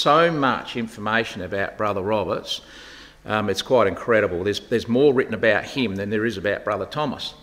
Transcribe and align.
so 0.00 0.30
much 0.30 0.76
information 0.76 1.42
about 1.42 1.76
Brother 1.76 2.02
Roberts. 2.02 2.60
Um, 3.26 3.50
it's 3.50 3.62
quite 3.62 3.88
incredible. 3.88 4.44
There's, 4.44 4.60
there's 4.60 4.86
more 4.86 5.12
written 5.12 5.34
about 5.34 5.64
him 5.64 5.96
than 5.96 6.08
there 6.08 6.24
is 6.24 6.36
about 6.36 6.62
Brother 6.64 6.86
Thomas. 6.86 7.34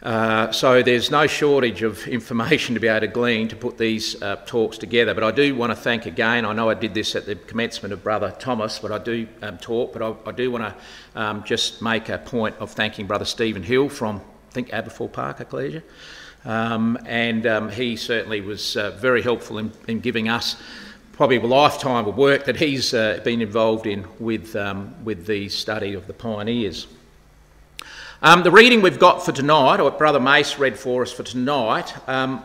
Uh, 0.00 0.52
so 0.52 0.80
there's 0.80 1.10
no 1.10 1.26
shortage 1.26 1.82
of 1.82 2.06
information 2.06 2.74
to 2.74 2.80
be 2.80 2.86
able 2.86 3.00
to 3.00 3.08
glean 3.08 3.48
to 3.48 3.56
put 3.56 3.78
these 3.78 4.22
uh, 4.22 4.36
talks 4.46 4.78
together. 4.78 5.12
But 5.12 5.24
I 5.24 5.32
do 5.32 5.56
want 5.56 5.72
to 5.72 5.74
thank 5.74 6.06
again. 6.06 6.44
I 6.44 6.52
know 6.52 6.70
I 6.70 6.74
did 6.74 6.94
this 6.94 7.16
at 7.16 7.26
the 7.26 7.34
commencement 7.34 7.92
of 7.92 8.04
Brother 8.04 8.32
Thomas, 8.38 8.78
but 8.78 8.92
I 8.92 8.98
do 8.98 9.26
um, 9.42 9.58
talk. 9.58 9.92
But 9.92 10.02
I, 10.02 10.14
I 10.24 10.30
do 10.30 10.52
want 10.52 10.62
to 10.62 11.20
um, 11.20 11.42
just 11.42 11.82
make 11.82 12.08
a 12.10 12.18
point 12.18 12.54
of 12.60 12.70
thanking 12.70 13.08
Brother 13.08 13.24
Stephen 13.24 13.64
Hill 13.64 13.88
from 13.88 14.18
I 14.18 14.52
think 14.52 14.68
Aberfoyle 14.68 15.10
Park 15.10 15.40
Ecclesia, 15.40 15.82
um, 16.44 16.96
and 17.06 17.44
um, 17.44 17.70
he 17.70 17.96
certainly 17.96 18.40
was 18.40 18.76
uh, 18.76 18.92
very 18.92 19.20
helpful 19.20 19.58
in, 19.58 19.72
in 19.88 19.98
giving 19.98 20.28
us 20.28 20.54
probably 21.12 21.36
a 21.36 21.40
lifetime 21.40 22.06
of 22.06 22.16
work 22.16 22.46
that 22.46 22.56
he's 22.56 22.94
uh, 22.94 23.20
been 23.22 23.42
involved 23.42 23.86
in 23.86 24.06
with, 24.18 24.56
um, 24.56 24.94
with 25.04 25.26
the 25.26 25.48
study 25.48 25.92
of 25.94 26.06
the 26.06 26.14
pioneers. 26.14 26.86
Um, 28.22 28.42
the 28.42 28.50
reading 28.50 28.82
we've 28.82 28.98
got 28.98 29.24
for 29.24 29.32
tonight, 29.32 29.78
or 29.78 29.90
Brother 29.90 30.20
Mace 30.20 30.58
read 30.58 30.78
for 30.78 31.02
us 31.02 31.12
for 31.12 31.22
tonight, 31.22 31.94
um, 32.08 32.42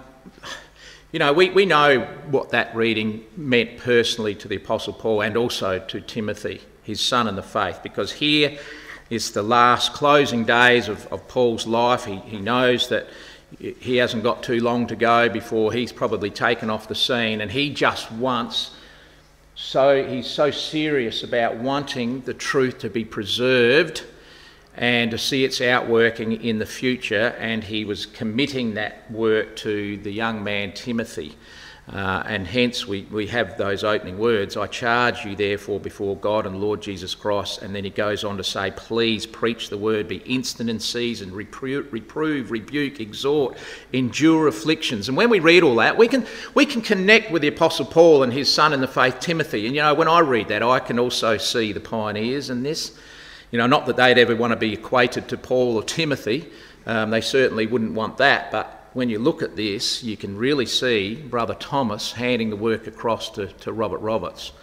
you 1.14 1.20
know, 1.20 1.32
we, 1.32 1.50
we 1.52 1.66
know 1.66 2.02
what 2.30 2.50
that 2.50 2.76
reading 2.76 3.24
meant 3.38 3.78
personally 3.78 4.36
to 4.36 4.48
the 4.48 4.58
Apostle 4.58 4.94
Paul 4.94 5.22
and 5.22 5.38
also 5.38 5.80
to 5.80 6.02
Timothy, 6.02 6.62
his 6.84 7.00
son 7.00 7.28
in 7.28 7.36
the 7.36 7.44
faith, 7.44 7.80
because 7.82 8.12
here 8.12 8.58
is 9.10 9.32
the 9.32 9.44
last 9.44 9.94
closing 9.94 10.44
days 10.44 10.90
of, 10.90 11.08
of 11.08 11.26
Paul's 11.30 11.66
life. 11.66 12.04
He, 12.04 12.18
he 12.18 12.40
knows 12.40 12.90
that 12.90 13.08
he 13.60 13.98
hasn't 13.98 14.24
got 14.24 14.44
too 14.44 14.60
long 14.60 14.88
to 14.88 14.96
go 14.96 15.30
before 15.30 15.72
he's 15.72 15.92
probably 15.92 16.30
taken 16.30 16.70
off 16.70 16.88
the 16.88 16.96
scene, 16.96 17.42
and 17.42 17.52
he 17.52 17.70
just 17.74 18.12
wants 18.12 18.72
so 19.56 20.08
he's 20.08 20.28
so 20.28 20.52
serious 20.52 21.24
about 21.24 21.58
wanting 21.58 22.22
the 22.22 22.34
truth 22.34 22.78
to 22.78 22.90
be 22.90 23.04
preserved 23.04 24.04
and 24.76 25.10
to 25.10 25.18
see 25.18 25.44
its 25.44 25.60
outworking 25.60 26.34
in 26.34 26.60
the 26.60 26.66
future, 26.66 27.36
and 27.40 27.64
he 27.64 27.84
was 27.84 28.06
committing 28.06 28.76
that 28.76 29.10
work 29.10 29.56
to 29.56 29.98
the 29.98 30.12
young 30.12 30.44
man 30.44 30.72
Timothy. 30.74 31.36
Uh, 31.92 32.22
and 32.26 32.46
hence 32.46 32.86
we, 32.86 33.04
we 33.04 33.28
have 33.28 33.58
those 33.58 33.86
opening 33.86 34.18
words 34.18 34.58
I 34.58 34.68
charge 34.68 35.24
you, 35.24 35.38
therefore, 35.38 35.80
before 35.80 36.18
God 36.18 36.46
and 36.46 36.60
Lord 36.60 36.82
Jesus 36.82 37.16
Christ. 37.16 37.62
And 37.62 37.74
then 37.74 37.86
he 37.86 37.90
goes 37.90 38.26
on 38.26 38.36
to 38.36 38.44
say, 38.44 38.72
Please 38.76 39.26
preach 39.26 39.70
the 39.70 39.78
word, 39.78 40.10
be 40.10 40.18
instant 40.18 40.70
in 40.70 40.82
season, 40.82 41.34
reprove, 41.34 41.94
reprove, 41.94 42.52
rebuke, 42.52 43.00
exhort, 43.00 43.58
endure 43.94 44.50
afflictions. 44.50 45.08
And 45.08 45.16
when 45.16 45.30
we 45.30 45.40
read 45.40 45.64
all 45.64 45.76
that, 45.76 45.98
we 45.98 46.10
can, 46.10 46.26
we 46.56 46.66
can 46.66 46.82
connect 46.82 47.32
with 47.32 47.42
the 47.42 47.48
Apostle 47.48 47.86
Paul 47.86 48.24
and 48.24 48.34
his 48.34 48.52
son 48.52 48.74
in 48.74 48.82
the 48.82 48.88
faith, 48.88 49.22
Timothy. 49.22 49.66
And 49.66 49.74
you 49.74 49.82
know, 49.82 49.94
when 49.94 50.10
I 50.10 50.20
read 50.20 50.50
that, 50.50 50.62
I 50.62 50.80
can 50.80 51.00
also 51.00 51.38
see 51.38 51.72
the 51.72 51.80
pioneers 51.80 52.50
in 52.50 52.64
this. 52.64 52.98
You 53.50 53.60
know, 53.60 53.68
not 53.68 53.86
that 53.86 53.96
they'd 53.96 54.18
ever 54.18 54.36
want 54.36 54.52
to 54.52 54.58
be 54.58 54.74
equated 54.74 55.30
to 55.30 55.38
Paul 55.38 55.78
or 55.78 55.84
Timothy, 55.84 56.52
um, 56.86 57.12
they 57.12 57.22
certainly 57.22 57.66
wouldn't 57.66 57.94
want 57.94 58.18
that, 58.18 58.52
but 58.52 58.77
when 58.98 59.10
you 59.10 59.20
look 59.20 59.44
at 59.44 59.56
this, 59.56 60.04
you 60.04 60.18
can 60.18 60.36
really 60.36 60.66
see 60.66 61.14
Brother 61.14 61.54
Thomas 61.54 62.14
handing 62.14 62.50
the 62.50 62.56
work 62.56 62.88
across 62.88 63.30
to, 63.30 63.46
to 63.46 63.72
Robert 63.72 64.00
Roberts. 64.00 64.54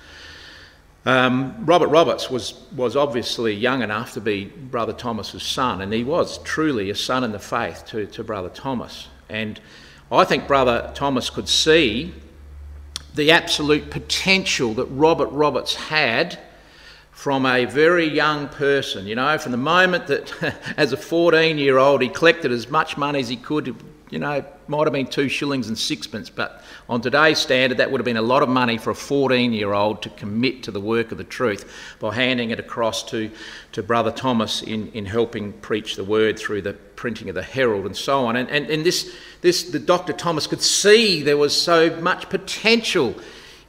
Um, 1.06 1.64
Robert 1.64 1.86
Roberts 1.86 2.28
was, 2.28 2.55
was 2.74 2.96
obviously 2.96 3.55
young 3.55 3.80
enough 3.80 4.14
to 4.14 4.20
be 4.20 4.46
Brother 4.46 4.92
Thomas's 4.92 5.44
son, 5.44 5.82
and 5.82 5.92
he 5.92 6.02
was 6.02 6.38
truly 6.38 6.90
a 6.90 6.96
son 6.96 7.22
in 7.22 7.30
the 7.30 7.38
faith 7.38 7.84
to, 7.86 8.06
to 8.06 8.24
Brother 8.24 8.48
Thomas. 8.48 9.06
And 9.28 9.60
I 10.10 10.24
think 10.24 10.48
Brother 10.48 10.90
Thomas 10.96 11.30
could 11.30 11.48
see 11.48 12.12
the 13.14 13.30
absolute 13.30 13.88
potential 13.88 14.74
that 14.74 14.86
Robert 14.86 15.28
Roberts 15.28 15.77
had 15.77 16.40
from 17.12 17.46
a 17.46 17.66
very 17.66 18.08
young 18.08 18.48
person. 18.48 19.06
You 19.06 19.14
know, 19.14 19.38
from 19.38 19.52
the 19.52 19.58
moment 19.58 20.08
that 20.08 20.56
as 20.77 20.92
a 20.92 20.96
14 20.96 21.56
year 21.56 21.78
old 21.78 22.02
he 22.02 22.08
collected 22.08 22.50
as 22.50 22.68
much 22.68 22.96
money 22.96 23.20
as 23.20 23.28
he 23.28 23.36
could 23.36 23.93
you 24.11 24.19
know, 24.19 24.45
might 24.69 24.85
have 24.85 24.92
been 24.92 25.07
two 25.07 25.29
shillings 25.29 25.69
and 25.69 25.79
sixpence, 25.79 26.31
but 26.31 26.63
on 26.89 27.01
today's 27.01 27.39
standard, 27.39 27.79
that 27.79 27.91
would 27.91 27.98
have 27.98 28.05
been 28.05 28.17
a 28.17 28.23
lot 28.23 28.42
of 28.42 28.48
money 28.48 28.77
for 28.77 28.91
a 28.91 28.95
14 28.95 29.53
year 29.53 29.73
old 29.73 30.03
to 30.03 30.11
commit 30.11 30.63
to 30.65 30.70
the 30.70 30.81
work 30.81 31.11
of 31.11 31.19
the 31.19 31.25
truth 31.25 31.70
by 32.01 32.15
handing 32.15 32.51
it 32.51 32.61
across 32.61 33.03
to, 33.11 33.31
to 33.73 33.83
Brother 33.83 34.11
Thomas 34.11 34.63
in, 34.63 34.89
in 34.92 35.07
helping 35.07 35.53
preach 35.55 35.97
the 35.97 36.05
word 36.05 36.39
through 36.39 36.63
the 36.63 36.75
printing 36.75 37.29
of 37.29 37.35
the 37.35 37.42
Herald 37.42 37.87
and 37.87 37.97
so 37.97 38.27
on. 38.27 38.37
And, 38.37 38.48
and, 38.51 38.69
and 38.70 38.85
this, 38.85 39.15
this, 39.41 39.65
the 39.65 39.79
Dr. 39.79 40.13
Thomas 40.13 40.47
could 40.47 40.63
see 40.63 41.23
there 41.23 41.39
was 41.39 41.59
so 41.59 41.97
much 42.01 42.29
potential 42.29 43.15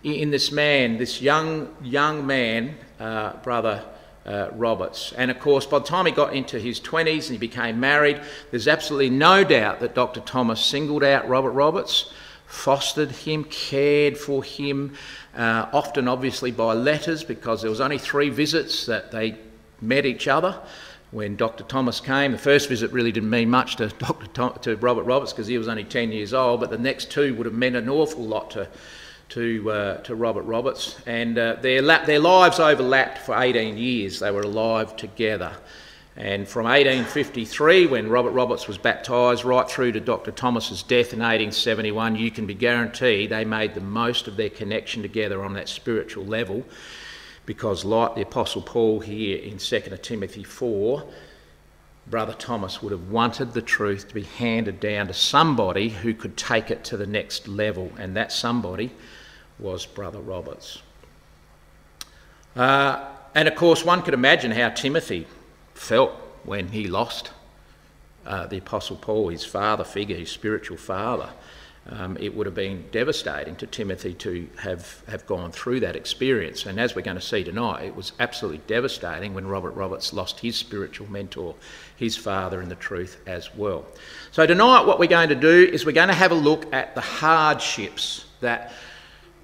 in, 0.04 0.14
in 0.14 0.32
this 0.32 0.52
man, 0.52 0.98
this 0.98 1.22
young, 1.22 1.74
young 1.82 2.28
man, 2.28 2.78
uh, 3.00 3.38
Brother 3.38 3.84
uh, 4.26 4.50
Roberts. 4.54 5.14
And 5.18 5.30
of 5.30 5.40
course, 5.40 5.66
by 5.66 5.80
the 5.80 5.86
time 5.86 6.06
he 6.06 6.12
got 6.12 6.34
into 6.34 6.60
his 6.60 6.80
20s 6.80 7.30
and 7.30 7.32
he 7.32 7.38
became 7.38 7.80
married, 7.80 8.22
there's 8.52 8.68
absolutely 8.68 9.12
no 9.12 9.44
doubt 9.44 9.80
that 9.82 9.96
Dr. 9.96 10.22
Thomas 10.22 10.64
singled 10.64 11.04
out 11.04 11.28
Robert 11.30 11.52
Roberts, 11.52 12.12
fostered 12.48 13.12
him, 13.12 13.44
cared 13.46 14.18
for 14.18 14.44
him, 14.44 14.94
uh, 15.36 15.68
often 15.74 16.08
obviously 16.08 16.52
by 16.52 16.74
letters 16.74 17.24
because 17.24 17.62
there 17.62 17.70
was 17.70 17.82
only 17.82 17.98
three 17.98 18.30
visits 18.30 18.86
that 18.86 19.12
they 19.12 19.38
met 19.82 20.06
each 20.06 20.28
other. 20.28 20.60
When 21.12 21.36
Dr. 21.36 21.64
Thomas 21.64 22.02
came, 22.02 22.32
the 22.32 22.38
first 22.38 22.68
visit 22.68 22.92
really 22.92 23.12
didn't 23.12 23.30
mean 23.30 23.50
much 23.50 23.78
to 23.78 23.88
Dr. 23.90 24.28
Tom, 24.28 24.58
to 24.64 24.76
Robert 24.78 25.04
Roberts 25.04 25.32
because 25.32 25.48
he 25.48 25.58
was 25.58 25.68
only 25.68 25.84
10 25.84 26.12
years 26.12 26.34
old, 26.34 26.60
but 26.60 26.72
the 26.72 26.78
next 26.78 27.12
two 27.12 27.36
would 27.36 27.46
have 27.46 27.56
meant 27.56 27.76
an 27.76 27.88
awful 27.88 28.24
lot 28.24 28.52
to 28.52 28.68
to, 29.30 29.72
uh, 29.72 29.98
to 30.04 30.16
Robert 30.16 30.44
Roberts, 30.44 30.98
and 31.06 31.38
uh, 31.38 31.56
their, 31.62 31.82
their 31.82 32.20
lives 32.20 32.60
overlapped 32.60 33.20
for 33.20 33.38
18 33.38 33.78
years. 33.78 34.20
They 34.20 34.32
were 34.32 34.42
alive 34.42 34.96
together. 34.96 35.56
And 36.18 36.48
from 36.48 36.64
1853, 36.64 37.88
when 37.88 38.10
Robert 38.10 38.32
Roberts 38.32 38.68
was 38.68 38.78
baptised, 38.78 39.44
right 39.44 39.70
through 39.70 39.92
to 39.94 40.00
Dr. 40.00 40.32
Thomas's 40.32 40.82
death 40.82 41.12
in 41.12 41.20
1871, 41.20 42.16
you 42.16 42.32
can 42.32 42.46
be 42.46 42.54
guaranteed 42.54 43.32
they 43.32 43.44
made 43.44 43.74
the 43.74 43.82
most 43.82 44.30
of 44.30 44.38
their 44.38 44.50
connection 44.50 45.02
together 45.02 45.44
on 45.44 45.54
that 45.54 45.68
spiritual 45.68 46.26
level, 46.26 46.64
because 47.46 47.84
like 47.84 48.16
the 48.16 48.22
Apostle 48.22 48.62
Paul 48.62 49.02
here 49.02 49.38
in 49.40 49.58
2 49.58 49.82
Timothy 50.02 50.44
4, 50.44 51.04
Brother 52.08 52.34
Thomas 52.34 52.82
would 52.82 52.92
have 52.92 53.10
wanted 53.10 53.54
the 53.54 53.62
truth 53.62 54.08
to 54.10 54.14
be 54.14 54.24
handed 54.24 54.80
down 54.80 55.08
to 55.08 55.14
somebody 55.14 55.90
who 55.90 56.14
could 56.14 56.38
take 56.38 56.70
it 56.70 56.84
to 56.86 56.98
the 56.98 57.08
next 57.08 57.48
level, 57.48 57.92
and 57.98 58.16
that 58.16 58.32
somebody 58.32 58.92
was 59.58 59.86
Brother 59.86 60.20
Roberts. 60.20 60.82
Uh, 62.56 63.06
and 63.34 63.48
of 63.48 63.56
course, 63.56 63.84
one 63.84 64.02
could 64.02 64.14
imagine 64.14 64.52
how 64.52 64.70
Timothy 64.70 65.28
felt 65.74 66.12
when 66.44 66.70
he 66.70 66.88
lost 66.88 67.32
uh, 68.26 68.48
the 68.48 68.58
Apostle 68.58 68.96
Paul, 68.96 69.30
his 69.30 69.44
father 69.44 69.84
figure, 69.84 70.16
his 70.16 70.32
spiritual 70.32 70.78
father. 70.78 71.30
Um, 71.88 72.18
it 72.20 72.36
would 72.36 72.48
have 72.48 72.56
been 72.56 72.86
devastating 72.92 73.56
to 73.58 73.68
Timothy 73.68 74.16
to 74.16 74.50
have, 74.58 75.04
have 75.08 75.28
gone 75.28 75.52
through 75.52 75.82
that 75.82 75.96
experience. 75.96 76.66
And 76.66 76.80
as 76.80 76.96
we're 76.96 77.04
going 77.04 77.18
to 77.18 77.22
see 77.22 77.44
tonight, 77.44 77.86
it 77.86 77.96
was 77.96 78.12
absolutely 78.20 78.62
devastating 78.66 79.36
when 79.36 79.46
Robert 79.46 79.76
Roberts 79.76 80.12
lost 80.12 80.40
his 80.40 80.56
spiritual 80.56 81.10
mentor, 81.12 81.54
his 81.96 82.18
father 82.18 82.60
in 82.64 82.70
the 82.70 82.76
truth 82.76 83.22
as 83.28 83.54
well. 83.56 83.86
So, 84.32 84.48
tonight, 84.48 84.88
what 84.88 84.98
we're 84.98 85.06
going 85.06 85.30
to 85.30 85.36
do 85.36 85.70
is 85.72 85.86
we're 85.86 85.92
going 85.92 86.08
to 86.08 86.16
have 86.16 86.32
a 86.32 86.36
look 86.36 86.74
at 86.74 86.96
the 86.96 87.02
hardships 87.02 88.26
that 88.42 88.74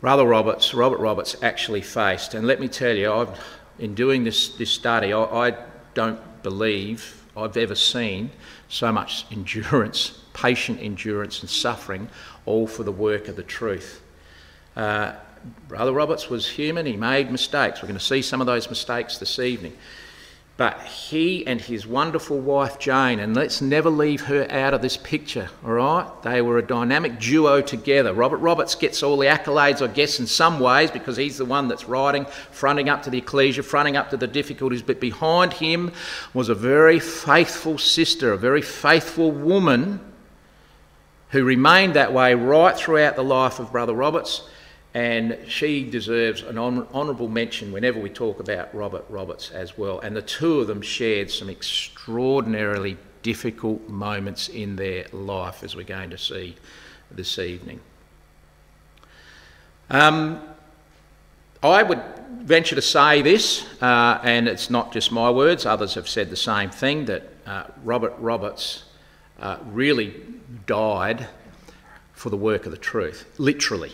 Brother 0.02 0.26
Roberts, 0.26 0.74
Robert 0.74 1.00
Roberts, 1.00 1.36
actually 1.44 1.82
faced. 1.82 2.34
And 2.34 2.48
let 2.48 2.60
me 2.60 2.68
tell 2.68 2.96
you, 2.96 3.14
I've, 3.14 3.40
in 3.78 3.94
doing 3.94 4.24
this, 4.24 4.50
this 4.50 4.72
study, 4.72 5.14
I, 5.14 5.50
I 5.50 5.58
don't 5.94 6.20
believe 6.42 7.24
I've 7.38 7.56
ever 7.56 7.76
seen 7.76 8.32
so 8.68 8.92
much 8.92 9.26
endurance, 9.32 10.21
patient 10.34 10.80
endurance, 10.82 11.42
and 11.42 11.50
suffering, 11.50 12.10
all 12.46 12.68
for 12.68 12.84
the 12.84 12.92
work 12.92 13.28
of 13.28 13.36
the 13.36 13.44
truth. 13.44 14.02
Uh, 14.76 15.14
Brother 15.68 15.92
Roberts 15.92 16.30
was 16.30 16.48
human, 16.48 16.86
he 16.86 16.96
made 16.96 17.32
mistakes. 17.32 17.82
We're 17.82 17.88
going 17.88 18.00
to 18.00 18.06
see 18.06 18.22
some 18.22 18.42
of 18.42 18.48
those 18.48 18.70
mistakes 18.70 19.18
this 19.18 19.40
evening. 19.40 19.74
But 20.58 20.80
he 20.82 21.48
and 21.48 21.60
his 21.60 21.88
wonderful 21.88 22.40
wife 22.40 22.78
Jane, 22.78 23.20
and 23.20 23.36
let's 23.36 23.62
never 23.62 23.90
leave 23.90 24.22
her 24.22 24.46
out 24.52 24.76
of 24.76 24.82
this 24.84 24.96
picture, 24.96 25.50
all 25.66 25.72
right? 25.72 26.08
They 26.22 26.44
were 26.44 26.60
a 26.60 26.62
dynamic 26.62 27.20
duo 27.20 27.62
together. 27.62 28.14
Robert 28.14 28.38
Roberts 28.38 28.76
gets 28.76 29.02
all 29.02 29.18
the 29.18 29.26
accolades, 29.26 29.82
I 29.82 29.92
guess, 29.92 30.20
in 30.20 30.28
some 30.28 30.60
ways, 30.60 30.92
because 30.92 31.18
he's 31.18 31.40
the 31.40 31.46
one 31.46 31.68
that's 31.68 31.86
writing, 31.86 32.26
fronting 32.52 32.90
up 32.90 33.02
to 33.04 33.10
the 33.10 33.18
ecclesia, 33.18 33.64
fronting 33.64 33.98
up 33.98 34.12
to 34.12 34.18
the 34.18 34.28
difficulties. 34.28 34.84
But 34.84 35.00
behind 35.00 35.54
him 35.54 35.94
was 36.36 36.50
a 36.50 36.54
very 36.54 37.00
faithful 37.00 37.80
sister, 37.80 38.32
a 38.32 38.38
very 38.38 38.62
faithful 38.62 39.32
woman 39.32 40.00
who 41.32 41.44
remained 41.44 41.96
that 41.96 42.14
way 42.14 42.34
right 42.34 42.76
throughout 42.76 43.16
the 43.16 43.24
life 43.24 43.60
of 43.60 43.72
Brother 43.72 43.94
Roberts 43.94 44.48
and 44.94 45.38
she 45.48 45.90
deserves 45.90 46.42
an 46.42 46.58
honourable 46.58 47.30
mention 47.30 47.72
whenever 47.72 48.00
we 48.00 48.10
talk 48.10 48.42
about 48.42 48.74
Robert 48.76 49.06
Roberts 49.10 49.50
as 49.52 49.78
well. 49.78 50.02
And 50.02 50.16
the 50.16 50.22
two 50.22 50.60
of 50.60 50.68
them 50.68 50.82
shared 50.82 51.32
some 51.32 51.50
extraordinarily 51.50 52.98
difficult 53.24 53.88
moments 53.88 54.50
in 54.50 54.76
their 54.76 55.06
life, 55.14 55.64
as 55.64 55.76
we're 55.78 55.84
going 55.84 56.10
to 56.10 56.18
see 56.18 56.58
this 57.10 57.40
evening. 57.40 57.80
Um, 59.90 60.42
I 61.64 61.84
would 61.84 62.02
venture 62.42 62.76
to 62.76 62.82
say 62.82 63.22
this, 63.22 63.66
uh, 63.82 64.20
and 64.24 64.48
it's 64.48 64.70
not 64.70 64.92
just 64.92 65.12
my 65.12 65.30
words, 65.30 65.66
others 65.66 65.94
have 65.94 66.10
said 66.10 66.30
the 66.30 66.36
same 66.36 66.70
thing, 66.70 67.06
that 67.06 67.30
uh, 67.46 67.64
Robert 67.84 68.14
Roberts 68.18 68.84
uh, 69.42 69.58
really 69.66 70.14
died 70.68 71.28
for 72.14 72.30
the 72.30 72.38
work 72.38 72.66
of 72.66 72.72
the 72.72 72.78
truth, 72.78 73.26
literally. 73.38 73.92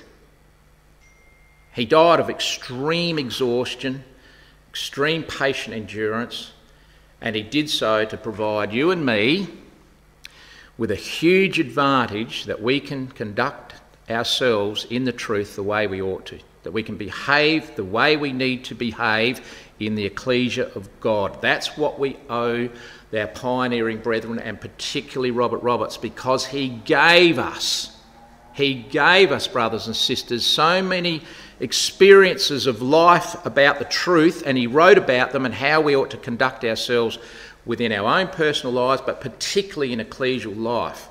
He 1.73 1.85
died 1.85 2.19
of 2.19 2.29
extreme 2.29 3.17
exhaustion, 3.17 4.03
extreme 4.69 5.23
patient 5.23 5.75
endurance, 5.75 6.51
and 7.21 7.35
he 7.35 7.41
did 7.41 7.69
so 7.69 8.03
to 8.05 8.17
provide 8.17 8.73
you 8.73 8.91
and 8.91 9.05
me 9.05 9.47
with 10.77 10.91
a 10.91 10.95
huge 10.95 11.59
advantage 11.59 12.45
that 12.45 12.61
we 12.61 12.79
can 12.79 13.07
conduct 13.07 13.75
ourselves 14.09 14.85
in 14.89 15.05
the 15.05 15.11
truth 15.11 15.55
the 15.55 15.63
way 15.63 15.87
we 15.87 16.01
ought 16.01 16.25
to, 16.25 16.39
that 16.63 16.71
we 16.71 16.83
can 16.83 16.97
behave 16.97 17.75
the 17.75 17.83
way 17.83 18.17
we 18.17 18.31
need 18.31 18.63
to 18.65 18.75
behave 18.75 19.41
in 19.79 19.95
the 19.95 20.05
ecclesia 20.05 20.65
of 20.75 20.89
God. 20.99 21.41
That's 21.41 21.77
what 21.77 21.99
we 21.99 22.17
owe 22.29 22.69
our 23.13 23.27
pioneering 23.27 23.99
brethren 23.99 24.39
and 24.39 24.59
particularly 24.59 25.31
Robert 25.31 25.63
Roberts 25.63 25.97
because 25.97 26.45
he 26.45 26.69
gave 26.69 27.39
us, 27.39 27.97
he 28.53 28.73
gave 28.73 29.31
us, 29.31 29.47
brothers 29.47 29.87
and 29.87 29.95
sisters, 29.95 30.45
so 30.45 30.81
many 30.81 31.21
experiences 31.59 32.67
of 32.67 32.81
life 32.81 33.45
about 33.45 33.79
the 33.79 33.85
truth 33.85 34.43
and 34.45 34.57
he 34.57 34.67
wrote 34.67 34.97
about 34.97 35.31
them 35.31 35.45
and 35.45 35.53
how 35.53 35.81
we 35.81 35.95
ought 35.95 36.11
to 36.11 36.17
conduct 36.17 36.63
ourselves 36.63 37.17
within 37.65 37.91
our 37.91 38.19
own 38.19 38.27
personal 38.27 38.73
lives, 38.73 39.01
but 39.05 39.21
particularly 39.21 39.93
in 39.93 39.99
ecclesial 39.99 40.57
life. 40.57 41.09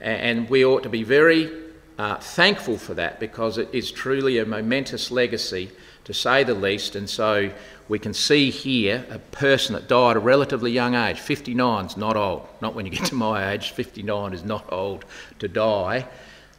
And 0.00 0.48
we 0.50 0.64
ought 0.64 0.82
to 0.82 0.88
be 0.88 1.02
very 1.02 1.50
uh, 1.98 2.16
thankful 2.16 2.76
for 2.76 2.94
that 2.94 3.20
because 3.20 3.58
it 3.58 3.68
is 3.72 3.90
truly 3.90 4.38
a 4.38 4.44
momentous 4.44 5.10
legacy, 5.10 5.70
to 6.04 6.14
say 6.14 6.44
the 6.44 6.54
least. 6.54 6.96
And 6.96 7.08
so 7.08 7.50
we 7.88 7.98
can 7.98 8.14
see 8.14 8.50
here 8.50 9.04
a 9.10 9.18
person 9.18 9.74
that 9.74 9.88
died 9.88 10.12
at 10.12 10.16
a 10.16 10.20
relatively 10.20 10.70
young 10.70 10.94
age. 10.94 11.20
59 11.20 11.86
is 11.86 11.96
not 11.96 12.16
old. 12.16 12.46
Not 12.60 12.74
when 12.74 12.86
you 12.86 12.92
get 12.92 13.06
to 13.06 13.14
my 13.14 13.52
age, 13.52 13.70
59 13.70 14.32
is 14.32 14.44
not 14.44 14.70
old 14.72 15.04
to 15.38 15.48
die, 15.48 16.06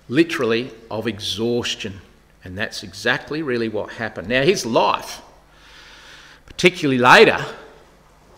literally 0.09 0.71
of 0.92 1.07
exhaustion. 1.07 2.01
And 2.44 2.57
that's 2.57 2.83
exactly 2.83 3.42
really 3.42 3.69
what 3.69 3.94
happened. 3.94 4.27
Now, 4.27 4.44
his 4.44 4.65
life, 4.65 5.21
particularly 6.45 7.00
later, 7.00 7.44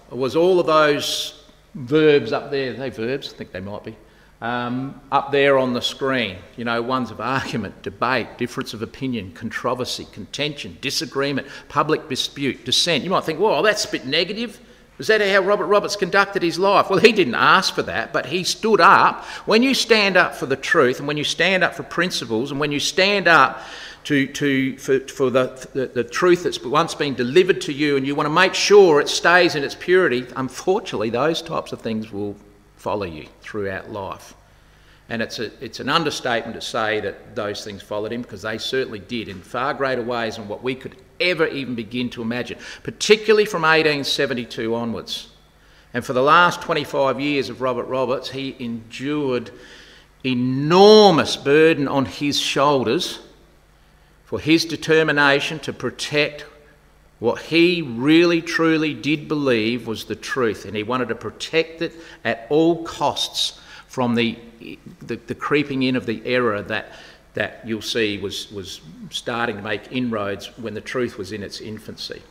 was 0.09 0.36
all 0.36 0.59
of 0.59 0.65
those 0.65 1.44
verbs 1.75 2.31
up 2.31 2.51
there. 2.51 2.71
Are 2.71 2.77
they 2.77 2.89
verbs? 2.89 3.33
I 3.33 3.38
think 3.38 3.51
they 3.51 3.59
might 3.59 3.83
be 3.83 3.98
um, 4.42 5.00
up 5.12 5.31
there 5.31 5.57
on 5.57 5.74
the 5.74 5.81
screen. 5.81 6.38
You 6.56 6.66
know, 6.66 6.81
ones 6.81 7.12
of 7.12 7.19
argument, 7.19 7.81
debate, 7.81 8.38
difference 8.38 8.74
of 8.74 8.81
opinion, 8.81 9.31
controversy, 9.34 10.07
contention, 10.12 10.78
disagreement, 10.81 11.48
public 11.69 12.07
dispute, 12.10 12.66
dissent. 12.66 13.04
You 13.04 13.10
might 13.10 13.24
think, 13.24 13.39
well, 13.39 13.62
that's 13.62 13.86
a 13.86 13.92
bit 13.92 14.06
negative. 14.06 14.60
Is 15.00 15.07
that 15.07 15.22
how 15.22 15.42
Robert 15.42 15.68
Roberts 15.68 15.95
conducted 15.95 16.42
his 16.42 16.57
life? 16.57 16.89
Well, 16.89 17.00
he 17.00 17.12
didn't 17.12 17.36
ask 17.36 17.74
for 17.75 17.84
that, 17.84 18.13
but 18.13 18.25
he 18.25 18.44
stood 18.44 18.81
up. 18.81 19.24
When 19.45 19.62
you 19.62 19.75
stand 19.75 20.18
up 20.18 20.34
for 20.34 20.48
the 20.48 20.56
truth, 20.56 20.98
and 20.98 21.07
when 21.07 21.18
you 21.18 21.24
stand 21.24 21.63
up 21.63 21.75
for 21.75 21.83
principles, 21.83 22.50
and 22.50 22.60
when 22.60 22.72
you 22.72 22.80
stand 22.80 23.28
up 23.28 23.62
to, 24.06 24.25
to, 24.25 24.78
for, 24.78 25.00
for 25.01 25.30
the, 25.30 25.69
the, 25.74 25.88
the, 25.88 26.04
truth 26.04 26.44
that's 26.44 26.63
once 26.63 26.95
been 26.95 27.13
delivered 27.13 27.62
to 27.62 27.74
you, 27.74 27.95
and 27.98 28.07
you 28.07 28.16
want 28.16 28.25
to 28.25 28.33
make 28.33 28.56
sure 28.56 29.00
it 29.00 29.10
stays 29.10 29.54
in 29.54 29.63
its 29.63 29.75
purity, 29.75 30.25
unfortunately, 30.36 31.12
those 31.12 31.44
types 31.44 31.74
of 31.74 31.81
things 31.81 32.12
will 32.12 32.36
follow 32.77 33.06
you 33.06 33.27
throughout 33.41 33.91
life. 33.91 34.33
And 35.09 35.21
it's, 35.21 35.39
a, 35.39 35.51
it's 35.63 35.79
an 35.79 35.89
understatement 35.89 36.56
to 36.56 36.62
say 36.62 37.00
that 37.00 37.35
those 37.35 37.63
things 37.63 37.81
followed 37.81 38.12
him 38.12 38.21
because 38.21 38.41
they 38.41 38.57
certainly 38.57 39.00
did 39.00 39.29
in 39.29 39.41
far 39.41 39.74
greater 39.74 40.01
ways 40.01 40.35
than 40.35 40.47
what 40.47 40.63
we 40.63 40.75
could 40.75 40.95
ever 41.19 41.47
even 41.47 41.75
begin 41.75 42.09
to 42.12 42.21
imagine, 42.21 42.59
particularly 42.83 43.45
from 43.45 43.62
1872 43.62 44.75
onwards. 44.75 45.29
And 45.94 46.06
for 46.06 46.13
the 46.13 46.21
last 46.21 46.62
25 46.62 47.19
years 47.19 47.50
of 47.50 47.62
Robert 47.62 47.85
Roberts, 47.85 48.29
he 48.29 48.56
endured 48.59 49.51
enormous 50.25 51.38
burden 51.38 51.88
on 51.88 52.06
his 52.06 52.38
shoulders 52.38 53.19
for 54.25 54.39
his 54.39 54.65
determination 54.65 55.57
to 55.59 55.71
protect 55.71 56.45
what 57.19 57.42
he 57.42 57.81
really 57.81 58.42
truly 58.42 58.94
did 58.94 59.28
believe 59.28 59.88
was 59.88 60.06
the 60.06 60.16
truth, 60.16 60.66
and 60.66 60.75
he 60.75 60.84
wanted 60.84 61.10
to 61.10 61.16
protect 61.16 61.81
it 61.81 61.94
at 62.24 62.46
all 62.50 62.84
costs 62.84 63.60
from 63.88 64.14
the, 64.14 64.38
the, 65.02 65.16
the, 65.16 65.34
creeping 65.34 65.84
in 65.84 65.96
of 65.96 66.06
the 66.06 66.22
error 66.25 66.62
that, 66.62 66.92
that 67.34 67.62
you'll 67.66 67.81
see 67.81 68.19
was, 68.19 68.52
was 68.52 68.81
starting 69.10 69.56
to 69.56 69.62
make 69.64 69.92
inroads 69.92 70.56
when 70.60 70.75
the 70.75 70.81
truth 70.81 71.18
was 71.18 71.31
in 71.31 71.42
its 71.42 71.60
infancy. 71.60 72.22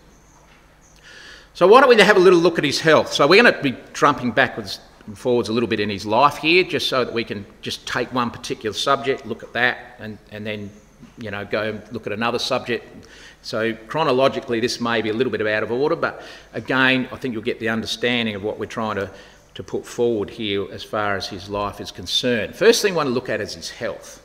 So, 1.55 1.67
why 1.67 1.81
don't 1.81 1.88
we 1.88 2.00
have 2.00 2.17
a 2.17 2.21
little 2.21 2.38
look 2.38 2.59
at 2.59 2.65
his 2.65 2.81
health? 2.81 3.12
So, 3.12 3.27
we're 3.27 3.43
going 3.43 3.53
to 3.53 3.62
be 3.62 3.77
jumping 3.93 4.31
backwards 4.31 4.79
and 5.06 5.19
forwards 5.19 5.49
a 5.49 5.53
little 5.53 5.69
bit 5.69 5.81
in 5.81 5.91
his 5.91 6.06
life 6.06 6.37
here, 6.37 6.62
just 6.62 6.88
so 6.88 7.05
that 7.05 7.15
we 7.15 7.25
can 7.25 7.44
just 7.61 7.88
take 7.88 8.12
one 8.12 8.31
particular 8.31 8.75
subject, 8.75 9.27
look 9.27 9.43
at 9.43 9.53
that, 9.55 9.97
and, 9.99 10.19
and 10.31 10.47
then 10.47 10.71
you 11.19 11.31
know, 11.31 11.44
go 11.44 11.62
and 11.62 11.93
look 11.93 12.06
at 12.06 12.12
another 12.12 12.38
subject 12.38 13.06
so 13.46 13.72
chronologically, 13.87 14.58
this 14.58 14.81
may 14.81 15.02
be 15.02 15.10
a 15.10 15.12
little 15.12 15.31
bit 15.31 15.40
out 15.46 15.62
of 15.62 15.70
order, 15.70 15.94
but 15.94 16.20
again, 16.52 17.08
I 17.12 17.16
think 17.16 17.32
you'll 17.32 17.44
get 17.44 17.60
the 17.60 17.69
understanding 17.69 18.34
of 18.34 18.43
what 18.43 18.58
we're 18.58 18.66
trying 18.66 18.96
to, 18.96 19.08
to 19.54 19.62
put 19.62 19.87
forward 19.87 20.31
here 20.31 20.66
as 20.72 20.82
far 20.82 21.14
as 21.14 21.28
his 21.28 21.48
life 21.48 21.81
is 21.81 21.93
concerned. 21.93 22.56
First 22.56 22.82
thing 22.82 22.94
I 22.94 22.96
want 22.96 23.06
to 23.06 23.12
look 23.12 23.28
at 23.28 23.40
is 23.40 23.54
his 23.54 23.70
health. 23.70 24.20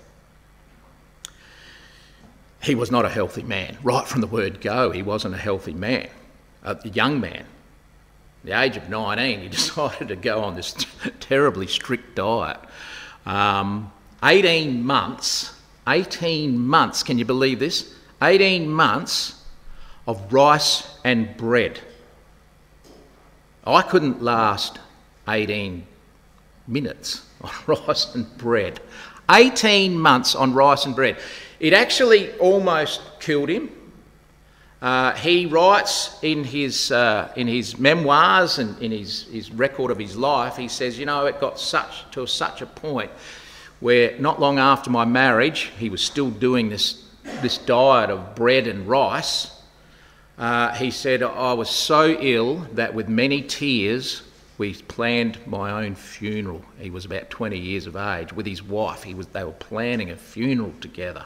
He 2.63 2.73
was 2.73 2.89
not 2.89 3.05
a 3.05 3.09
healthy 3.09 3.43
man. 3.43 3.77
Right 3.83 4.07
from 4.07 4.21
the 4.21 4.27
word 4.27 4.59
go, 4.59 4.89
he 4.89 5.03
wasn't 5.03 5.35
a 5.35 5.37
healthy 5.37 5.75
man, 5.75 6.09
a 6.63 6.75
young 6.89 7.21
man. 7.21 7.45
At 8.41 8.45
the 8.45 8.59
age 8.59 8.75
of 8.75 8.89
19, 8.89 9.39
he 9.41 9.47
decided 9.49 10.07
to 10.07 10.15
go 10.15 10.41
on 10.41 10.55
this 10.55 10.73
terribly 11.19 11.67
strict 11.67 12.15
diet. 12.15 12.57
Um, 13.27 13.91
18 14.23 14.83
months, 14.83 15.53
18 15.87 16.57
months, 16.57 17.03
can 17.03 17.19
you 17.19 17.25
believe 17.25 17.59
this? 17.59 18.00
18 18.21 18.69
months 18.69 19.43
of 20.07 20.31
rice 20.31 20.97
and 21.03 21.35
bread. 21.37 21.79
I 23.65 23.81
couldn't 23.81 24.21
last 24.21 24.79
18 25.27 25.85
minutes 26.67 27.25
on 27.41 27.51
rice 27.67 28.15
and 28.15 28.37
bread. 28.37 28.79
18 29.29 29.97
months 29.97 30.35
on 30.35 30.53
rice 30.53 30.85
and 30.85 30.95
bread. 30.95 31.17
It 31.59 31.73
actually 31.73 32.33
almost 32.37 33.01
killed 33.19 33.49
him. 33.49 33.69
Uh, 34.81 35.13
he 35.13 35.45
writes 35.45 36.17
in 36.23 36.43
his, 36.43 36.91
uh, 36.91 37.31
in 37.35 37.47
his 37.47 37.77
memoirs 37.77 38.57
and 38.57 38.81
in 38.81 38.91
his, 38.91 39.23
his 39.25 39.51
record 39.51 39.91
of 39.91 39.99
his 39.99 40.17
life, 40.17 40.57
he 40.57 40.67
says, 40.67 40.97
You 40.97 41.05
know, 41.05 41.27
it 41.27 41.39
got 41.39 41.59
such 41.59 42.09
to 42.11 42.25
such 42.25 42.63
a 42.63 42.65
point 42.65 43.11
where 43.79 44.17
not 44.19 44.39
long 44.39 44.57
after 44.57 44.89
my 44.89 45.05
marriage, 45.05 45.71
he 45.77 45.89
was 45.89 46.01
still 46.01 46.31
doing 46.31 46.69
this 46.69 47.03
this 47.41 47.57
diet 47.57 48.09
of 48.09 48.35
bread 48.35 48.67
and 48.67 48.87
rice, 48.87 49.61
uh, 50.37 50.73
he 50.75 50.91
said, 50.91 51.21
I 51.21 51.53
was 51.53 51.69
so 51.69 52.17
ill 52.19 52.67
that 52.73 52.93
with 52.93 53.07
many 53.07 53.41
tears 53.41 54.23
we 54.57 54.73
planned 54.73 55.39
my 55.47 55.83
own 55.83 55.95
funeral. 55.95 56.63
He 56.79 56.89
was 56.89 57.05
about 57.05 57.29
20 57.29 57.57
years 57.57 57.87
of 57.87 57.95
age 57.95 58.31
with 58.33 58.45
his 58.45 58.61
wife. 58.61 59.03
He 59.03 59.13
was, 59.13 59.27
they 59.27 59.43
were 59.43 59.51
planning 59.51 60.11
a 60.11 60.15
funeral 60.15 60.73
together. 60.79 61.25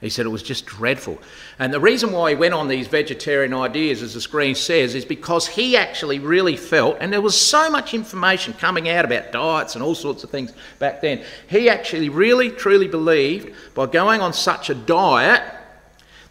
He 0.00 0.10
said 0.10 0.26
it 0.26 0.30
was 0.30 0.42
just 0.42 0.66
dreadful. 0.66 1.18
And 1.58 1.72
the 1.72 1.80
reason 1.80 2.12
why 2.12 2.30
he 2.30 2.36
went 2.36 2.52
on 2.52 2.68
these 2.68 2.86
vegetarian 2.86 3.54
ideas, 3.54 4.02
as 4.02 4.12
the 4.12 4.20
screen 4.20 4.54
says, 4.54 4.94
is 4.94 5.06
because 5.06 5.46
he 5.46 5.74
actually 5.76 6.18
really 6.18 6.56
felt, 6.56 6.98
and 7.00 7.10
there 7.10 7.22
was 7.22 7.40
so 7.40 7.70
much 7.70 7.94
information 7.94 8.52
coming 8.52 8.90
out 8.90 9.06
about 9.06 9.32
diets 9.32 9.74
and 9.74 9.82
all 9.82 9.94
sorts 9.94 10.22
of 10.22 10.28
things 10.28 10.52
back 10.78 11.00
then, 11.00 11.24
he 11.48 11.70
actually 11.70 12.10
really 12.10 12.50
truly 12.50 12.88
believed 12.88 13.54
by 13.74 13.86
going 13.86 14.20
on 14.20 14.34
such 14.34 14.68
a 14.68 14.74
diet 14.74 15.42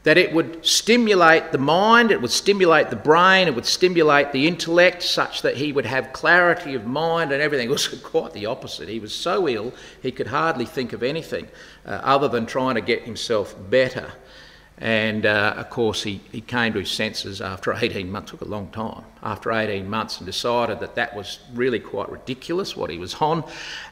that 0.05 0.19
it 0.19 0.31
would 0.31 0.63
stimulate 0.63 1.51
the 1.51 1.57
mind, 1.57 2.11
it 2.11 2.21
would 2.21 2.31
stimulate 2.31 2.91
the 2.91 2.95
brain, 2.95 3.47
it 3.47 3.55
would 3.55 3.65
stimulate 3.65 4.31
the 4.31 4.47
intellect, 4.47 5.01
such 5.01 5.41
that 5.41 5.57
he 5.57 5.71
would 5.71 5.85
have 5.87 6.13
clarity 6.13 6.75
of 6.75 6.85
mind 6.85 7.31
and 7.31 7.41
everything. 7.41 7.65
It 7.65 7.71
was 7.71 7.87
quite 7.87 8.31
the 8.33 8.45
opposite. 8.45 8.87
He 8.87 8.99
was 8.99 9.13
so 9.13 9.49
ill 9.49 9.73
he 10.01 10.11
could 10.11 10.27
hardly 10.27 10.65
think 10.65 10.93
of 10.93 11.01
anything 11.01 11.47
uh, 11.85 11.99
other 12.03 12.27
than 12.27 12.45
trying 12.45 12.75
to 12.75 12.81
get 12.81 13.01
himself 13.01 13.55
better. 13.69 14.11
And 14.77 15.25
uh, 15.25 15.55
of 15.57 15.71
course, 15.71 16.03
he, 16.03 16.21
he 16.31 16.41
came 16.41 16.73
to 16.73 16.79
his 16.79 16.91
senses 16.91 17.41
after 17.41 17.73
18 17.81 18.11
months, 18.11 18.29
took 18.29 18.41
a 18.41 18.45
long 18.45 18.69
time, 18.69 19.03
after 19.23 19.51
18 19.51 19.89
months, 19.89 20.17
and 20.19 20.27
decided 20.27 20.79
that 20.81 20.93
that 20.95 21.15
was 21.15 21.39
really 21.55 21.79
quite 21.79 22.09
ridiculous 22.11 22.77
what 22.77 22.91
he 22.91 22.99
was 22.99 23.15
on. 23.15 23.43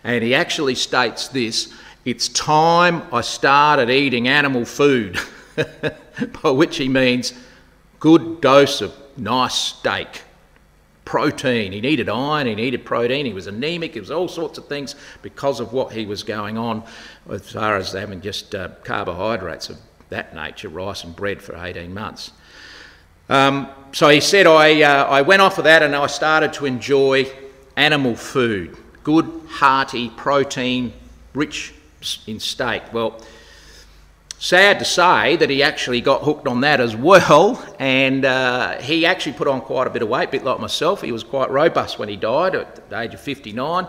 And 0.03 0.23
he 0.23 0.35
actually 0.35 0.75
states 0.75 1.27
this 1.29 1.73
it's 2.05 2.27
time 2.27 3.01
I 3.11 3.21
started 3.21 3.89
eating 3.89 4.27
animal 4.27 4.65
food. 4.65 5.17
by 6.43 6.51
which 6.51 6.77
he 6.77 6.89
means 6.89 7.33
good 7.99 8.41
dose 8.41 8.81
of 8.81 8.93
nice 9.17 9.55
steak, 9.55 10.23
protein. 11.05 11.71
He 11.71 11.81
needed 11.81 12.09
iron, 12.09 12.47
he 12.47 12.55
needed 12.55 12.85
protein, 12.85 13.25
he 13.25 13.33
was 13.33 13.47
anemic, 13.47 13.95
it 13.95 13.99
was 13.99 14.11
all 14.11 14.27
sorts 14.27 14.57
of 14.57 14.67
things 14.67 14.95
because 15.21 15.59
of 15.59 15.73
what 15.73 15.91
he 15.91 16.05
was 16.05 16.23
going 16.23 16.57
on 16.57 16.83
as 17.29 17.51
far 17.51 17.77
as 17.77 17.91
having 17.91 18.21
just 18.21 18.55
uh, 18.55 18.69
carbohydrates 18.83 19.69
of 19.69 19.77
that 20.09 20.35
nature, 20.35 20.69
rice 20.69 21.03
and 21.03 21.15
bread, 21.15 21.41
for 21.41 21.55
18 21.55 21.93
months. 21.93 22.31
Um, 23.29 23.69
so 23.93 24.09
he 24.09 24.19
said, 24.19 24.47
I, 24.47 24.81
uh, 24.81 25.05
I 25.05 25.21
went 25.21 25.41
off 25.41 25.57
of 25.57 25.63
that 25.63 25.81
and 25.81 25.95
I 25.95 26.07
started 26.07 26.53
to 26.53 26.65
enjoy 26.65 27.31
animal 27.75 28.15
food, 28.15 28.77
good, 29.03 29.29
hearty, 29.47 30.09
protein, 30.09 30.93
rich 31.33 31.73
in 32.27 32.39
steak. 32.39 32.83
Well, 32.91 33.21
sad 34.43 34.77
to 34.77 34.83
say 34.83 35.37
that 35.37 35.49
he 35.49 35.63
actually 35.63 36.01
got 36.01 36.21
hooked 36.21 36.49
on 36.49 36.59
that 36.59 36.81
as 36.81 36.97
well, 36.97 37.65
and 37.79 38.25
uh, 38.25 38.77
he 38.81 39.05
actually 39.05 39.31
put 39.31 39.47
on 39.47 39.61
quite 39.61 39.87
a 39.87 39.89
bit 39.89 40.01
of 40.01 40.09
weight, 40.09 40.27
a 40.27 40.31
bit 40.31 40.43
like 40.43 40.59
myself. 40.59 41.01
He 41.01 41.13
was 41.13 41.23
quite 41.23 41.49
robust 41.49 41.97
when 41.97 42.09
he 42.09 42.17
died 42.17 42.53
at 42.53 42.89
the 42.89 42.99
age 42.99 43.13
of 43.13 43.21
59, 43.21 43.87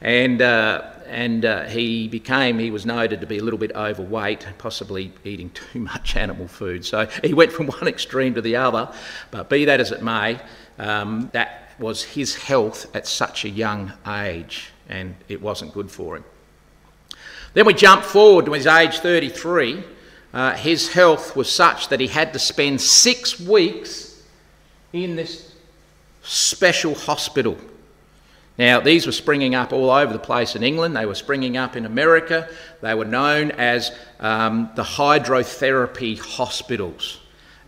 and 0.00 0.42
uh, 0.42 0.90
and 1.06 1.44
uh, 1.44 1.64
he 1.66 2.08
became 2.08 2.58
he 2.58 2.72
was 2.72 2.84
noted 2.84 3.20
to 3.20 3.28
be 3.28 3.38
a 3.38 3.44
little 3.44 3.60
bit 3.60 3.70
overweight, 3.76 4.44
possibly 4.58 5.12
eating 5.22 5.50
too 5.72 5.78
much 5.78 6.16
animal 6.16 6.48
food. 6.48 6.84
So 6.84 7.06
he 7.22 7.32
went 7.32 7.52
from 7.52 7.66
one 7.78 7.86
extreme 7.86 8.34
to 8.34 8.42
the 8.42 8.56
other. 8.56 8.92
But 9.30 9.48
be 9.48 9.66
that 9.66 9.78
as 9.78 9.92
it 9.92 10.02
may, 10.02 10.40
um, 10.80 11.30
that 11.32 11.74
was 11.78 12.02
his 12.02 12.34
health 12.34 12.94
at 12.96 13.06
such 13.06 13.44
a 13.44 13.48
young 13.48 13.92
age, 14.04 14.72
and 14.88 15.14
it 15.28 15.40
wasn't 15.40 15.72
good 15.72 15.92
for 15.92 16.16
him. 16.16 16.24
Then 17.54 17.66
we 17.66 17.74
jump 17.74 18.02
forward 18.02 18.46
to 18.46 18.52
his 18.52 18.66
age 18.66 18.98
33. 18.98 19.84
Uh, 20.32 20.54
his 20.54 20.92
health 20.92 21.36
was 21.36 21.50
such 21.50 21.88
that 21.88 22.00
he 22.00 22.06
had 22.06 22.32
to 22.32 22.38
spend 22.38 22.80
six 22.80 23.38
weeks 23.38 24.22
in 24.92 25.16
this 25.16 25.54
special 26.22 26.94
hospital. 26.94 27.58
Now, 28.58 28.80
these 28.80 29.06
were 29.06 29.12
springing 29.12 29.54
up 29.54 29.72
all 29.72 29.90
over 29.90 30.12
the 30.12 30.18
place 30.18 30.56
in 30.56 30.62
England. 30.62 30.96
They 30.96 31.06
were 31.06 31.14
springing 31.14 31.56
up 31.56 31.76
in 31.76 31.84
America. 31.84 32.48
They 32.80 32.94
were 32.94 33.04
known 33.04 33.50
as 33.52 33.92
um, 34.20 34.70
the 34.74 34.82
hydrotherapy 34.82 36.18
hospitals, 36.18 37.20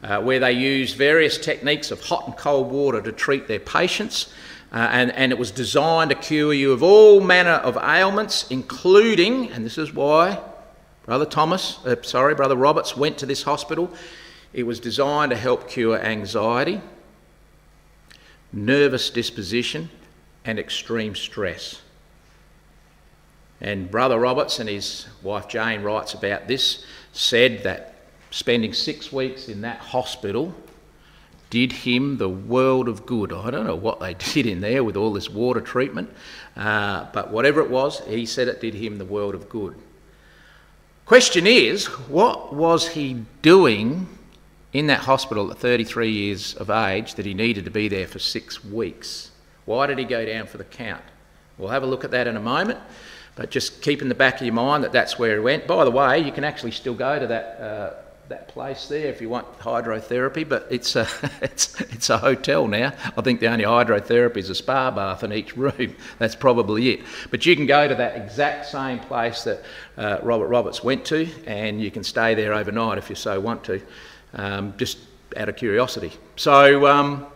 uh, 0.02 0.20
where 0.20 0.40
they 0.40 0.52
used 0.52 0.96
various 0.96 1.38
techniques 1.38 1.90
of 1.90 2.02
hot 2.02 2.26
and 2.26 2.36
cold 2.36 2.70
water 2.70 3.00
to 3.02 3.12
treat 3.12 3.48
their 3.48 3.60
patients. 3.60 4.32
Uh, 4.72 4.88
and, 4.90 5.12
and 5.12 5.32
it 5.32 5.38
was 5.38 5.50
designed 5.50 6.10
to 6.10 6.16
cure 6.16 6.52
you 6.52 6.72
of 6.72 6.82
all 6.82 7.20
manner 7.20 7.50
of 7.50 7.76
ailments, 7.76 8.50
including, 8.50 9.50
and 9.52 9.64
this 9.64 9.78
is 9.78 9.92
why 9.92 10.38
Brother 11.04 11.26
Thomas, 11.26 11.78
uh, 11.84 11.96
sorry, 12.02 12.34
Brother 12.34 12.56
Roberts 12.56 12.96
went 12.96 13.18
to 13.18 13.26
this 13.26 13.42
hospital. 13.42 13.92
It 14.52 14.62
was 14.62 14.80
designed 14.80 15.30
to 15.30 15.36
help 15.36 15.68
cure 15.68 16.00
anxiety, 16.00 16.80
nervous 18.52 19.10
disposition, 19.10 19.90
and 20.44 20.58
extreme 20.58 21.14
stress. 21.14 21.82
And 23.60 23.90
Brother 23.90 24.18
Roberts 24.18 24.58
and 24.58 24.68
his 24.68 25.06
wife 25.22 25.48
Jane 25.48 25.82
writes 25.82 26.14
about 26.14 26.48
this, 26.48 26.84
said 27.12 27.62
that 27.64 27.94
spending 28.30 28.72
six 28.72 29.12
weeks 29.12 29.48
in 29.48 29.60
that 29.60 29.78
hospital 29.78 30.54
did 31.50 31.72
him 31.72 32.16
the 32.16 32.28
world 32.28 32.88
of 32.88 33.06
good. 33.06 33.32
I 33.32 33.50
don't 33.50 33.66
know 33.66 33.76
what 33.76 34.00
they 34.00 34.14
did 34.32 34.46
in 34.46 34.60
there 34.60 34.82
with 34.82 34.96
all 34.96 35.12
this 35.12 35.28
water 35.28 35.60
treatment, 35.60 36.10
uh, 36.56 37.06
but 37.12 37.30
whatever 37.30 37.60
it 37.60 37.70
was, 37.70 38.00
he 38.06 38.24
said 38.26 38.48
it 38.48 38.60
did 38.60 38.74
him 38.74 38.98
the 38.98 39.04
world 39.04 39.34
of 39.34 39.48
good. 39.48 39.76
Question 41.06 41.46
is, 41.46 41.84
what 42.08 42.54
was 42.54 42.88
he 42.88 43.24
doing 43.42 44.08
in 44.72 44.86
that 44.86 45.00
hospital 45.00 45.50
at 45.50 45.58
33 45.58 46.10
years 46.10 46.54
of 46.54 46.70
age 46.70 47.16
that 47.16 47.26
he 47.26 47.34
needed 47.34 47.66
to 47.66 47.70
be 47.70 47.88
there 47.88 48.06
for 48.06 48.18
six 48.18 48.64
weeks? 48.64 49.30
Why 49.66 49.86
did 49.86 49.98
he 49.98 50.04
go 50.06 50.24
down 50.24 50.46
for 50.46 50.56
the 50.56 50.64
count? 50.64 51.04
We'll 51.58 51.68
have 51.68 51.82
a 51.82 51.86
look 51.86 52.04
at 52.04 52.10
that 52.12 52.26
in 52.26 52.38
a 52.38 52.40
moment, 52.40 52.78
but 53.36 53.50
just 53.50 53.82
keep 53.82 54.00
in 54.00 54.08
the 54.08 54.14
back 54.14 54.36
of 54.36 54.46
your 54.46 54.54
mind 54.54 54.82
that 54.82 54.92
that's 54.92 55.18
where 55.18 55.34
he 55.34 55.40
went. 55.40 55.66
By 55.66 55.84
the 55.84 55.90
way, 55.90 56.20
you 56.20 56.32
can 56.32 56.42
actually 56.42 56.70
still 56.70 56.94
go 56.94 57.18
to 57.18 57.26
that 57.26 57.60
uh, 57.60 57.94
that 58.28 58.48
place 58.48 58.86
there 58.88 59.06
if 59.06 59.20
you 59.20 59.28
want 59.28 59.58
hydrotherapy, 59.58 60.48
but 60.48 60.66
it's 60.70 60.96
a, 60.96 61.06
it's, 61.42 61.80
it's 61.80 62.10
a 62.10 62.18
hotel 62.18 62.66
now. 62.66 62.92
I 63.16 63.20
think 63.20 63.40
the 63.40 63.48
only 63.48 63.64
hydrotherapy 63.64 64.38
is 64.38 64.50
a 64.50 64.54
spa 64.54 64.90
bath 64.90 65.22
in 65.22 65.32
each 65.32 65.56
room. 65.56 65.96
That's 66.18 66.34
probably 66.34 66.90
it. 66.90 67.00
But 67.30 67.46
you 67.46 67.56
can 67.56 67.66
go 67.66 67.86
to 67.86 67.94
that 67.94 68.16
exact 68.16 68.66
same 68.66 68.98
place 69.00 69.44
that 69.44 69.62
uh, 69.96 70.18
Robert 70.22 70.48
Roberts 70.48 70.82
went 70.82 71.04
to, 71.06 71.28
and 71.46 71.80
you 71.80 71.90
can 71.90 72.04
stay 72.04 72.34
there 72.34 72.54
overnight 72.54 72.98
if 72.98 73.10
you 73.10 73.16
so 73.16 73.38
want 73.40 73.64
to, 73.64 73.80
um, 74.34 74.74
just 74.76 74.98
out 75.36 75.48
of 75.48 75.56
curiosity. 75.56 76.12
So 76.36 76.86
um, 76.86 77.26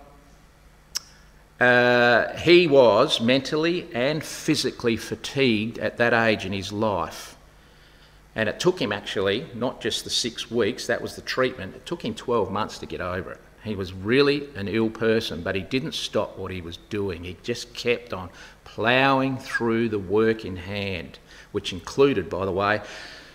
uh, 1.60 2.36
he 2.38 2.66
was 2.66 3.20
mentally 3.20 3.88
and 3.92 4.22
physically 4.22 4.96
fatigued 4.96 5.78
at 5.78 5.96
that 5.98 6.14
age 6.14 6.44
in 6.44 6.52
his 6.52 6.72
life. 6.72 7.37
And 8.38 8.48
it 8.48 8.60
took 8.60 8.80
him 8.80 8.92
actually, 8.92 9.48
not 9.52 9.80
just 9.80 10.04
the 10.04 10.10
six 10.10 10.48
weeks, 10.48 10.86
that 10.86 11.02
was 11.02 11.16
the 11.16 11.22
treatment, 11.22 11.74
it 11.74 11.84
took 11.84 12.04
him 12.04 12.14
12 12.14 12.52
months 12.52 12.78
to 12.78 12.86
get 12.86 13.00
over 13.00 13.32
it. 13.32 13.40
He 13.64 13.74
was 13.74 13.92
really 13.92 14.48
an 14.54 14.68
ill 14.68 14.90
person, 14.90 15.42
but 15.42 15.56
he 15.56 15.62
didn't 15.62 15.94
stop 15.94 16.38
what 16.38 16.52
he 16.52 16.60
was 16.60 16.76
doing. 16.88 17.24
He 17.24 17.36
just 17.42 17.74
kept 17.74 18.12
on 18.12 18.30
ploughing 18.62 19.38
through 19.38 19.88
the 19.88 19.98
work 19.98 20.44
in 20.44 20.54
hand, 20.54 21.18
which 21.50 21.72
included, 21.72 22.30
by 22.30 22.44
the 22.44 22.52
way, 22.52 22.80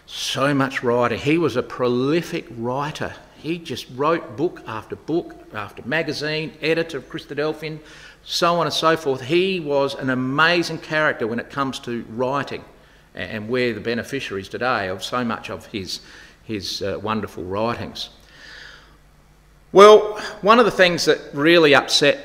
so 0.05 0.53
much 0.53 0.83
writing. 0.83 1.19
He 1.19 1.37
was 1.37 1.57
a 1.57 1.63
prolific 1.63 2.45
writer. 2.51 3.13
He 3.35 3.57
just 3.57 3.87
wrote 3.95 4.37
book 4.37 4.63
after 4.67 4.95
book 4.95 5.35
after 5.53 5.85
magazine, 5.85 6.53
editor 6.61 6.99
of 6.99 7.09
Christadelphian, 7.09 7.79
so 8.23 8.55
on 8.55 8.67
and 8.67 8.73
so 8.73 8.95
forth. 8.95 9.19
He 9.19 9.59
was 9.59 9.95
an 9.95 10.09
amazing 10.09 10.77
character 10.77 11.27
when 11.27 11.39
it 11.39 11.49
comes 11.49 11.77
to 11.79 12.05
writing 12.07 12.63
and 13.15 13.47
we're 13.47 13.73
the 13.73 13.79
beneficiaries 13.79 14.49
today 14.49 14.87
of 14.87 15.03
so 15.03 15.23
much 15.23 15.49
of 15.49 15.67
his, 15.67 15.99
his 16.43 16.81
uh, 16.81 16.99
wonderful 17.01 17.43
writings. 17.43 18.09
Well, 19.71 20.19
one 20.41 20.59
of 20.59 20.65
the 20.65 20.71
things 20.71 21.05
that 21.05 21.19
really 21.33 21.73
upset 21.73 22.19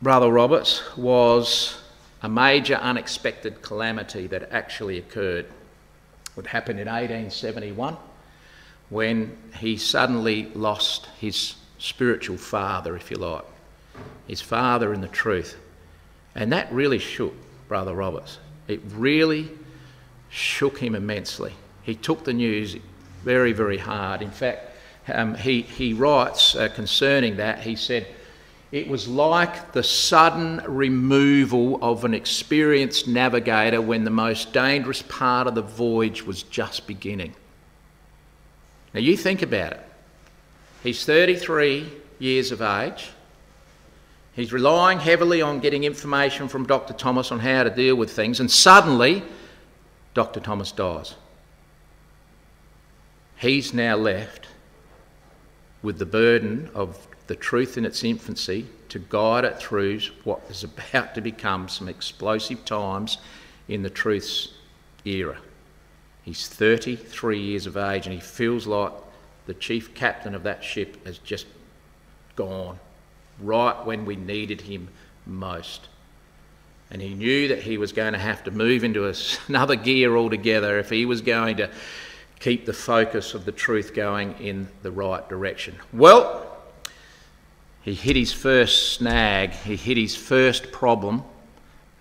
Brother 0.00 0.30
Roberts 0.30 0.82
was 0.96 1.80
a 2.22 2.28
major 2.28 2.76
unexpected 2.76 3.62
calamity 3.62 4.26
that 4.28 4.50
actually 4.52 4.98
occurred. 4.98 5.46
It 6.36 6.46
happened 6.46 6.80
in 6.80 6.86
1871 6.86 7.96
when 8.88 9.36
he 9.58 9.76
suddenly 9.76 10.50
lost 10.54 11.06
his 11.18 11.54
spiritual 11.78 12.36
father, 12.36 12.96
if 12.96 13.10
you 13.10 13.16
like, 13.16 13.44
his 14.26 14.40
father 14.40 14.92
in 14.92 15.00
the 15.00 15.08
truth. 15.08 15.56
And 16.34 16.52
that 16.52 16.70
really 16.72 16.98
shook 16.98 17.34
Brother 17.68 17.94
Roberts. 17.94 18.38
It 18.68 18.80
really 18.94 19.50
shook 20.36 20.78
him 20.78 20.94
immensely. 20.94 21.52
He 21.82 21.94
took 21.94 22.24
the 22.24 22.32
news 22.34 22.76
very, 23.24 23.52
very 23.52 23.78
hard. 23.78 24.20
In 24.20 24.30
fact, 24.30 24.70
um, 25.08 25.34
he, 25.34 25.62
he 25.62 25.94
writes 25.94 26.54
uh, 26.54 26.68
concerning 26.68 27.36
that, 27.38 27.60
he 27.60 27.74
said, 27.74 28.06
it 28.70 28.86
was 28.86 29.08
like 29.08 29.72
the 29.72 29.82
sudden 29.82 30.60
removal 30.66 31.82
of 31.82 32.04
an 32.04 32.12
experienced 32.12 33.08
navigator 33.08 33.80
when 33.80 34.04
the 34.04 34.10
most 34.10 34.52
dangerous 34.52 35.00
part 35.02 35.46
of 35.46 35.54
the 35.54 35.62
voyage 35.62 36.22
was 36.22 36.42
just 36.42 36.86
beginning. 36.86 37.34
Now, 38.92 39.00
you 39.00 39.16
think 39.16 39.40
about 39.42 39.72
it. 39.72 39.80
He's 40.82 41.04
33 41.04 41.90
years 42.18 42.52
of 42.52 42.60
age. 42.60 43.10
He's 44.34 44.52
relying 44.52 44.98
heavily 44.98 45.40
on 45.40 45.60
getting 45.60 45.84
information 45.84 46.48
from 46.48 46.66
Dr. 46.66 46.92
Thomas 46.92 47.32
on 47.32 47.38
how 47.38 47.62
to 47.62 47.70
deal 47.70 47.96
with 47.96 48.10
things, 48.10 48.40
and 48.40 48.50
suddenly 48.50 49.22
Dr. 50.16 50.40
Thomas 50.40 50.72
dies. 50.72 51.14
He's 53.36 53.74
now 53.74 53.96
left 53.96 54.48
with 55.82 55.98
the 55.98 56.06
burden 56.06 56.70
of 56.74 57.06
the 57.26 57.36
truth 57.36 57.76
in 57.76 57.84
its 57.84 58.02
infancy 58.02 58.66
to 58.88 58.98
guide 58.98 59.44
it 59.44 59.58
through 59.58 60.00
what 60.24 60.40
is 60.48 60.64
about 60.64 61.14
to 61.16 61.20
become 61.20 61.68
some 61.68 61.86
explosive 61.86 62.64
times 62.64 63.18
in 63.68 63.82
the 63.82 63.90
truth's 63.90 64.54
era. 65.04 65.36
He's 66.22 66.48
33 66.48 67.38
years 67.38 67.66
of 67.66 67.76
age 67.76 68.06
and 68.06 68.14
he 68.14 68.20
feels 68.20 68.66
like 68.66 68.92
the 69.44 69.52
chief 69.52 69.92
captain 69.92 70.34
of 70.34 70.44
that 70.44 70.64
ship 70.64 71.04
has 71.04 71.18
just 71.18 71.46
gone 72.36 72.78
right 73.38 73.84
when 73.84 74.06
we 74.06 74.16
needed 74.16 74.62
him 74.62 74.88
most. 75.26 75.88
And 76.90 77.02
he 77.02 77.14
knew 77.14 77.48
that 77.48 77.62
he 77.62 77.78
was 77.78 77.92
going 77.92 78.12
to 78.12 78.18
have 78.18 78.44
to 78.44 78.50
move 78.50 78.84
into 78.84 79.12
another 79.48 79.76
gear 79.76 80.16
altogether 80.16 80.78
if 80.78 80.90
he 80.90 81.04
was 81.04 81.20
going 81.20 81.56
to 81.58 81.70
keep 82.40 82.66
the 82.66 82.72
focus 82.72 83.34
of 83.34 83.44
the 83.44 83.52
truth 83.52 83.94
going 83.94 84.34
in 84.38 84.68
the 84.82 84.90
right 84.90 85.26
direction. 85.28 85.74
Well, 85.92 86.46
he 87.82 87.94
hit 87.94 88.16
his 88.16 88.32
first 88.32 88.94
snag, 88.94 89.50
he 89.52 89.76
hit 89.76 89.96
his 89.96 90.16
first 90.16 90.72
problem 90.72 91.22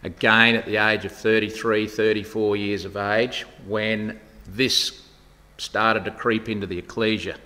again 0.04 0.56
at 0.56 0.66
the 0.66 0.78
age 0.78 1.06
of 1.06 1.12
33, 1.12 1.88
34 1.88 2.58
years 2.58 2.86
of 2.86 2.98
age 2.98 3.46
when 3.66 4.20
this 4.48 5.02
started 5.58 6.06
to 6.06 6.12
creep 6.12 6.50
into 6.50 6.68
the 6.68 6.78
ecclesia. 6.78 7.38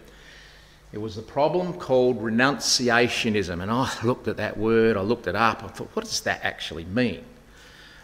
It 0.92 0.98
was 0.98 1.16
the 1.16 1.22
problem 1.22 1.74
called 1.74 2.20
renunciationism. 2.20 3.62
And 3.62 3.72
I 3.72 3.92
looked 4.04 4.28
at 4.28 4.38
that 4.38 4.58
word, 4.58 4.98
I 4.98 5.02
looked 5.02 5.28
it 5.28 5.36
up, 5.36 5.64
I 5.64 5.68
thought, 5.68 5.90
what 5.94 6.06
does 6.06 6.22
that 6.22 6.44
actually 6.44 6.86
mean? 6.86 7.24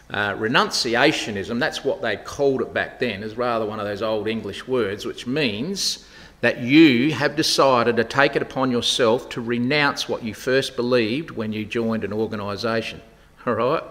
Uh, 0.09 0.33
renunciationism, 0.35 1.59
that's 1.59 1.83
what 1.83 2.01
they 2.01 2.15
called 2.15 2.62
it 2.62 2.74
back 2.74 3.00
then, 3.00 3.24
is 3.24 3.35
rather 3.35 3.65
one 3.65 3.79
of 3.79 3.85
those 3.85 4.01
old 4.01 4.27
English 4.27 4.67
words, 4.67 5.05
which 5.05 5.25
means 5.25 6.05
that 6.41 6.59
you 6.59 7.12
have 7.13 7.35
decided 7.35 7.95
to 7.95 8.03
take 8.03 8.35
it 8.35 8.41
upon 8.41 8.69
yourself 8.69 9.29
to 9.29 9.41
renounce 9.41 10.07
what 10.07 10.24
you 10.24 10.33
first 10.33 10.75
believed 10.75 11.31
when 11.31 11.51
you 11.51 11.65
joined 11.65 12.03
an 12.03 12.13
organisation. 12.13 13.01
All 13.47 13.53
right? 13.53 13.83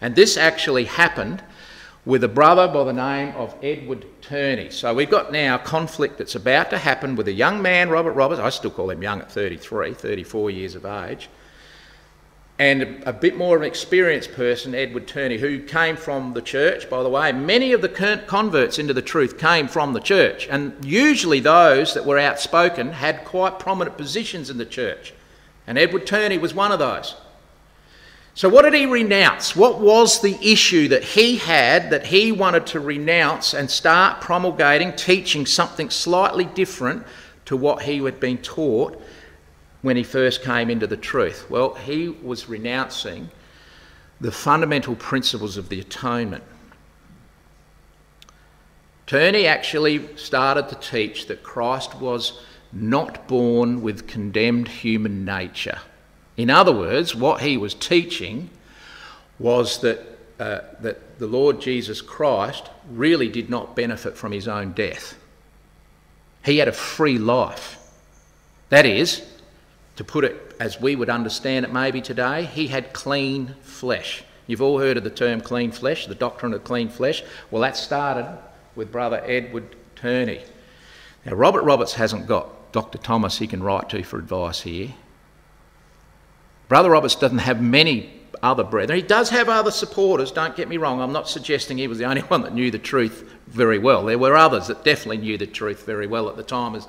And 0.00 0.16
this 0.16 0.36
actually 0.36 0.84
happened 0.84 1.42
with 2.06 2.24
a 2.24 2.28
brother 2.28 2.66
by 2.66 2.84
the 2.84 2.92
name 2.92 3.34
of 3.36 3.54
Edward 3.62 4.06
Turney. 4.22 4.70
So 4.70 4.94
we've 4.94 5.10
got 5.10 5.30
now 5.30 5.56
a 5.56 5.58
conflict 5.58 6.16
that's 6.16 6.34
about 6.34 6.70
to 6.70 6.78
happen 6.78 7.16
with 7.16 7.28
a 7.28 7.32
young 7.32 7.60
man, 7.60 7.90
Robert 7.90 8.12
Roberts, 8.12 8.40
I 8.40 8.48
still 8.48 8.70
call 8.70 8.88
him 8.88 9.02
young 9.02 9.20
at 9.20 9.30
33, 9.30 9.92
34 9.92 10.50
years 10.50 10.74
of 10.74 10.86
age, 10.86 11.28
and 12.60 13.02
a 13.06 13.12
bit 13.14 13.38
more 13.38 13.56
of 13.56 13.62
an 13.62 13.66
experienced 13.66 14.34
person, 14.34 14.74
Edward 14.74 15.08
Turney, 15.08 15.38
who 15.38 15.60
came 15.60 15.96
from 15.96 16.34
the 16.34 16.42
church, 16.42 16.90
by 16.90 17.02
the 17.02 17.08
way. 17.08 17.32
Many 17.32 17.72
of 17.72 17.80
the 17.80 17.88
converts 18.26 18.78
into 18.78 18.92
the 18.92 19.00
truth 19.00 19.38
came 19.38 19.66
from 19.66 19.94
the 19.94 20.00
church, 20.00 20.46
and 20.46 20.74
usually 20.84 21.40
those 21.40 21.94
that 21.94 22.04
were 22.04 22.18
outspoken 22.18 22.92
had 22.92 23.24
quite 23.24 23.58
prominent 23.58 23.96
positions 23.96 24.50
in 24.50 24.58
the 24.58 24.66
church. 24.66 25.14
And 25.66 25.78
Edward 25.78 26.06
Turney 26.06 26.36
was 26.36 26.52
one 26.52 26.70
of 26.70 26.78
those. 26.78 27.16
So, 28.34 28.50
what 28.50 28.62
did 28.62 28.74
he 28.74 28.84
renounce? 28.84 29.56
What 29.56 29.80
was 29.80 30.20
the 30.20 30.36
issue 30.42 30.88
that 30.88 31.02
he 31.02 31.38
had 31.38 31.88
that 31.88 32.08
he 32.08 32.30
wanted 32.30 32.66
to 32.66 32.80
renounce 32.80 33.54
and 33.54 33.70
start 33.70 34.20
promulgating, 34.20 34.94
teaching 34.96 35.46
something 35.46 35.88
slightly 35.88 36.44
different 36.44 37.06
to 37.46 37.56
what 37.56 37.84
he 37.84 38.00
had 38.00 38.20
been 38.20 38.36
taught 38.36 39.02
when 39.82 39.96
he 39.96 40.02
first 40.02 40.42
came 40.42 40.70
into 40.70 40.86
the 40.86 40.96
truth? 40.96 41.48
Well, 41.50 41.74
he 41.74 42.08
was 42.08 42.48
renouncing 42.48 43.30
the 44.20 44.32
fundamental 44.32 44.94
principles 44.96 45.56
of 45.56 45.68
the 45.68 45.80
atonement. 45.80 46.44
Turney 49.06 49.46
actually 49.46 50.16
started 50.16 50.68
to 50.68 50.76
teach 50.76 51.26
that 51.26 51.42
Christ 51.42 51.96
was 51.96 52.40
not 52.72 53.26
born 53.26 53.82
with 53.82 54.06
condemned 54.06 54.68
human 54.68 55.24
nature. 55.24 55.80
In 56.36 56.48
other 56.48 56.72
words, 56.72 57.14
what 57.14 57.40
he 57.40 57.56
was 57.56 57.74
teaching 57.74 58.50
was 59.38 59.80
that, 59.80 59.98
uh, 60.38 60.60
that 60.80 61.18
the 61.18 61.26
Lord 61.26 61.60
Jesus 61.60 62.00
Christ 62.00 62.70
really 62.90 63.28
did 63.28 63.50
not 63.50 63.74
benefit 63.74 64.16
from 64.16 64.32
his 64.32 64.46
own 64.46 64.72
death. 64.72 65.16
He 66.44 66.58
had 66.58 66.68
a 66.68 66.72
free 66.72 67.18
life. 67.18 67.78
That 68.68 68.86
is, 68.86 69.22
to 70.00 70.04
put 70.04 70.24
it 70.24 70.56
as 70.58 70.80
we 70.80 70.96
would 70.96 71.10
understand 71.10 71.62
it 71.62 71.70
maybe 71.70 72.00
today, 72.00 72.46
he 72.46 72.68
had 72.68 72.90
clean 72.94 73.54
flesh. 73.60 74.24
You've 74.46 74.62
all 74.62 74.78
heard 74.78 74.96
of 74.96 75.04
the 75.04 75.10
term 75.10 75.42
clean 75.42 75.72
flesh, 75.72 76.06
the 76.06 76.14
doctrine 76.14 76.54
of 76.54 76.64
clean 76.64 76.88
flesh. 76.88 77.22
Well, 77.50 77.60
that 77.60 77.76
started 77.76 78.26
with 78.74 78.90
Brother 78.90 79.22
Edward 79.26 79.76
Turney. 79.96 80.40
Now, 81.26 81.34
Robert 81.34 81.64
Roberts 81.64 81.92
hasn't 81.92 82.26
got 82.26 82.72
Dr. 82.72 82.96
Thomas 82.96 83.36
he 83.36 83.46
can 83.46 83.62
write 83.62 83.90
to 83.90 84.02
for 84.02 84.18
advice 84.18 84.62
here. 84.62 84.94
Brother 86.66 86.88
Roberts 86.88 87.14
doesn't 87.14 87.36
have 87.36 87.60
many 87.60 88.19
other 88.42 88.64
brethren. 88.64 88.98
He 88.98 89.06
does 89.06 89.28
have 89.30 89.48
other 89.48 89.70
supporters, 89.70 90.32
don't 90.32 90.56
get 90.56 90.68
me 90.68 90.76
wrong. 90.76 91.00
I'm 91.00 91.12
not 91.12 91.28
suggesting 91.28 91.78
he 91.78 91.88
was 91.88 91.98
the 91.98 92.04
only 92.08 92.22
one 92.22 92.42
that 92.42 92.54
knew 92.54 92.70
the 92.70 92.78
truth 92.78 93.30
very 93.46 93.78
well. 93.78 94.04
There 94.04 94.18
were 94.18 94.36
others 94.36 94.68
that 94.68 94.84
definitely 94.84 95.18
knew 95.18 95.36
the 95.36 95.46
truth 95.46 95.84
very 95.84 96.06
well 96.06 96.28
at 96.28 96.36
the 96.36 96.42
time. 96.42 96.74
Uh, 96.76 96.82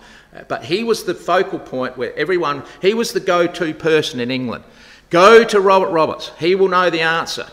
but 0.48 0.64
he 0.64 0.84
was 0.84 1.04
the 1.04 1.14
focal 1.14 1.60
point 1.60 1.98
where 1.98 2.16
everyone, 2.16 2.64
he 2.82 2.94
was 2.94 3.14
the 3.14 3.20
go 3.20 3.48
to 3.48 3.74
person 3.74 4.20
in 4.20 4.32
England. 4.32 4.64
Go 5.10 5.44
to 5.44 5.60
Robert 5.60 5.90
Roberts, 5.90 6.32
he 6.40 6.56
will 6.56 6.70
know 6.70 6.90
the 6.90 7.02
answer. 7.02 7.48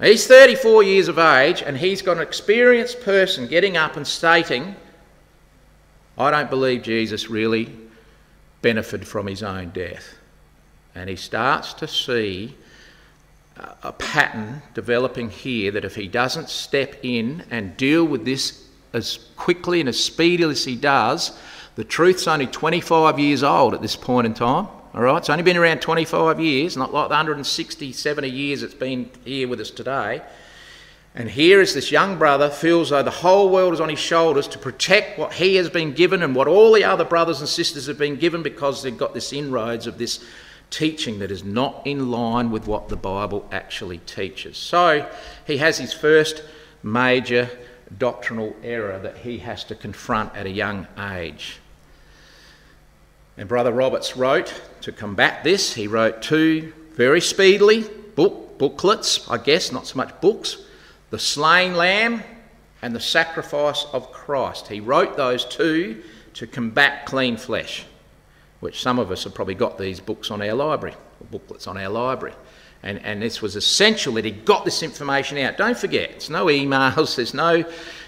He's 0.00 0.26
34 0.26 0.82
years 0.82 1.08
of 1.08 1.18
age 1.18 1.62
and 1.62 1.76
he's 1.76 2.00
got 2.00 2.16
an 2.16 2.22
experienced 2.22 3.02
person 3.02 3.46
getting 3.46 3.76
up 3.76 3.96
and 3.96 4.06
stating, 4.06 4.74
I 6.16 6.30
don't 6.30 6.50
believe 6.50 6.82
Jesus 6.82 7.28
really 7.28 7.70
benefited 8.62 9.06
from 9.06 9.26
his 9.26 9.42
own 9.42 9.70
death. 9.70 10.14
And 10.94 11.08
he 11.08 11.16
starts 11.16 11.72
to 11.74 11.86
see 11.86 12.56
a 13.82 13.92
pattern 13.92 14.62
developing 14.74 15.30
here 15.30 15.70
that 15.70 15.84
if 15.84 15.94
he 15.94 16.08
doesn't 16.08 16.48
step 16.48 16.96
in 17.02 17.44
and 17.50 17.76
deal 17.76 18.04
with 18.04 18.24
this 18.24 18.66
as 18.92 19.18
quickly 19.36 19.80
and 19.80 19.88
as 19.88 20.02
speedily 20.02 20.52
as 20.52 20.64
he 20.64 20.76
does, 20.76 21.38
the 21.76 21.84
truth's 21.84 22.26
only 22.26 22.46
25 22.46 23.18
years 23.18 23.42
old 23.42 23.74
at 23.74 23.82
this 23.82 23.96
point 23.96 24.26
in 24.26 24.34
time. 24.34 24.66
All 24.92 25.02
right, 25.02 25.18
it's 25.18 25.30
only 25.30 25.44
been 25.44 25.56
around 25.56 25.80
25 25.80 26.40
years, 26.40 26.76
not 26.76 26.92
like 26.92 27.08
the 27.08 27.14
160, 27.14 27.92
70 27.92 28.28
years 28.28 28.62
it's 28.62 28.74
been 28.74 29.08
here 29.24 29.46
with 29.46 29.60
us 29.60 29.70
today. 29.70 30.22
And 31.14 31.28
here 31.28 31.60
is 31.60 31.74
this 31.74 31.90
young 31.90 32.18
brother 32.18 32.50
feels 32.50 32.90
though 32.90 33.02
the 33.02 33.10
whole 33.10 33.50
world 33.50 33.72
is 33.72 33.80
on 33.80 33.88
his 33.88 33.98
shoulders 33.98 34.46
to 34.48 34.58
protect 34.58 35.18
what 35.18 35.32
he 35.32 35.56
has 35.56 35.68
been 35.68 35.92
given 35.92 36.22
and 36.22 36.34
what 36.34 36.48
all 36.48 36.72
the 36.72 36.84
other 36.84 37.04
brothers 37.04 37.40
and 37.40 37.48
sisters 37.48 37.86
have 37.86 37.98
been 37.98 38.16
given 38.16 38.42
because 38.42 38.82
they've 38.82 38.96
got 38.96 39.14
this 39.14 39.32
inroads 39.32 39.86
of 39.86 39.98
this 39.98 40.24
teaching 40.70 41.18
that 41.18 41.30
is 41.30 41.44
not 41.44 41.82
in 41.84 42.10
line 42.10 42.50
with 42.50 42.66
what 42.66 42.88
the 42.88 42.96
Bible 42.96 43.46
actually 43.52 43.98
teaches. 43.98 44.56
So 44.56 45.08
he 45.46 45.58
has 45.58 45.78
his 45.78 45.92
first 45.92 46.42
major 46.82 47.50
doctrinal 47.98 48.54
error 48.62 48.98
that 49.00 49.18
he 49.18 49.38
has 49.38 49.64
to 49.64 49.74
confront 49.74 50.34
at 50.36 50.46
a 50.46 50.50
young 50.50 50.86
age. 50.98 51.58
And 53.36 53.48
Brother 53.48 53.72
Roberts 53.72 54.16
wrote 54.16 54.62
to 54.82 54.92
combat 54.92 55.44
this, 55.44 55.74
he 55.74 55.86
wrote 55.86 56.22
two 56.22 56.72
very 56.92 57.20
speedily 57.20 57.84
book, 58.14 58.58
booklets, 58.58 59.28
I 59.30 59.38
guess, 59.38 59.72
not 59.72 59.86
so 59.86 59.96
much 59.96 60.20
books 60.20 60.58
The 61.10 61.18
Slain 61.18 61.74
Lamb 61.74 62.22
and 62.82 62.94
The 62.94 63.00
Sacrifice 63.00 63.86
of 63.92 64.12
Christ. 64.12 64.68
He 64.68 64.80
wrote 64.80 65.16
those 65.16 65.44
two 65.44 66.02
to 66.34 66.46
combat 66.46 67.06
clean 67.06 67.36
flesh 67.36 67.86
which 68.60 68.80
some 68.80 68.98
of 68.98 69.10
us 69.10 69.24
have 69.24 69.34
probably 69.34 69.54
got 69.54 69.78
these 69.78 70.00
books 70.00 70.30
on 70.30 70.40
our 70.42 70.54
library, 70.54 70.94
or 70.94 71.26
booklets 71.30 71.66
on 71.66 71.76
our 71.76 71.88
library. 71.88 72.34
And, 72.82 72.98
and 73.04 73.20
this 73.20 73.42
was 73.42 73.56
essential 73.56 74.14
that 74.14 74.24
he 74.24 74.30
got 74.30 74.64
this 74.64 74.82
information 74.82 75.36
out. 75.38 75.58
Don't 75.58 75.76
forget, 75.76 76.10
it's 76.10 76.30
no 76.30 76.46
emails, 76.46 77.16
there's 77.16 77.34
no, 77.34 77.64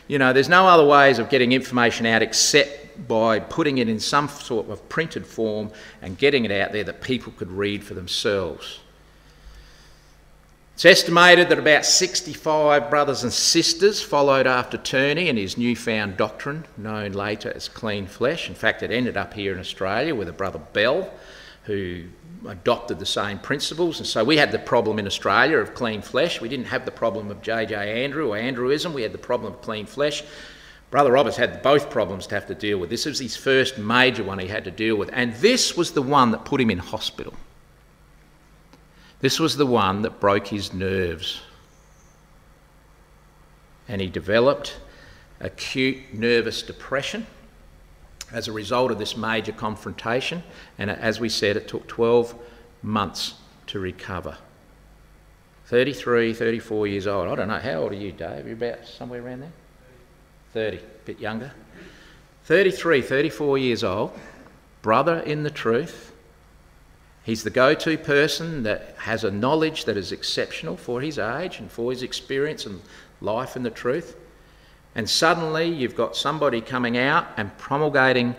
you 0.09 0.19
know, 0.19 0.33
there's 0.33 0.49
no 0.49 0.67
other 0.67 0.87
ways 0.87 1.19
of 1.19 1.29
getting 1.29 1.53
information 1.53 2.07
out 2.07 2.23
except 2.23 3.09
by 3.09 3.41
putting 3.41 3.79
it 3.79 3.89
in 3.89 3.99
some 3.99 4.29
sort 4.29 4.69
of 4.69 4.87
printed 4.89 5.27
form 5.27 5.71
and 6.03 6.19
getting 6.19 6.45
it 6.45 6.51
out 6.51 6.73
there 6.73 6.85
that 6.85 7.01
people 7.01 7.33
could 7.37 7.51
read 7.51 7.83
for 7.83 7.95
themselves. 7.95 8.81
It's 10.75 10.87
estimated 10.87 11.51
that 11.51 11.59
about 11.59 11.85
65 11.85 12.89
brothers 12.89 13.23
and 13.23 13.33
sisters 13.33 14.01
followed 14.01 14.47
after 14.47 14.79
Turney 14.79 15.29
and 15.29 15.39
his 15.39 15.59
newfound 15.59 16.17
doctrine, 16.17 16.65
known 16.79 17.13
later 17.13 17.53
as 17.55 17.69
clean 17.69 18.07
flesh. 18.07 18.49
In 18.49 18.55
fact, 18.55 18.83
it 18.83 18.91
ended 18.91 19.17
up 19.17 19.35
here 19.35 19.53
in 19.53 19.61
Australia 19.61 20.15
with 20.15 20.29
a 20.29 20.33
brother 20.33 20.59
Bell 20.73 21.13
who 21.65 22.05
adopted 22.49 22.99
the 22.99 23.07
same 23.07 23.39
principles. 23.39 23.99
And 23.99 24.07
so 24.07 24.25
we 24.25 24.39
had 24.39 24.51
the 24.51 24.59
problem 24.59 24.99
in 24.99 25.07
Australia 25.07 25.59
of 25.59 25.75
clean 25.75 26.01
flesh. 26.03 26.41
We 26.41 26.49
didn't 26.49 26.67
have 26.67 26.87
the 26.87 26.91
problem 26.91 27.31
of 27.31 27.43
J.J. 27.43 28.05
Andrew 28.05 28.33
or 28.33 28.37
Andrewism. 28.37 28.95
We 28.95 29.03
had 29.03 29.13
the 29.13 29.19
problem 29.19 29.53
of 29.53 29.61
clean 29.61 29.87
flesh. 29.87 30.25
Brother 30.91 31.13
Roberts 31.13 31.37
had 31.37 31.63
both 31.63 31.91
problems 31.91 32.27
to 32.29 32.35
have 32.35 32.47
to 32.47 32.55
deal 32.55 32.79
with. 32.79 32.91
This 32.91 33.07
was 33.07 33.19
his 33.19 33.37
first 33.37 33.79
major 33.79 34.25
one 34.25 34.39
he 34.39 34.49
had 34.49 34.65
to 34.65 34.71
deal 34.71 34.97
with. 34.97 35.11
And 35.13 35.35
this 35.35 35.77
was 35.77 35.93
the 35.93 36.03
one 36.03 36.33
that 36.33 36.45
put 36.45 36.61
him 36.61 36.71
in 36.71 36.79
hospital. 36.79 37.35
This 39.23 39.39
was 39.39 39.57
the 39.57 39.67
one 39.67 40.03
that 40.03 40.21
broke 40.21 40.49
his 40.49 40.75
nerves. 40.75 41.41
And 43.89 44.01
he 44.01 44.09
developed 44.09 44.77
acute 45.41 46.13
nervous 46.13 46.61
depression 46.63 47.27
as 48.33 48.49
a 48.49 48.53
result 48.53 48.91
of 48.91 48.99
this 48.99 49.17
major 49.17 49.53
confrontation. 49.53 50.43
And 50.77 50.91
as 50.91 51.21
we 51.21 51.29
said, 51.29 51.57
it 51.57 51.69
took 51.69 51.87
12 51.87 52.35
months 52.83 53.35
to 53.69 53.79
recover. 53.79 54.37
33, 55.67 56.35
34 56.35 56.87
years 56.89 57.07
old. 57.07 57.29
I 57.29 57.37
don't 57.37 57.49
know. 57.49 57.59
How 57.59 57.75
old 57.75 57.93
are 57.93 57.97
you, 57.97 58.11
Dave? 58.11 58.45
You're 58.45 58.55
about 58.55 58.87
somewhere 58.87 59.25
around 59.25 59.41
there? 59.41 59.53
30, 60.53 60.79
a 60.79 60.81
bit 61.05 61.21
younger. 61.21 61.53
33, 62.45 63.03
34 63.03 63.59
years 63.59 63.85
old, 63.85 64.19
brother 64.83 65.21
in 65.21 65.45
the 65.45 65.51
truth, 65.51 66.12
He's 67.25 67.45
the 67.45 67.51
go 67.51 67.75
to 67.75 67.97
person 67.97 68.65
that 68.65 68.97
has 68.99 69.23
a 69.23 69.31
knowledge 69.31 69.85
that 69.85 69.97
is 69.97 70.11
exceptional 70.11 70.77
for 70.77 71.01
his 71.01 71.19
age 71.19 71.59
and 71.59 71.71
for 71.71 71.91
his 71.91 72.03
experience 72.03 72.67
and 72.67 72.81
life 73.21 73.55
and 73.55 73.65
the 73.65 73.71
truth. 73.71 74.17
And 74.95 75.09
suddenly 75.09 75.69
you've 75.69 75.97
got 75.97 76.17
somebody 76.17 76.61
coming 76.61 76.99
out 76.99 77.29
and 77.37 77.57
promulgating 77.59 78.35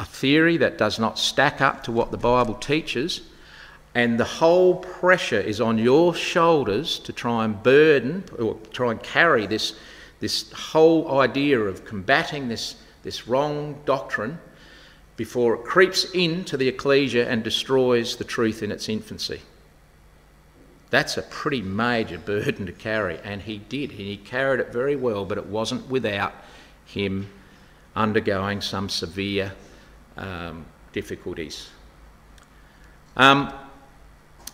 a 0.00 0.04
theory 0.04 0.56
that 0.56 0.78
does 0.78 0.98
not 0.98 1.18
stack 1.18 1.60
up 1.60 1.82
to 1.84 1.92
what 1.92 2.10
the 2.10 2.16
Bible 2.16 2.54
teaches, 2.54 3.20
and 3.94 4.18
the 4.18 4.24
whole 4.24 4.76
pressure 4.76 5.40
is 5.40 5.60
on 5.60 5.76
your 5.76 6.14
shoulders 6.14 6.98
to 7.00 7.12
try 7.12 7.44
and 7.44 7.62
burden 7.62 8.24
or 8.38 8.56
try 8.72 8.92
and 8.92 9.02
carry 9.02 9.46
this, 9.46 9.74
this 10.20 10.50
whole 10.52 11.20
idea 11.20 11.58
of 11.58 11.84
combating 11.84 12.48
this, 12.48 12.76
this 13.02 13.26
wrong 13.26 13.76
doctrine 13.84 14.38
before 15.18 15.56
it 15.56 15.64
creeps 15.64 16.04
into 16.12 16.56
the 16.56 16.68
ecclesia 16.68 17.28
and 17.28 17.42
destroys 17.42 18.16
the 18.16 18.24
truth 18.24 18.62
in 18.62 18.70
its 18.70 18.88
infancy. 18.88 19.40
That's 20.90 21.18
a 21.18 21.22
pretty 21.22 21.60
major 21.60 22.18
burden 22.24 22.64
to 22.66 22.72
carry, 22.72 23.18
and 23.24 23.42
he 23.42 23.58
did. 23.58 23.92
He 23.92 24.16
carried 24.16 24.60
it 24.60 24.72
very 24.72 24.96
well, 24.96 25.26
but 25.26 25.36
it 25.36 25.46
wasn't 25.46 25.90
without 25.90 26.32
him 26.86 27.28
undergoing 27.96 28.60
some 28.60 28.88
severe 28.88 29.52
um, 30.16 30.64
difficulties. 30.92 31.68
Um, 33.16 33.52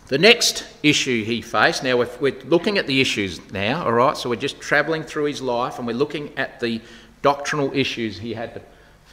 the 0.07 0.17
next 0.17 0.67
issue 0.83 1.25
he 1.25 1.43
faced, 1.43 1.85
now 1.85 1.99
we're, 1.99 2.11
we're, 2.21 2.41
looking 2.45 2.79
at 2.79 2.87
the 2.87 3.03
issues 3.03 3.39
now, 3.53 3.85
all 3.85 3.93
right, 3.93 4.17
so 4.17 4.31
we're 4.31 4.37
just 4.37 4.61
travelling 4.61 5.03
through 5.03 5.25
his 5.25 5.43
life 5.43 5.79
and 5.79 5.87
we're 5.87 5.93
looking 5.93 6.37
at 6.39 6.59
the 6.61 6.81
doctrinal 7.21 7.71
issues 7.75 8.19
he 8.19 8.33
had 8.33 8.55
to 8.55 8.63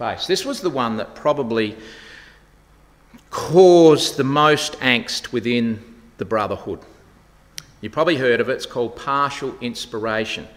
face. 0.02 0.26
This 0.26 0.46
was 0.46 0.62
the 0.62 0.70
one 0.72 0.98
that 0.98 1.14
probably 1.14 1.78
caused 3.30 4.18
the 4.18 4.24
most 4.24 4.74
angst 4.80 5.32
within 5.32 5.80
the 6.18 6.26
brotherhood. 6.26 6.80
You 7.82 7.92
probably 7.92 8.18
heard 8.18 8.42
of 8.42 8.50
it, 8.50 8.54
it's 8.54 8.66
called 8.66 8.96
partial 8.96 9.56
inspiration. 9.62 10.48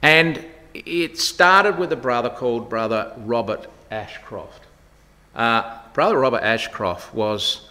And 0.00 0.42
it 0.72 1.18
started 1.18 1.78
with 1.78 1.92
a 1.92 1.96
brother 1.96 2.30
called 2.30 2.70
Brother 2.70 3.12
Robert 3.18 3.66
Ashcroft. 3.90 4.62
Uh, 5.34 5.80
brother 5.92 6.18
Robert 6.18 6.42
Ashcroft 6.42 7.12
was 7.12 7.68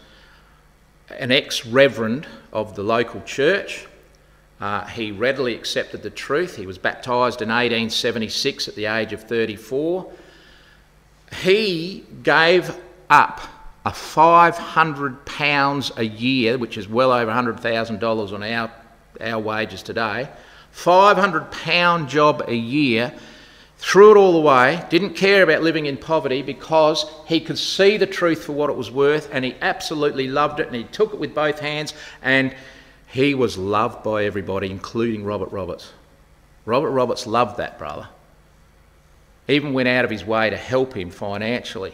an 1.09 1.31
ex 1.31 1.65
reverend 1.65 2.27
of 2.53 2.75
the 2.75 2.83
local 2.83 3.21
church. 3.21 3.87
Uh, 4.61 4.85
he 4.85 5.09
readily 5.09 5.55
accepted 5.55 6.03
the 6.03 6.11
truth. 6.11 6.57
He 6.57 6.67
was 6.67 6.77
baptised 6.77 7.41
in 7.41 7.49
1876 7.49 8.67
at 8.67 8.75
the 8.75 8.85
age 8.85 9.13
of 9.13 9.23
34. 9.23 10.11
He 11.33 12.05
gave 12.23 12.73
up 13.09 13.41
a 13.85 13.91
£500 13.91 15.97
a 15.97 16.05
year, 16.05 16.57
which 16.57 16.77
is 16.77 16.87
well 16.87 17.11
over 17.11 17.31
$100,000 17.31 18.33
on 18.33 18.43
our, 18.43 18.71
our 19.21 19.39
wages 19.39 19.83
today, 19.83 20.29
£500 20.73 22.07
job 22.07 22.43
a 22.47 22.55
year 22.55 23.13
threw 23.77 24.11
it 24.11 24.17
all 24.17 24.35
away, 24.35 24.83
didn't 24.89 25.13
care 25.13 25.43
about 25.43 25.61
living 25.61 25.85
in 25.85 25.97
poverty 25.97 26.41
because 26.41 27.05
he 27.27 27.39
could 27.39 27.57
see 27.57 27.97
the 27.97 28.07
truth 28.07 28.43
for 28.43 28.53
what 28.53 28.69
it 28.69 28.75
was 28.75 28.91
worth 28.91 29.29
and 29.31 29.45
he 29.45 29.55
absolutely 29.61 30.27
loved 30.27 30.59
it 30.59 30.67
and 30.67 30.75
he 30.75 30.83
took 30.83 31.13
it 31.13 31.19
with 31.19 31.35
both 31.35 31.59
hands 31.59 31.93
and 32.21 32.55
he 33.07 33.33
was 33.33 33.57
loved 33.57 34.03
by 34.03 34.25
everybody, 34.25 34.69
including 34.69 35.23
Robert 35.23 35.51
Roberts. 35.51 35.93
Robert 36.65 36.91
Roberts 36.91 37.25
loved 37.25 37.57
that 37.57 37.77
brother. 37.77 38.07
Even 39.47 39.73
went 39.73 39.87
out 39.87 40.05
of 40.05 40.11
his 40.11 40.25
way 40.25 40.49
to 40.49 40.57
help 40.57 40.95
him 40.95 41.09
financially 41.09 41.93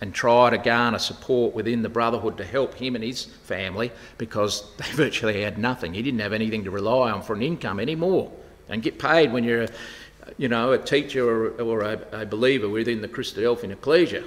and 0.00 0.14
try 0.14 0.48
to 0.48 0.56
garner 0.56 0.98
support 0.98 1.54
within 1.54 1.82
the 1.82 1.88
brotherhood 1.88 2.38
to 2.38 2.44
help 2.44 2.74
him 2.74 2.94
and 2.94 3.04
his 3.04 3.24
family 3.24 3.92
because 4.16 4.64
they 4.76 4.90
virtually 4.92 5.42
had 5.42 5.58
nothing. 5.58 5.94
He 5.94 6.02
didn't 6.02 6.20
have 6.20 6.32
anything 6.32 6.64
to 6.64 6.70
rely 6.70 7.10
on 7.10 7.22
for 7.22 7.34
an 7.34 7.42
income 7.42 7.80
anymore. 7.80 8.32
And 8.68 8.82
get 8.82 8.98
paid 8.98 9.32
when 9.32 9.44
you're 9.44 9.64
a 9.64 9.68
you 10.38 10.48
know, 10.48 10.72
a 10.72 10.78
teacher 10.78 11.28
or, 11.28 11.50
or 11.60 11.80
a, 11.82 12.06
a, 12.12 12.26
believer 12.26 12.68
within 12.68 13.00
the 13.00 13.08
Christadelphian 13.08 13.72
Ecclesia. 13.72 14.24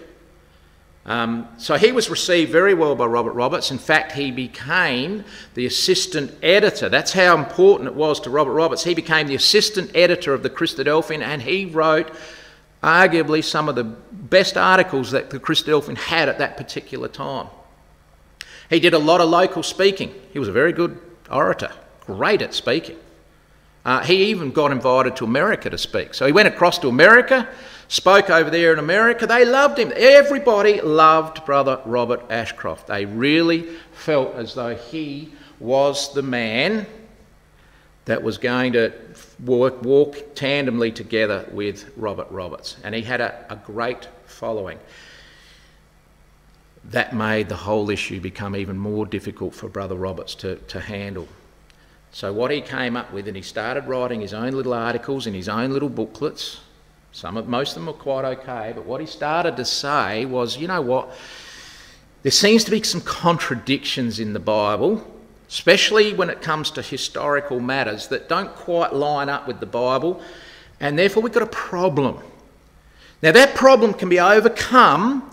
Um, 1.05 1.49
so 1.57 1.75
he 1.75 1.91
was 1.91 2.09
received 2.09 2.51
very 2.51 2.73
well 2.73 2.95
by 2.95 3.05
Robert 3.05 3.33
Roberts. 3.33 3.71
In 3.71 3.77
fact, 3.77 4.13
he 4.13 4.31
became 4.31 5.25
the 5.53 5.65
assistant 5.65 6.33
editor. 6.41 6.87
That's 6.87 7.11
how 7.11 7.37
important 7.37 7.89
it 7.89 7.95
was 7.95 8.21
to 8.21 8.29
Robert 8.29 8.53
Roberts. 8.53 8.85
He 8.85 8.93
became 8.93 9.27
the 9.27 9.35
assistant 9.35 9.91
editor 9.95 10.33
of 10.33 10.43
the 10.43 10.49
Christadelphian 10.49 11.21
and 11.21 11.41
he 11.41 11.65
wrote 11.65 12.09
arguably 12.83 13.43
some 13.43 13.69
of 13.69 13.75
the 13.75 13.85
best 13.85 14.57
articles 14.57 15.11
that 15.11 15.29
the 15.29 15.39
Christadelphian 15.39 15.97
had 15.97 16.29
at 16.29 16.37
that 16.39 16.57
particular 16.57 17.07
time. 17.07 17.47
He 18.69 18.79
did 18.79 18.93
a 18.93 18.99
lot 18.99 19.21
of 19.21 19.29
local 19.29 19.63
speaking. 19.63 20.13
He 20.31 20.39
was 20.39 20.47
a 20.47 20.51
very 20.51 20.73
good 20.73 20.99
orator, 21.31 21.71
great 22.01 22.41
at 22.41 22.53
speaking. 22.53 22.97
Uh, 23.85 24.03
he 24.03 24.25
even 24.25 24.51
got 24.51 24.71
invited 24.71 25.15
to 25.17 25.25
America 25.25 25.69
to 25.69 25.77
speak. 25.77 26.13
So 26.13 26.25
he 26.25 26.31
went 26.31 26.47
across 26.47 26.79
to 26.79 26.87
America, 26.87 27.47
spoke 27.87 28.29
over 28.29 28.49
there 28.49 28.73
in 28.73 28.79
America. 28.79 29.27
They 29.27 29.45
loved 29.45 29.77
him. 29.77 29.91
Everybody 29.95 30.81
loved 30.81 31.45
Brother 31.45 31.81
Robert 31.85 32.23
Ashcroft. 32.29 32.87
They 32.87 33.05
really 33.05 33.63
felt 33.93 34.35
as 34.35 34.53
though 34.53 34.75
he 34.75 35.33
was 35.59 36.13
the 36.13 36.21
man 36.21 36.85
that 38.05 38.23
was 38.23 38.37
going 38.37 38.73
to 38.73 38.91
work, 39.45 39.83
walk 39.83 40.15
tandemly 40.35 40.93
together 40.93 41.47
with 41.51 41.91
Robert 41.97 42.27
Roberts. 42.29 42.77
And 42.83 42.95
he 42.95 43.01
had 43.01 43.21
a, 43.21 43.45
a 43.49 43.55
great 43.55 44.07
following. 44.25 44.79
That 46.85 47.15
made 47.15 47.49
the 47.49 47.55
whole 47.55 47.89
issue 47.89 48.19
become 48.19 48.55
even 48.55 48.77
more 48.77 49.05
difficult 49.05 49.55
for 49.55 49.69
Brother 49.69 49.95
Roberts 49.95 50.35
to, 50.35 50.55
to 50.55 50.79
handle. 50.79 51.27
So, 52.11 52.31
what 52.31 52.51
he 52.51 52.61
came 52.61 52.95
up 52.95 53.11
with, 53.11 53.27
and 53.27 53.35
he 53.35 53.41
started 53.41 53.87
writing 53.87 54.21
his 54.21 54.33
own 54.33 54.51
little 54.51 54.73
articles 54.73 55.25
in 55.25 55.33
his 55.33 55.49
own 55.49 55.71
little 55.71 55.89
booklets. 55.89 56.59
Some 57.11 57.37
of, 57.37 57.47
most 57.47 57.69
of 57.69 57.75
them 57.75 57.85
were 57.87 57.93
quite 57.93 58.25
okay, 58.25 58.71
but 58.75 58.85
what 58.85 59.01
he 59.01 59.07
started 59.07 59.55
to 59.57 59.65
say 59.65 60.25
was, 60.25 60.57
you 60.57 60.67
know 60.67 60.81
what? 60.81 61.15
There 62.21 62.31
seems 62.31 62.63
to 62.65 62.71
be 62.71 62.83
some 62.83 63.01
contradictions 63.01 64.19
in 64.19 64.33
the 64.33 64.39
Bible, 64.39 65.05
especially 65.47 66.13
when 66.13 66.29
it 66.29 66.41
comes 66.41 66.71
to 66.71 66.81
historical 66.81 67.59
matters 67.59 68.07
that 68.07 68.29
don't 68.29 68.53
quite 68.55 68.93
line 68.93 69.29
up 69.29 69.47
with 69.47 69.59
the 69.59 69.65
Bible, 69.65 70.21
and 70.79 70.97
therefore 70.97 71.23
we've 71.23 71.33
got 71.33 71.43
a 71.43 71.47
problem. 71.47 72.19
Now, 73.21 73.31
that 73.31 73.55
problem 73.55 73.93
can 73.93 74.09
be 74.09 74.19
overcome 74.19 75.29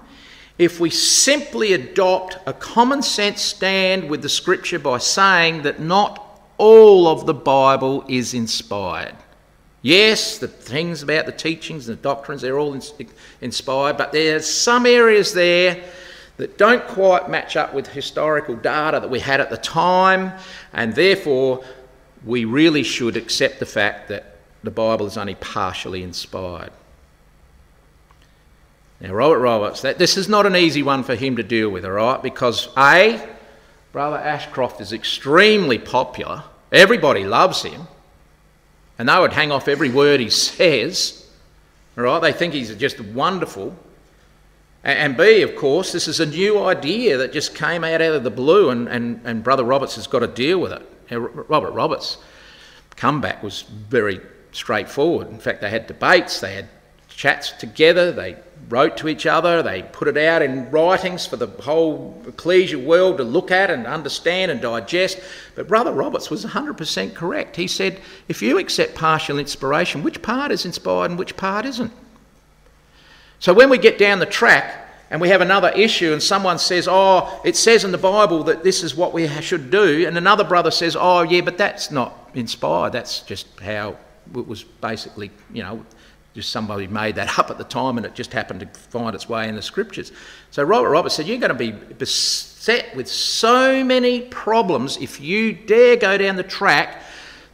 if 0.59 0.79
we 0.79 0.90
simply 0.90 1.73
adopt 1.73 2.37
a 2.46 2.53
common 2.53 3.03
sense 3.03 3.40
stand 3.40 4.09
with 4.09 4.23
the 4.23 4.29
scripture 4.29 4.79
by 4.79 4.99
saying 4.99 5.62
that 5.62 5.81
not 5.81 6.42
all 6.59 7.09
of 7.09 7.25
the 7.27 7.35
Bible 7.35 8.05
is 8.09 8.35
inspired. 8.35 9.16
Yes, 9.83 10.37
the 10.37 10.46
things 10.46 11.03
about 11.03 11.25
the 11.25 11.33
teachings 11.33 11.88
and 11.88 11.96
the 11.96 12.03
doctrines, 12.03 12.42
they're 12.42 12.59
all 12.59 12.79
inspired, 13.40 13.96
but 13.96 14.12
there's 14.12 14.46
some 14.46 14.85
areas 14.85 15.33
there 15.33 15.83
that 16.40 16.59
don't 16.59 16.87
quite 16.88 17.31
match 17.31 17.57
up 17.57 17.72
with 17.72 17.87
historical 17.87 18.57
data 18.57 19.00
that 19.00 19.09
we 19.09 19.20
had 19.20 19.40
at 19.40 19.50
the 19.50 19.57
time, 19.57 20.33
and 20.72 20.94
therefore 20.94 21.64
we 22.24 22.44
really 22.44 22.83
should 22.83 23.16
accept 23.16 23.61
the 23.61 23.66
fact 23.66 24.09
that 24.09 24.37
the 24.62 24.70
Bible 24.70 25.07
is 25.07 25.16
only 25.16 25.37
partially 25.37 26.03
inspired. 26.03 26.72
Now, 29.00 29.14
Robert 29.14 29.38
Roberts, 29.38 29.81
that, 29.83 29.96
this 29.96 30.18
is 30.18 30.29
not 30.29 30.44
an 30.44 30.55
easy 30.55 30.83
one 30.83 31.05
for 31.05 31.14
him 31.14 31.37
to 31.37 31.42
deal 31.42 31.70
with, 31.70 31.87
all 31.87 31.92
right? 31.92 32.22
Because 32.22 32.68
A, 32.76 33.26
Brother 33.92 34.18
Ashcroft 34.18 34.81
is 34.83 34.92
extremely 34.92 35.79
popular, 35.79 36.44
Everybody 36.72 37.24
loves 37.24 37.62
him. 37.62 37.88
And 38.98 39.09
they 39.09 39.18
would 39.18 39.33
hang 39.33 39.50
off 39.50 39.68
every 39.68 39.90
word 39.90 40.20
he 40.20 40.31
says. 40.31 41.26
Right? 41.96 42.20
They 42.20 42.33
think 42.33 42.55
he's 42.55 42.74
just 42.76 43.00
wonderful. 43.00 43.76
And 44.83 45.16
B, 45.16 45.43
of 45.43 45.57
course, 45.57 45.93
this 45.93 46.09
is 46.09 46.21
a 46.21 46.27
new 46.27 46.62
idea 46.62 47.19
that 47.19 47.33
just 47.33 47.55
came 47.55 47.85
out, 47.85 48.01
out 48.01 48.14
of 48.14 48.25
the 48.25 48.31
blue, 48.31 48.71
and, 48.71 48.88
and, 48.88 49.21
and 49.25 49.45
Brother 49.45 49.64
Roberts 49.64 49.97
has 49.97 50.07
got 50.07 50.21
to 50.21 50.27
deal 50.27 50.59
with 50.59 50.73
it. 50.73 50.87
Robert 51.11 51.73
Roberts' 51.73 52.16
comeback 52.97 53.43
was 53.43 53.62
very 53.62 54.21
straightforward. 54.53 55.29
In 55.29 55.38
fact, 55.38 55.61
they 55.61 55.71
had 55.71 55.87
debates, 55.87 56.40
they 56.40 56.55
had 56.55 56.69
chats 57.09 57.53
together, 57.53 58.11
they 58.11 58.37
wrote 58.71 58.97
to 58.97 59.09
each 59.09 59.27
other, 59.27 59.62
they 59.62 59.83
put 59.83 60.09
it 60.09 60.16
out 60.16 60.40
in 60.40 60.71
writings 60.71 61.27
for 61.27 61.37
the 61.37 61.49
whole 61.62 62.23
ecclesial 62.25 62.83
world 62.85 63.19
to 63.19 63.25
look 63.25 63.51
at 63.51 63.71
and 63.71 63.87
understand 63.87 64.51
and 64.51 64.62
digest. 64.62 65.21
But 65.55 65.69
Brother 65.69 65.93
Roberts 65.93 66.31
was 66.31 66.45
100% 66.45 67.14
correct. 67.14 67.57
He 67.57 67.66
said, 67.66 68.01
if 68.29 68.40
you 68.40 68.59
accept 68.59 68.95
partial 68.95 69.38
inspiration, 69.38 70.03
which 70.03 70.23
part 70.23 70.51
is 70.51 70.64
inspired 70.64 71.11
and 71.11 71.19
which 71.19 71.37
part 71.37 71.66
isn't? 71.66 71.93
So 73.40 73.55
when 73.55 73.70
we 73.70 73.79
get 73.79 73.98
down 73.98 74.18
the 74.18 74.26
track 74.26 74.87
and 75.11 75.20
we 75.20 75.31
have 75.31 75.40
another 75.40 75.70
issue 75.70 76.12
and 76.12 76.22
someone 76.22 76.59
says, 76.59 76.87
oh, 76.88 77.40
it 77.44 77.57
says 77.57 77.85
in 77.85 77.90
the 77.90 77.98
Bible 77.98 78.44
that 78.44 78.62
this 78.62 78.83
is 78.83 78.94
what 78.94 79.12
we 79.12 79.26
should 79.40 79.70
do, 79.70 80.07
and 80.07 80.16
another 80.16 80.44
brother 80.44 80.70
says, 80.70 80.96
oh, 80.98 81.22
yeah, 81.22 81.40
but 81.40 81.59
that's 81.59 81.90
not 81.90 82.31
inspired, 82.35 82.92
that's 82.92 83.20
just 83.22 83.46
how 83.61 83.96
it 84.37 84.46
was 84.46 84.62
basically, 84.62 85.31
you 85.53 85.62
know, 85.62 85.85
just 86.35 86.53
somebody 86.53 86.87
made 86.87 87.16
that 87.16 87.38
up 87.38 87.50
at 87.50 87.59
the 87.59 87.64
time 87.64 87.96
and 87.96 88.07
it 88.07 88.14
just 88.14 88.33
happened 88.33 88.61
to 88.61 88.66
find 88.66 89.14
its 89.14 89.29
way 89.29 89.48
in 89.48 89.57
the 89.57 89.62
scriptures. 89.62 90.12
So 90.50 90.62
Robert 90.62 90.90
Roberts 90.90 91.14
said, 91.16 91.26
You're 91.26 91.38
going 91.38 91.48
to 91.48 91.55
be 91.55 91.72
beset 91.72 92.94
with 92.94 93.09
so 93.09 93.83
many 93.83 94.22
problems 94.22 94.98
if 94.98 95.20
you 95.20 95.53
dare 95.53 95.96
go 95.96 96.18
down 96.18 96.37
the 96.37 96.42
track 96.42 97.03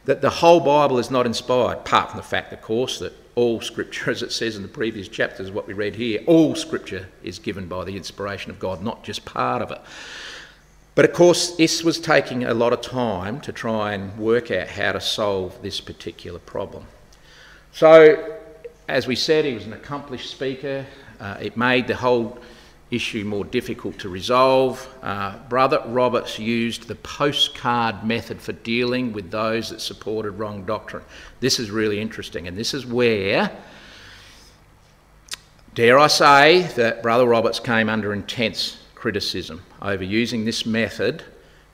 that 0.05 0.21
the 0.21 0.29
whole 0.29 0.59
Bible 0.59 0.99
is 0.99 1.09
not 1.09 1.25
inspired, 1.25 1.79
apart 1.79 2.11
from 2.11 2.17
the 2.17 2.23
fact, 2.23 2.53
of 2.53 2.61
course, 2.61 2.99
that 2.99 3.13
all 3.37 3.61
scripture, 3.61 4.11
as 4.11 4.21
it 4.21 4.33
says 4.33 4.57
in 4.57 4.63
the 4.63 4.67
previous 4.67 5.07
chapters, 5.07 5.51
what 5.51 5.67
we 5.67 5.73
read 5.73 5.95
here, 5.95 6.21
all 6.25 6.55
scripture 6.55 7.07
is 7.23 7.39
given 7.39 7.67
by 7.67 7.85
the 7.85 7.95
inspiration 7.95 8.51
of 8.51 8.59
God, 8.59 8.83
not 8.83 9.03
just 9.03 9.23
part 9.23 9.61
of 9.61 9.71
it. 9.71 9.79
But 10.95 11.05
of 11.05 11.13
course, 11.13 11.55
this 11.55 11.83
was 11.83 11.99
taking 11.99 12.43
a 12.43 12.55
lot 12.55 12.73
of 12.73 12.81
time 12.81 13.39
to 13.41 13.51
try 13.51 13.93
and 13.93 14.17
work 14.17 14.49
out 14.49 14.67
how 14.67 14.93
to 14.93 14.99
solve 14.99 15.61
this 15.61 15.79
particular 15.79 16.39
problem. 16.39 16.85
So 17.71 18.37
as 18.87 19.05
we 19.05 19.15
said, 19.15 19.45
he 19.45 19.53
was 19.53 19.65
an 19.65 19.73
accomplished 19.73 20.31
speaker. 20.31 20.85
Uh, 21.19 21.37
it 21.39 21.55
made 21.55 21.87
the 21.87 21.95
whole 21.95 22.39
issue 22.89 23.25
more 23.25 23.43
difficult 23.43 23.99
to 23.99 24.09
resolve. 24.09 24.87
Uh, 25.01 25.37
Brother 25.49 25.81
Roberts 25.87 26.39
used 26.39 26.87
the 26.87 26.95
postcard 26.95 28.03
method 28.03 28.41
for 28.41 28.53
dealing 28.53 29.11
with 29.11 29.29
those 29.29 29.69
that 29.69 29.81
supported 29.81 30.31
wrong 30.31 30.65
doctrine. 30.65 31.03
This 31.39 31.59
is 31.59 31.69
really 31.69 31.99
interesting, 31.99 32.47
and 32.47 32.57
this 32.57 32.73
is 32.73 32.85
where 32.85 33.51
Dare 35.77 35.99
I 35.99 36.07
say 36.07 36.61
that 36.75 37.03
Brother 37.03 37.25
Roberts 37.27 37.59
came 37.59 37.87
under 37.87 38.11
intense 38.11 38.79
criticism 38.95 39.61
over 39.79 40.03
using 40.03 40.43
this 40.43 40.65
method 40.65 41.23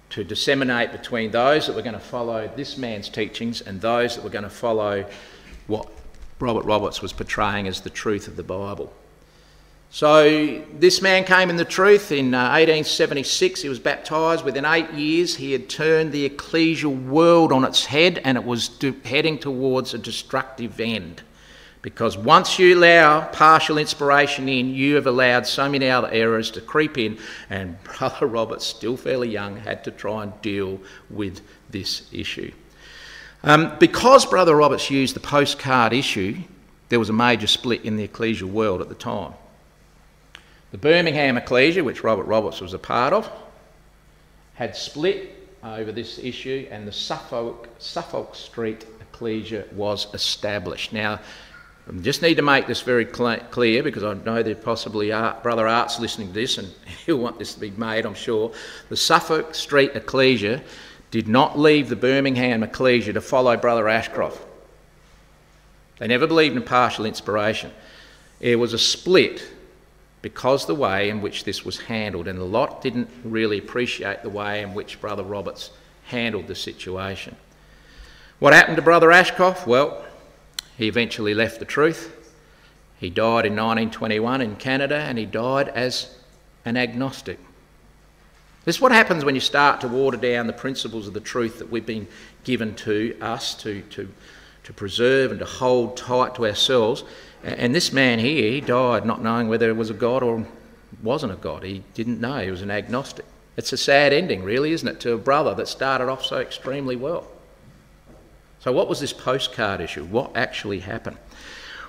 to 0.10 0.26
disseminate 0.26 0.92
between 0.92 1.32
those 1.32 1.68
that 1.68 1.76
were 1.76 1.82
going 1.82 1.94
to 1.94 2.02
follow 2.02 2.52
this 2.58 2.78
man's 2.78 3.08
teachings 3.08 3.62
and 3.62 3.80
those 3.80 4.16
that 4.16 4.24
were 4.24 4.30
going 4.30 4.44
to 4.44 4.50
follow 4.50 5.06
what 5.68 5.90
Robert 6.40 6.66
Roberts 6.66 7.02
was 7.02 7.14
portraying 7.14 7.66
as 7.66 7.80
the 7.80 7.90
truth 7.90 8.28
of 8.28 8.36
the 8.36 8.44
Bible. 8.44 8.94
So, 9.94 10.60
this 10.74 11.04
man 11.04 11.24
came 11.24 11.52
in 11.52 11.56
the 11.56 11.64
truth 11.64 12.12
in 12.12 12.34
uh, 12.34 12.50
1876. 12.50 13.62
He 13.62 13.70
was 13.70 13.78
baptised. 13.78 14.44
Within 14.44 14.66
eight 14.66 14.92
years, 14.94 15.36
he 15.36 15.52
had 15.52 15.70
turned 15.70 16.12
the 16.12 16.28
ecclesial 16.28 17.06
world 17.06 17.52
on 17.52 17.64
its 17.64 17.86
head 17.86 18.20
and 18.24 18.36
it 18.36 18.44
was 18.44 18.72
heading 19.06 19.38
towards 19.38 19.94
a 19.94 20.00
destructive 20.00 20.80
end. 20.80 21.22
Because 21.84 22.18
once 22.18 22.58
you 22.58 22.76
allow 22.76 23.28
partial 23.28 23.78
inspiration 23.78 24.50
in, 24.50 24.74
you 24.74 24.96
have 24.96 25.06
allowed 25.06 25.46
so 25.46 25.70
many 25.70 25.88
other 25.92 26.10
errors 26.10 26.50
to 26.50 26.62
creep 26.62 26.98
in, 26.98 27.20
and 27.52 27.78
Brother 28.00 28.26
Roberts, 28.26 28.66
still 28.66 28.98
fairly 28.98 29.30
young, 29.30 29.58
had 29.58 29.84
to 29.84 29.92
try 29.92 30.24
and 30.24 30.42
deal 30.42 30.82
with 31.12 31.42
this 31.70 32.12
issue. 32.12 32.52
Um, 33.44 33.78
because 33.78 34.26
Brother 34.26 34.56
Roberts 34.56 34.90
used 34.90 35.16
the 35.16 35.20
postcard 35.20 35.94
issue, 35.94 36.38
there 36.90 36.98
was 36.98 37.12
a 37.12 37.14
major 37.14 37.46
split 37.46 37.86
in 37.86 37.96
the 37.96 38.08
ecclesial 38.08 38.50
world 38.50 38.82
at 38.82 38.90
the 38.90 38.96
time. 38.96 39.34
The 40.74 40.80
Birmingham 40.80 41.38
Ecclesia, 41.38 41.84
which 41.84 42.04
Robert 42.04 42.24
Roberts 42.24 42.60
was 42.60 42.74
a 42.74 42.80
part 42.80 43.14
of, 43.14 43.30
had 44.56 44.76
split 44.76 45.36
over 45.64 45.92
this 45.92 46.18
issue, 46.18 46.68
and 46.72 46.88
the 46.88 46.92
Suffolk, 46.92 47.70
Suffolk 47.78 48.34
Street 48.34 48.88
Ecclesia 49.00 49.66
was 49.74 50.08
established. 50.16 50.92
Now, 50.92 51.20
I 51.88 51.92
just 52.00 52.24
need 52.24 52.38
to 52.38 52.42
make 52.42 52.66
this 52.66 52.82
very 52.82 53.06
clear 53.06 53.84
because 53.84 54.04
I 54.04 54.16
know 54.16 54.42
there 54.42 54.56
possibly 54.56 55.12
are 55.12 55.40
Brother 55.44 55.68
Art's 55.68 56.00
listening 56.00 56.30
to 56.30 56.34
this 56.34 56.58
and 56.58 56.68
he'll 57.06 57.18
want 57.18 57.38
this 57.38 57.54
to 57.54 57.60
be 57.60 57.70
made, 57.70 58.08
I'm 58.08 58.16
sure. 58.16 58.52
The 58.90 58.98
Suffolk 58.98 59.54
Street 59.54 59.92
Ecclesia 59.94 60.64
did 61.12 61.28
not 61.28 61.60
leave 61.60 61.88
the 61.88 61.96
Birmingham 61.96 62.64
Ecclesia 62.64 63.14
to 63.14 63.22
follow 63.22 63.56
Brother 63.58 63.88
Ashcroft. 63.88 64.44
They 66.00 66.08
never 66.08 66.26
believed 66.26 66.58
in 66.58 66.64
partial 66.64 67.06
inspiration. 67.06 67.70
It 68.40 68.56
was 68.56 68.74
a 68.74 68.80
split 68.80 69.48
because 70.24 70.66
the 70.66 70.74
way 70.74 71.10
in 71.10 71.22
which 71.22 71.44
this 71.44 71.66
was 71.66 71.78
handled, 71.82 72.28
and 72.28 72.42
lot 72.42 72.82
didn't 72.82 73.10
really 73.26 73.60
appreciate 73.60 74.24
the 74.24 74.30
way 74.30 74.64
in 74.64 74.74
which 74.74 75.00
Brother 75.02 75.22
Roberts 75.22 75.70
handled 76.06 76.48
the 76.48 76.56
situation. 76.56 77.36
What 78.40 78.54
happened 78.54 78.78
to 78.78 78.82
Brother 78.82 79.12
Ashcroft? 79.12 79.68
Well, 79.68 80.04
he 80.78 80.88
eventually 80.88 81.34
left 81.34 81.60
the 81.60 81.66
truth. 81.66 82.16
He 83.00 83.10
died 83.10 83.46
in 83.46 83.54
1921 83.54 84.42
in 84.42 84.56
Canada 84.56 84.96
and 84.96 85.18
he 85.18 85.26
died 85.26 85.68
as 85.68 86.16
an 86.64 86.78
agnostic. 86.78 87.38
This 88.64 88.78
is 88.78 88.82
what 88.82 88.94
happens 88.94 89.26
when 89.26 89.36
you 89.36 89.42
start 89.42 89.82
to 89.82 89.90
water 89.90 90.16
down 90.16 90.48
the 90.48 90.54
principles 90.54 91.06
of 91.06 91.14
the 91.14 91.20
truth 91.20 91.60
that 91.60 91.70
we've 91.70 91.86
been 91.86 92.08
given 92.46 92.76
to 92.76 93.18
us 93.20 93.56
to, 93.56 93.82
to, 93.82 94.08
to 94.64 94.74
preserve 94.74 95.32
and 95.32 95.40
to 95.42 95.46
hold 95.46 95.98
tight 95.98 96.36
to 96.36 96.46
ourselves. 96.46 97.04
And 97.44 97.76
this 97.76 97.92
man 97.92 98.20
here, 98.20 98.52
he 98.52 98.62
died 98.62 99.06
not 99.06 99.22
knowing 99.22 99.50
whether 99.50 99.70
it 99.70 99.76
was 99.76 99.90
a 99.90 99.94
God 99.94 100.24
or 100.24 100.46
wasn't 101.02 101.34
a 101.34 101.36
God. 101.36 101.64
He 101.64 101.84
didn't 101.94 102.22
know, 102.22 102.40
he 102.40 102.52
was 102.52 102.62
an 102.62 102.72
agnostic. 102.72 103.26
It's 103.58 103.74
a 103.74 103.78
sad 103.78 104.14
ending, 104.14 104.44
really, 104.44 104.72
isn't 104.72 104.88
it, 104.88 105.00
to 105.02 105.14
a 105.14 105.18
brother 105.18 105.54
that 105.56 105.68
started 105.68 106.10
off 106.10 106.26
so 106.26 106.38
extremely 106.38 106.96
well. 106.96 107.28
So, 108.60 108.72
what 108.72 108.88
was 108.88 109.00
this 109.00 109.14
postcard 109.14 109.82
issue? 109.82 110.06
What 110.06 110.36
actually 110.36 110.80
happened? 110.80 111.18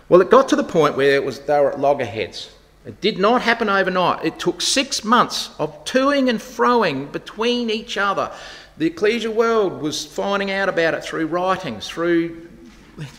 Well, 0.08 0.20
it 0.20 0.30
got 0.30 0.48
to 0.48 0.56
the 0.56 0.64
point 0.64 0.96
where 0.96 1.14
it 1.14 1.24
was 1.24 1.40
they 1.40 1.58
were 1.60 1.72
at 1.72 1.80
loggerheads. 1.80 2.50
It 2.84 3.00
did 3.00 3.18
not 3.18 3.40
happen 3.40 3.70
overnight. 3.70 4.24
It 4.24 4.38
took 4.38 4.60
six 4.60 5.04
months 5.04 5.50
of 5.58 5.84
toing 5.84 6.28
and 6.28 6.38
froing 6.38 7.10
between 7.12 7.70
each 7.70 7.96
other. 7.96 8.30
The 8.76 8.90
ecclesial 8.90 9.34
world 9.34 9.80
was 9.80 10.04
finding 10.04 10.50
out 10.50 10.68
about 10.68 10.92
it 10.92 11.04
through 11.04 11.28
writings, 11.28 11.88
through 11.88 12.48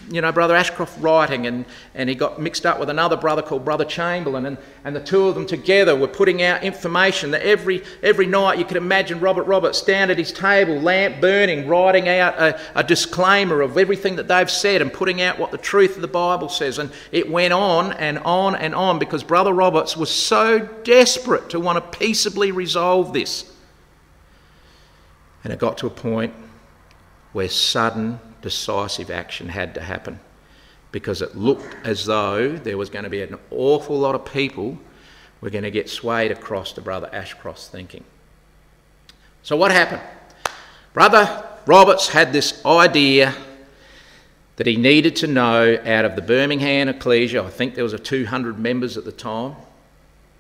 you 0.10 0.22
know, 0.22 0.32
Brother 0.32 0.56
Ashcroft 0.56 1.00
writing, 1.02 1.48
and, 1.48 1.66
and 1.94 2.08
he 2.08 2.16
got 2.16 2.40
mixed 2.40 2.66
up 2.66 2.80
with 2.80 2.90
another 2.90 3.18
brother 3.18 3.42
called 3.42 3.66
Brother 3.66 3.84
Chamberlain, 3.84 4.46
and, 4.46 4.58
and 4.84 4.96
the 4.96 5.02
two 5.02 5.28
of 5.28 5.36
them 5.36 5.46
together 5.46 5.96
were 5.96 6.08
putting 6.08 6.42
out 6.42 6.64
information 6.64 7.32
that 7.32 7.42
every, 7.42 7.84
every 8.02 8.26
night 8.26 8.58
you 8.58 8.66
could 8.66 8.78
imagine 8.78 9.20
Robert 9.20 9.44
Roberts 9.44 9.82
down 9.82 10.10
at 10.10 10.18
his 10.18 10.32
table, 10.32 10.80
lamp 10.80 11.20
burning, 11.20 11.68
writing 11.68 12.08
out 12.08 12.40
a, 12.40 12.60
a 12.76 12.84
disclaimer 12.84 13.62
of 13.62 13.78
everything 13.78 14.16
that 14.16 14.28
they've 14.28 14.50
said 14.50 14.82
and 14.82 14.94
putting 14.94 15.22
out 15.22 15.38
what 15.38 15.52
the 15.52 15.58
truth 15.58 15.96
of 15.96 16.02
the 16.02 16.08
Bible 16.08 16.50
says. 16.50 16.80
And 16.80 16.92
it 17.12 17.30
went 17.30 17.54
on 17.54 17.92
and 17.94 18.20
on 18.20 18.56
and 18.56 18.74
on 18.74 18.98
because 19.00 19.24
Brother 19.24 19.54
Roberts 19.54 19.98
was 19.98 20.10
so 20.10 20.60
desperate 20.84 21.50
to 21.50 21.60
want 21.60 21.84
to 21.84 21.98
peaceably 21.98 22.52
resolve 22.52 23.12
this. 23.12 23.52
And 25.44 25.52
it 25.52 25.60
got 25.60 25.78
to 25.80 25.88
a 25.88 25.92
point 25.92 26.34
where 27.34 27.50
sudden 27.50 28.20
decisive 28.46 29.10
action 29.10 29.50
had 29.50 29.74
to 29.74 29.82
happen 29.82 30.20
because 30.92 31.24
it 31.24 31.36
looked 31.36 31.76
as 31.84 32.06
though 32.06 32.52
there 32.52 32.78
was 32.78 32.92
going 32.92 33.04
to 33.04 33.10
be 33.10 33.24
an 33.24 33.36
awful 33.50 33.98
lot 33.98 34.14
of 34.14 34.24
people 34.24 34.78
were 35.42 35.50
going 35.50 35.64
to 35.64 35.72
get 35.72 35.90
swayed 35.90 36.30
across 36.30 36.72
to 36.74 36.80
Brother 36.80 37.10
Ashcroft's 37.12 37.68
thinking. 37.68 38.04
So, 39.42 39.58
what 39.58 39.72
happened? 39.72 40.04
Brother 40.94 41.44
Roberts 41.66 42.08
had 42.08 42.32
this 42.34 42.64
idea 42.64 43.34
that 44.58 44.68
he 44.68 44.76
needed 44.76 45.16
to 45.18 45.28
know 45.28 45.82
out 45.84 46.06
of 46.06 46.16
the 46.16 46.22
Birmingham 46.22 46.88
Ecclesia, 46.88 47.44
I 47.44 47.50
think 47.50 47.74
there 47.74 47.84
was 47.84 47.94
a 47.94 48.00
200 48.00 48.60
members 48.60 48.96
at 48.96 49.06
the 49.06 49.12
time, 49.12 49.56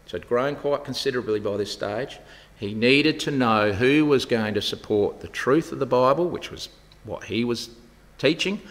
so 0.05 0.15
it 0.15 0.21
had 0.21 0.29
grown 0.29 0.55
quite 0.55 0.85
considerably 0.85 1.39
by 1.39 1.57
this 1.57 1.71
stage. 1.71 2.19
He 2.57 2.75
needed 2.75 3.19
to 3.21 3.31
know 3.31 3.73
who 3.73 4.05
was 4.05 4.25
going 4.25 4.53
to 4.53 4.61
support 4.61 5.21
the 5.21 5.27
truth 5.27 5.71
of 5.71 5.79
the 5.79 5.87
Bible, 5.87 6.29
which 6.29 6.51
was 6.51 6.69
what 7.03 7.23
he 7.23 7.43
was 7.43 7.69
teaching 8.17 8.61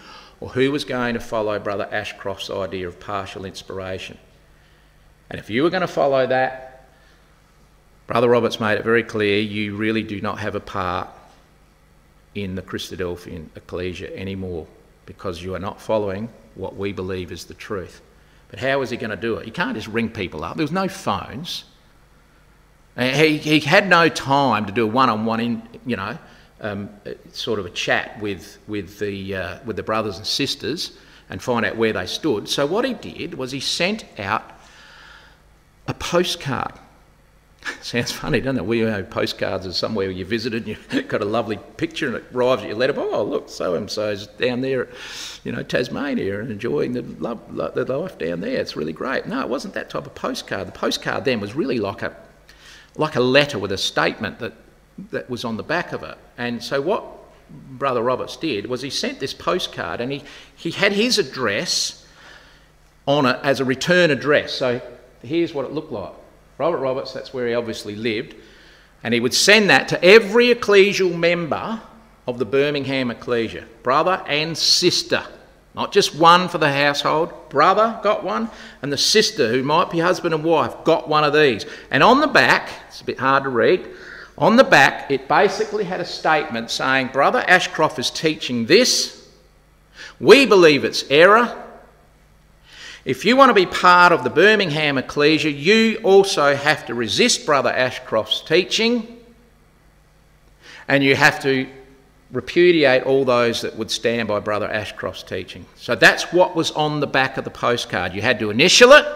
or 0.41 0.51
who 0.51 0.71
was 0.71 0.85
going 0.85 1.15
to 1.15 1.21
follow 1.21 1.59
Brother 1.59 1.89
Ashcroft's 1.91 2.51
idea 2.51 2.89
of 2.89 3.01
partial 3.01 3.45
inspiration. 3.45 4.19
And 5.31 5.39
if 5.39 5.49
you 5.51 5.63
were 5.63 5.71
going 5.71 5.81
to 5.81 5.87
follow 5.87 6.27
that, 6.27 6.87
Brother 8.07 8.29
Roberts 8.29 8.61
made 8.61 8.79
it 8.79 8.85
very 8.85 9.03
clear 9.03 9.41
you 9.41 9.77
really 9.77 10.03
do 10.03 10.21
not 10.21 10.39
have 10.39 10.55
a 10.55 10.61
part 10.61 11.09
in 12.35 12.55
the 12.55 12.63
Christadelphian 12.63 13.49
ecclesia 13.57 14.15
anymore 14.15 14.67
because 15.07 15.43
you 15.43 15.55
are 15.55 15.59
not 15.59 15.81
following 15.81 16.29
what 16.55 16.77
we 16.77 16.93
believe 16.93 17.33
is 17.33 17.45
the 17.45 17.55
truth. 17.55 18.03
But 18.51 18.59
how 18.59 18.79
was 18.79 18.91
he 18.91 18.97
going 18.97 19.11
to 19.11 19.17
do 19.17 19.37
it? 19.37 19.47
You 19.47 19.53
can't 19.53 19.75
just 19.75 19.89
ring 19.89 20.11
people 20.11 20.45
up. 20.45 20.57
There 20.57 20.65
was 20.65 20.73
no 20.73 20.89
phones. 20.89 21.65
He, 22.99 23.39
he 23.39 23.61
had 23.61 23.89
no 23.89 24.09
time 24.09 24.67
to 24.67 24.73
do 24.73 24.85
a 24.85 24.87
one-on-one, 24.87 25.69
you 25.85 25.97
know, 25.97 26.19
um, 26.65 26.91
sort 27.33 27.59
of 27.61 27.67
a 27.67 27.71
chat 27.71 28.19
with, 28.21 28.59
with, 28.67 28.99
the, 28.99 29.37
uh, 29.37 29.59
with 29.65 29.77
the 29.77 29.83
brothers 29.83 30.17
and 30.17 30.27
sisters 30.27 30.97
and 31.29 31.43
find 31.43 31.65
out 31.65 31.77
where 31.77 31.93
they 31.93 32.07
stood. 32.07 32.49
So, 32.49 32.67
what 32.67 32.85
he 32.85 32.95
did 32.95 33.35
was 33.35 33.53
he 33.53 33.61
sent 33.61 34.05
out 34.19 34.43
a 35.87 35.95
postcard. 35.95 36.73
Sounds 37.83 38.13
funny, 38.13 38.41
doesn't 38.41 38.59
it? 38.59 38.67
We 38.67 38.81
have 38.81 39.11
postcards 39.11 39.67
of 39.67 39.77
somewhere 39.77 40.11
you 40.11 40.25
visited 40.25 40.67
and 40.67 40.77
you've 40.93 41.09
got 41.09 41.21
a 41.21 41.27
lovely 41.27 41.59
picture 41.77 42.07
and 42.07 42.17
it 42.17 42.25
arrives 42.33 42.63
at 42.63 42.69
your 42.69 42.79
letterbox. 42.79 43.09
Oh, 43.13 43.23
look, 43.25 43.49
so 43.49 43.75
and 43.75 43.91
so's 43.91 44.27
down 44.27 44.63
there, 44.63 44.89
you 45.45 45.53
know, 45.53 45.63
Tasmania 45.63 46.41
and 46.41 46.51
enjoying 46.51 46.93
the, 46.93 47.03
love, 47.03 47.41
the 47.75 47.85
life 47.85 48.19
down 48.19 48.41
there. 48.41 48.61
It's 48.61 48.77
really 48.77 48.93
great. 48.93 49.27
No, 49.27 49.41
it 49.41 49.49
wasn't 49.49 49.75
that 49.75 49.91
type 49.91 50.07
of 50.07 50.15
postcard. 50.15 50.67
The 50.67 50.73
postcard 50.73 51.25
then 51.25 51.41
was 51.41 51.55
really 51.55 51.79
like 51.79 52.03
a, 52.03 52.17
like 52.97 53.17
a 53.17 53.21
letter 53.21 53.59
with 53.59 53.73
a 53.73 53.79
statement 53.79 54.39
that 54.39 54.55
that 55.11 55.29
was 55.29 55.45
on 55.45 55.57
the 55.57 55.63
back 55.63 55.93
of 55.93 56.03
it. 56.03 56.17
And 56.39 56.63
so 56.63 56.81
what 56.81 57.05
Brother 57.51 58.03
Roberts 58.03 58.37
did 58.37 58.67
was 58.67 58.83
he 58.83 58.91
sent 58.91 59.21
this 59.21 59.35
postcard 59.35 60.01
and 60.01 60.13
he, 60.13 60.23
he 60.57 60.71
had 60.71 60.93
his 60.93 61.19
address 61.19 62.07
on 63.07 63.27
it 63.27 63.39
as 63.43 63.61
a 63.61 63.65
return 63.65 64.11
address. 64.11 64.53
So 64.53 64.81
here's 65.23 65.53
what 65.53 65.65
it 65.65 65.73
looked 65.73 65.93
like. 65.93 66.13
Robert 66.59 66.79
Roberts, 66.79 67.13
that's 67.13 67.35
where 67.35 67.49
he 67.49 67.55
obviously 67.55 67.97
lived, 67.97 68.35
and 69.03 69.13
he 69.13 69.21
would 69.21 69.35
send 69.35 69.71
that 69.71 69.89
to 69.89 70.03
every 70.05 70.55
ecclesial 70.55 71.17
member 71.17 71.81
of 72.27 72.39
the 72.39 72.45
Birmingham 72.45 73.11
Ecclesia, 73.11 73.65
brother 73.83 74.23
and 74.27 74.57
sister. 74.57 75.25
Not 75.75 75.93
just 75.93 76.15
one 76.15 76.49
for 76.49 76.59
the 76.59 76.73
household, 76.73 77.33
brother 77.51 77.99
got 78.03 78.23
one, 78.23 78.49
and 78.81 78.93
the 78.93 78.97
sister, 78.97 79.51
who 79.51 79.65
might 79.65 79.91
be 79.91 79.99
husband 79.99 80.33
and 80.33 80.45
wife, 80.45 80.73
got 80.85 81.09
one 81.09 81.25
of 81.25 81.33
these. 81.33 81.67
And 81.91 82.03
on 82.03 82.21
the 82.21 82.29
back, 82.29 82.71
it's 82.89 83.01
a 83.01 83.05
bit 83.05 83.19
hard 83.19 83.43
to 83.43 83.51
read, 83.51 83.89
on 84.37 84.57
the 84.57 84.65
back, 84.65 85.11
it 85.11 85.29
basically 85.29 85.85
had 85.85 86.01
a 86.01 86.05
statement 86.05 86.71
saying, 86.71 87.09
Brother 87.09 87.45
Ashcroft 87.47 87.99
is 87.99 88.11
teaching 88.11 88.67
this. 88.67 89.29
We 90.19 90.45
believe 90.45 90.85
it's 90.85 91.05
error. 91.09 91.61
If 93.05 93.25
you 93.25 93.37
want 93.37 93.51
to 93.51 93.55
be 93.55 93.67
part 93.67 94.13
of 94.13 94.25
the 94.25 94.31
Birmingham 94.31 94.99
Ecclesia, 94.99 95.51
you 95.51 96.01
also 96.03 96.57
have 96.57 96.87
to 96.87 96.95
resist 96.95 97.47
Brother 97.47 97.71
Ashcroft's 97.71 98.41
teaching 98.41 99.21
and 100.89 101.05
you 101.05 101.15
have 101.15 101.41
to 101.43 101.69
repudiate 102.33 103.05
all 103.05 103.25
those 103.25 103.61
that 103.63 103.77
would 103.77 103.91
stand 103.91 104.27
by 104.27 104.41
Brother 104.41 104.69
Ashcroft's 104.69 105.23
teaching. 105.23 105.65
So 105.77 105.95
that's 105.95 106.33
what 106.33 106.57
was 106.57 106.73
on 106.73 107.01
the 107.01 107.07
back 107.07 107.37
of 107.37 107.45
the 107.45 107.51
postcard. 107.51 108.15
You 108.15 108.23
had 108.23 108.39
to 108.41 108.51
initial 108.51 108.93
it 108.93 109.07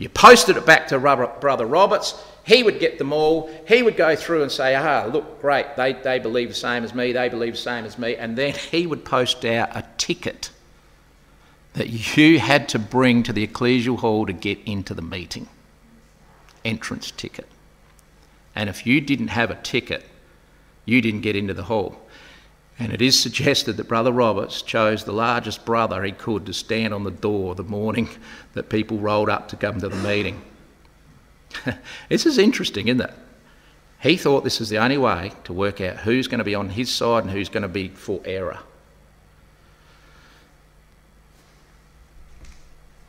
You 0.00 0.08
posted 0.08 0.56
it 0.56 0.64
back 0.64 0.88
to 0.88 0.98
Brother 0.98 1.66
Roberts. 1.66 2.18
He 2.46 2.62
would 2.62 2.80
get 2.80 2.96
them 2.96 3.12
all. 3.12 3.50
He 3.68 3.82
would 3.82 3.98
go 3.98 4.16
through 4.16 4.40
and 4.42 4.50
say, 4.50 4.74
aha, 4.74 5.10
look, 5.12 5.42
great, 5.42 5.76
they, 5.76 5.92
they 5.92 6.18
believe 6.18 6.48
the 6.48 6.54
same 6.54 6.84
as 6.84 6.94
me, 6.94 7.12
they 7.12 7.28
believe 7.28 7.52
the 7.52 7.58
same 7.58 7.84
as 7.84 7.98
me. 7.98 8.16
And 8.16 8.34
then 8.34 8.54
he 8.70 8.86
would 8.86 9.04
post 9.04 9.44
out 9.44 9.76
a 9.76 9.84
ticket 9.98 10.48
that 11.74 11.90
you 11.90 12.38
had 12.38 12.66
to 12.70 12.78
bring 12.78 13.22
to 13.24 13.32
the 13.34 13.46
ecclesial 13.46 13.98
hall 13.98 14.24
to 14.24 14.32
get 14.32 14.58
into 14.64 14.94
the 14.94 15.02
meeting. 15.02 15.50
Entrance 16.64 17.10
ticket. 17.10 17.46
And 18.54 18.70
if 18.70 18.86
you 18.86 19.02
didn't 19.02 19.28
have 19.28 19.50
a 19.50 19.56
ticket, 19.56 20.06
you 20.86 21.02
didn't 21.02 21.20
get 21.20 21.36
into 21.36 21.52
the 21.52 21.64
hall. 21.64 22.00
And 22.80 22.94
it 22.94 23.02
is 23.02 23.20
suggested 23.20 23.76
that 23.76 23.88
Brother 23.88 24.10
Roberts 24.10 24.62
chose 24.62 25.04
the 25.04 25.12
largest 25.12 25.66
brother 25.66 26.02
he 26.02 26.12
could 26.12 26.46
to 26.46 26.54
stand 26.54 26.94
on 26.94 27.04
the 27.04 27.10
door 27.10 27.54
the 27.54 27.62
morning 27.62 28.08
that 28.54 28.70
people 28.70 28.96
rolled 28.96 29.28
up 29.28 29.48
to 29.48 29.56
come 29.56 29.78
to 29.80 29.88
the 29.90 29.96
meeting. 29.96 30.42
this 32.08 32.24
is 32.24 32.38
interesting, 32.38 32.88
isn't 32.88 33.02
it? 33.02 33.12
He 34.00 34.16
thought 34.16 34.44
this 34.44 34.60
was 34.60 34.70
the 34.70 34.78
only 34.78 34.96
way 34.96 35.32
to 35.44 35.52
work 35.52 35.82
out 35.82 35.98
who's 35.98 36.26
going 36.26 36.38
to 36.38 36.44
be 36.44 36.54
on 36.54 36.70
his 36.70 36.90
side 36.90 37.22
and 37.22 37.30
who's 37.30 37.50
going 37.50 37.64
to 37.64 37.68
be 37.68 37.88
for 37.88 38.22
error. 38.24 38.60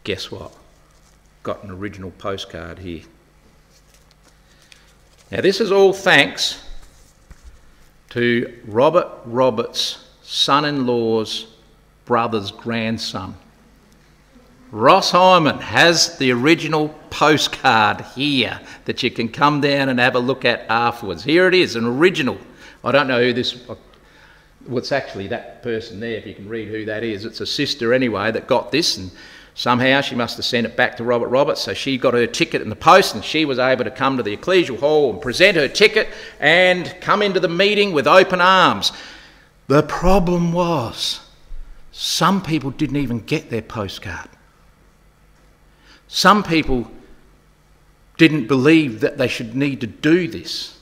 Guess 0.03 0.31
what? 0.31 0.53
Got 1.43 1.63
an 1.63 1.71
original 1.71 2.11
postcard 2.11 2.79
here. 2.79 3.03
Now, 5.31 5.39
this 5.39 5.61
is 5.61 5.71
all 5.71 5.93
thanks 5.93 6.61
to 8.11 8.59
Robert 8.65 9.09
Roberts' 9.25 10.05
son 10.21 10.65
in 10.65 10.85
law's 10.85 11.47
brother's 12.05 12.51
grandson. 12.51 13.35
Ross 14.69 15.11
Hyman 15.11 15.59
has 15.59 16.17
the 16.17 16.31
original 16.31 16.89
postcard 17.09 18.01
here 18.15 18.59
that 18.85 19.01
you 19.03 19.11
can 19.11 19.29
come 19.29 19.61
down 19.61 19.89
and 19.89 19.99
have 19.99 20.15
a 20.15 20.19
look 20.19 20.45
at 20.45 20.61
afterwards. 20.69 21.23
Here 21.23 21.47
it 21.47 21.53
is, 21.53 21.75
an 21.75 21.85
original. 21.85 22.37
I 22.83 22.91
don't 22.91 23.07
know 23.07 23.21
who 23.21 23.33
this. 23.33 23.65
Well, 24.67 24.83
actually 24.91 25.27
that 25.27 25.63
person 25.63 25.99
there, 25.99 26.17
if 26.17 26.25
you 26.25 26.35
can 26.35 26.47
read 26.47 26.67
who 26.67 26.85
that 26.85 27.03
is. 27.03 27.25
It's 27.25 27.41
a 27.41 27.45
sister 27.45 27.93
anyway 27.93 28.31
that 28.31 28.47
got 28.47 28.71
this, 28.71 28.97
and 28.97 29.11
Somehow 29.53 30.01
she 30.01 30.15
must 30.15 30.37
have 30.37 30.45
sent 30.45 30.65
it 30.65 30.77
back 30.77 30.97
to 30.97 31.03
Robert 31.03 31.27
Roberts, 31.27 31.61
so 31.61 31.73
she 31.73 31.97
got 31.97 32.13
her 32.13 32.25
ticket 32.25 32.61
in 32.61 32.69
the 32.69 32.75
post 32.75 33.15
and 33.15 33.23
she 33.23 33.43
was 33.43 33.59
able 33.59 33.83
to 33.83 33.91
come 33.91 34.17
to 34.17 34.23
the 34.23 34.35
ecclesial 34.35 34.79
hall 34.79 35.11
and 35.11 35.21
present 35.21 35.57
her 35.57 35.67
ticket 35.67 36.07
and 36.39 36.95
come 37.01 37.21
into 37.21 37.39
the 37.39 37.49
meeting 37.49 37.91
with 37.91 38.07
open 38.07 38.39
arms. 38.39 38.91
The 39.67 39.83
problem 39.83 40.53
was 40.53 41.19
some 41.91 42.41
people 42.41 42.71
didn't 42.71 42.97
even 42.97 43.19
get 43.19 43.49
their 43.49 43.61
postcard. 43.61 44.29
Some 46.07 46.43
people 46.43 46.89
didn't 48.17 48.47
believe 48.47 49.01
that 49.01 49.17
they 49.17 49.27
should 49.27 49.55
need 49.55 49.81
to 49.81 49.87
do 49.87 50.27
this. 50.27 50.77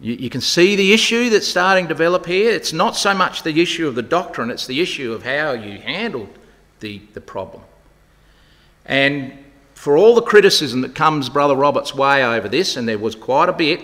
You, 0.00 0.14
you, 0.14 0.30
can 0.30 0.40
see 0.40 0.76
the 0.76 0.92
issue 0.92 1.30
that's 1.30 1.46
starting 1.46 1.86
to 1.86 1.88
develop 1.88 2.26
here. 2.26 2.52
It's 2.52 2.72
not 2.72 2.96
so 2.96 3.14
much 3.14 3.42
the 3.42 3.60
issue 3.60 3.88
of 3.88 3.94
the 3.94 4.02
doctrine, 4.02 4.50
it's 4.50 4.66
the 4.66 4.80
issue 4.80 5.12
of 5.12 5.22
how 5.22 5.52
you 5.52 5.78
handled 5.78 6.38
the, 6.80 7.00
the 7.14 7.20
problem. 7.20 7.62
And 8.84 9.32
for 9.74 9.96
all 9.96 10.14
the 10.14 10.22
criticism 10.22 10.80
that 10.82 10.94
comes 10.94 11.28
Brother 11.28 11.54
Roberts' 11.54 11.94
way 11.94 12.24
over 12.24 12.48
this, 12.48 12.76
and 12.76 12.88
there 12.88 12.98
was 12.98 13.14
quite 13.14 13.48
a 13.48 13.52
bit, 13.52 13.82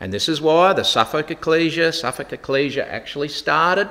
and 0.00 0.12
this 0.12 0.28
is 0.28 0.40
why 0.40 0.72
the 0.72 0.82
Suffolk 0.82 1.30
Ecclesia, 1.30 1.92
Suffolk 1.92 2.32
Ecclesia 2.32 2.90
actually 2.90 3.28
started, 3.28 3.88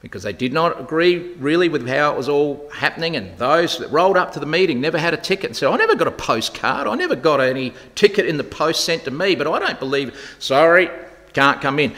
because 0.00 0.22
they 0.22 0.32
did 0.32 0.52
not 0.52 0.78
agree 0.78 1.32
really 1.38 1.68
with 1.68 1.88
how 1.88 2.12
it 2.12 2.16
was 2.16 2.28
all 2.28 2.68
happening, 2.72 3.16
and 3.16 3.36
those 3.38 3.78
that 3.78 3.88
rolled 3.88 4.16
up 4.16 4.32
to 4.32 4.40
the 4.40 4.46
meeting 4.46 4.80
never 4.80 4.98
had 4.98 5.14
a 5.14 5.16
ticket 5.16 5.46
and 5.46 5.56
said, 5.56 5.68
I 5.68 5.76
never 5.76 5.94
got 5.94 6.08
a 6.08 6.12
postcard, 6.12 6.86
I 6.86 6.94
never 6.94 7.16
got 7.16 7.40
any 7.40 7.72
ticket 7.94 8.26
in 8.26 8.36
the 8.36 8.44
post 8.44 8.84
sent 8.84 9.04
to 9.04 9.10
me, 9.10 9.34
but 9.34 9.46
I 9.46 9.58
don't 9.58 9.80
believe, 9.80 10.36
sorry, 10.38 10.90
can't 11.32 11.60
come 11.60 11.78
in. 11.78 11.94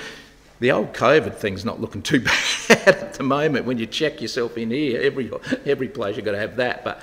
The 0.58 0.72
old 0.72 0.94
COVID 0.94 1.34
thing's 1.34 1.64
not 1.64 1.80
looking 1.80 2.02
too 2.02 2.20
bad 2.68 2.88
at 2.88 3.14
the 3.14 3.22
moment 3.22 3.66
when 3.66 3.76
you 3.78 3.86
check 3.86 4.22
yourself 4.22 4.56
in 4.56 4.70
here. 4.70 5.02
Every, 5.02 5.30
every 5.66 5.88
place 5.88 6.16
you've 6.16 6.24
got 6.24 6.32
to 6.32 6.38
have 6.38 6.56
that. 6.56 6.82
But 6.82 7.02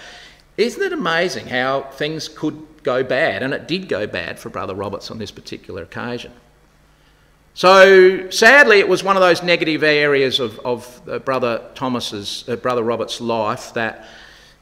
isn't 0.57 0.81
it 0.81 0.93
amazing 0.93 1.47
how 1.47 1.83
things 1.93 2.27
could 2.27 2.83
go 2.83 3.03
bad? 3.03 3.43
And 3.43 3.53
it 3.53 3.67
did 3.67 3.89
go 3.89 4.05
bad 4.07 4.39
for 4.39 4.49
Brother 4.49 4.75
Roberts 4.75 5.09
on 5.09 5.17
this 5.17 5.31
particular 5.31 5.83
occasion. 5.83 6.31
So 7.55 8.29
sadly, 8.31 8.79
it 8.79 8.87
was 8.87 9.03
one 9.03 9.15
of 9.15 9.21
those 9.21 9.43
negative 9.43 9.83
areas 9.83 10.39
of, 10.39 10.59
of 10.59 11.01
uh, 11.07 11.19
Brother 11.19 11.69
Thomas's, 11.75 12.45
uh, 12.47 12.55
Brother 12.55 12.81
Robert's 12.81 13.21
life 13.21 13.73
that 13.75 14.07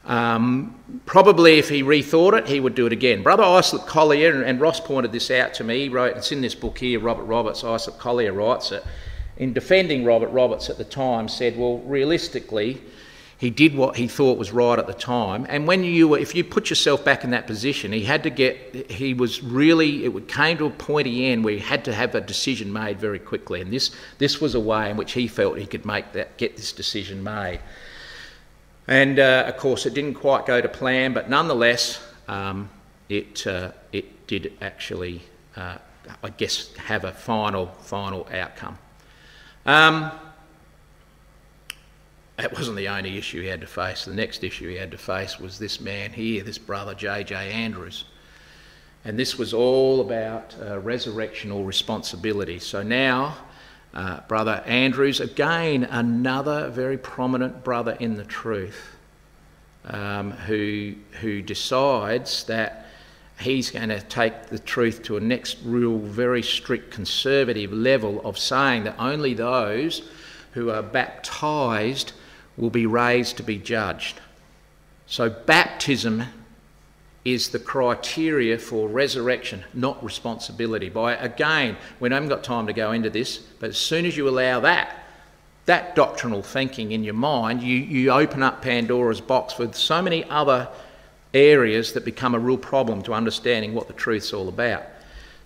um, 0.04 0.74
probably 1.06 1.58
if 1.58 1.68
he 1.68 1.82
rethought 1.82 2.36
it, 2.36 2.46
he 2.48 2.60
would 2.60 2.74
do 2.74 2.86
it 2.86 2.92
again. 2.92 3.22
Brother 3.22 3.44
Islip 3.44 3.86
Collier, 3.86 4.42
and, 4.42 4.60
Ross 4.60 4.80
pointed 4.80 5.12
this 5.12 5.30
out 5.30 5.54
to 5.54 5.64
me, 5.64 5.84
he 5.84 5.88
wrote, 5.88 6.16
it's 6.16 6.32
in 6.32 6.40
this 6.40 6.54
book 6.54 6.78
here, 6.78 7.00
Robert 7.00 7.24
Roberts, 7.24 7.64
Islip 7.64 7.98
Collier 7.98 8.32
writes 8.32 8.72
it, 8.72 8.84
in 9.36 9.52
defending 9.52 10.04
Robert 10.04 10.28
Roberts 10.28 10.68
at 10.68 10.76
the 10.76 10.84
time, 10.84 11.28
said, 11.28 11.56
well, 11.56 11.78
realistically, 11.78 12.82
he 13.42 13.50
did 13.50 13.74
what 13.74 13.96
he 13.96 14.06
thought 14.06 14.38
was 14.38 14.52
right 14.52 14.78
at 14.78 14.86
the 14.86 14.94
time. 14.94 15.46
And 15.48 15.66
when 15.66 15.82
you 15.82 16.06
were, 16.06 16.18
if 16.20 16.32
you 16.32 16.44
put 16.44 16.70
yourself 16.70 17.04
back 17.04 17.24
in 17.24 17.30
that 17.30 17.48
position, 17.48 17.90
he 17.90 18.04
had 18.04 18.22
to 18.22 18.30
get, 18.30 18.88
he 18.88 19.14
was 19.14 19.42
really, 19.42 20.04
it 20.04 20.28
came 20.28 20.58
to 20.58 20.66
a 20.66 20.70
pointy 20.70 21.26
end 21.26 21.44
where 21.44 21.54
he 21.54 21.58
had 21.58 21.84
to 21.86 21.92
have 21.92 22.14
a 22.14 22.20
decision 22.20 22.72
made 22.72 23.00
very 23.00 23.18
quickly. 23.18 23.60
And 23.60 23.72
this, 23.72 23.90
this 24.18 24.40
was 24.40 24.54
a 24.54 24.60
way 24.60 24.90
in 24.90 24.96
which 24.96 25.10
he 25.10 25.26
felt 25.26 25.58
he 25.58 25.66
could 25.66 25.84
make 25.84 26.12
that, 26.12 26.36
get 26.36 26.56
this 26.56 26.70
decision 26.70 27.24
made. 27.24 27.58
And 28.86 29.18
uh, 29.18 29.46
of 29.48 29.56
course, 29.56 29.86
it 29.86 29.94
didn't 29.94 30.14
quite 30.14 30.46
go 30.46 30.60
to 30.60 30.68
plan, 30.68 31.12
but 31.12 31.28
nonetheless, 31.28 32.00
um, 32.28 32.70
it, 33.08 33.44
uh, 33.44 33.72
it 33.90 34.28
did 34.28 34.52
actually, 34.60 35.20
uh, 35.56 35.78
I 36.22 36.28
guess, 36.28 36.72
have 36.76 37.02
a 37.04 37.10
final, 37.10 37.66
final 37.66 38.28
outcome. 38.32 38.78
Um, 39.66 40.12
that 42.36 42.52
wasn't 42.52 42.76
the 42.76 42.88
only 42.88 43.18
issue 43.18 43.42
he 43.42 43.48
had 43.48 43.60
to 43.60 43.66
face. 43.66 44.04
The 44.04 44.14
next 44.14 44.42
issue 44.42 44.68
he 44.68 44.76
had 44.76 44.90
to 44.92 44.98
face 44.98 45.38
was 45.38 45.58
this 45.58 45.80
man 45.80 46.12
here, 46.12 46.42
this 46.42 46.58
brother 46.58 46.94
J.J. 46.94 47.34
Andrews. 47.34 48.04
And 49.04 49.18
this 49.18 49.36
was 49.36 49.52
all 49.52 50.00
about 50.00 50.54
uh, 50.60 50.80
resurrectional 50.80 51.66
responsibility. 51.66 52.58
So 52.58 52.82
now, 52.82 53.36
uh, 53.94 54.20
Brother 54.28 54.62
Andrews, 54.64 55.20
again, 55.20 55.84
another 55.84 56.70
very 56.70 56.96
prominent 56.96 57.64
brother 57.64 57.96
in 58.00 58.14
the 58.14 58.24
truth, 58.24 58.96
um, 59.84 60.30
who, 60.30 60.94
who 61.20 61.42
decides 61.42 62.44
that 62.44 62.86
he's 63.38 63.70
going 63.70 63.88
to 63.88 64.00
take 64.00 64.46
the 64.46 64.58
truth 64.58 65.02
to 65.02 65.16
a 65.16 65.20
next 65.20 65.58
real, 65.64 65.98
very 65.98 66.42
strict 66.42 66.92
conservative 66.92 67.72
level 67.72 68.20
of 68.24 68.38
saying 68.38 68.84
that 68.84 68.94
only 68.98 69.34
those 69.34 70.08
who 70.52 70.70
are 70.70 70.82
baptized 70.82 72.12
will 72.56 72.70
be 72.70 72.86
raised 72.86 73.36
to 73.38 73.42
be 73.42 73.58
judged. 73.58 74.20
So, 75.06 75.28
baptism 75.28 76.24
is 77.24 77.50
the 77.50 77.58
criteria 77.58 78.58
for 78.58 78.88
resurrection, 78.88 79.64
not 79.72 80.02
responsibility. 80.02 80.88
By 80.88 81.14
again, 81.14 81.76
we 82.00 82.10
haven't 82.10 82.28
got 82.28 82.42
time 82.42 82.66
to 82.66 82.72
go 82.72 82.92
into 82.92 83.10
this, 83.10 83.38
but 83.38 83.70
as 83.70 83.78
soon 83.78 84.06
as 84.06 84.16
you 84.16 84.28
allow 84.28 84.60
that, 84.60 85.04
that 85.66 85.94
doctrinal 85.94 86.42
thinking 86.42 86.92
in 86.92 87.04
your 87.04 87.14
mind, 87.14 87.62
you, 87.62 87.76
you 87.76 88.10
open 88.10 88.42
up 88.42 88.62
Pandora's 88.62 89.20
box 89.20 89.58
with 89.58 89.74
so 89.76 90.02
many 90.02 90.24
other 90.24 90.68
areas 91.32 91.92
that 91.92 92.04
become 92.04 92.34
a 92.34 92.38
real 92.38 92.58
problem 92.58 93.02
to 93.02 93.14
understanding 93.14 93.72
what 93.72 93.86
the 93.86 93.92
truth's 93.92 94.32
all 94.32 94.48
about. 94.48 94.82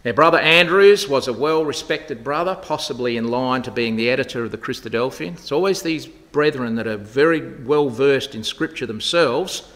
Now, 0.06 0.12
Brother 0.12 0.38
Andrews 0.38 1.08
was 1.08 1.26
a 1.26 1.32
well 1.32 1.64
respected 1.64 2.22
brother, 2.22 2.54
possibly 2.54 3.16
in 3.16 3.26
line 3.26 3.62
to 3.62 3.72
being 3.72 3.96
the 3.96 4.08
editor 4.08 4.44
of 4.44 4.52
the 4.52 4.56
Christadelphian. 4.56 5.32
It's 5.32 5.50
always 5.50 5.82
these 5.82 6.06
brethren 6.06 6.76
that 6.76 6.86
are 6.86 6.96
very 6.96 7.40
well 7.64 7.88
versed 7.88 8.36
in 8.36 8.44
Scripture 8.44 8.86
themselves 8.86 9.68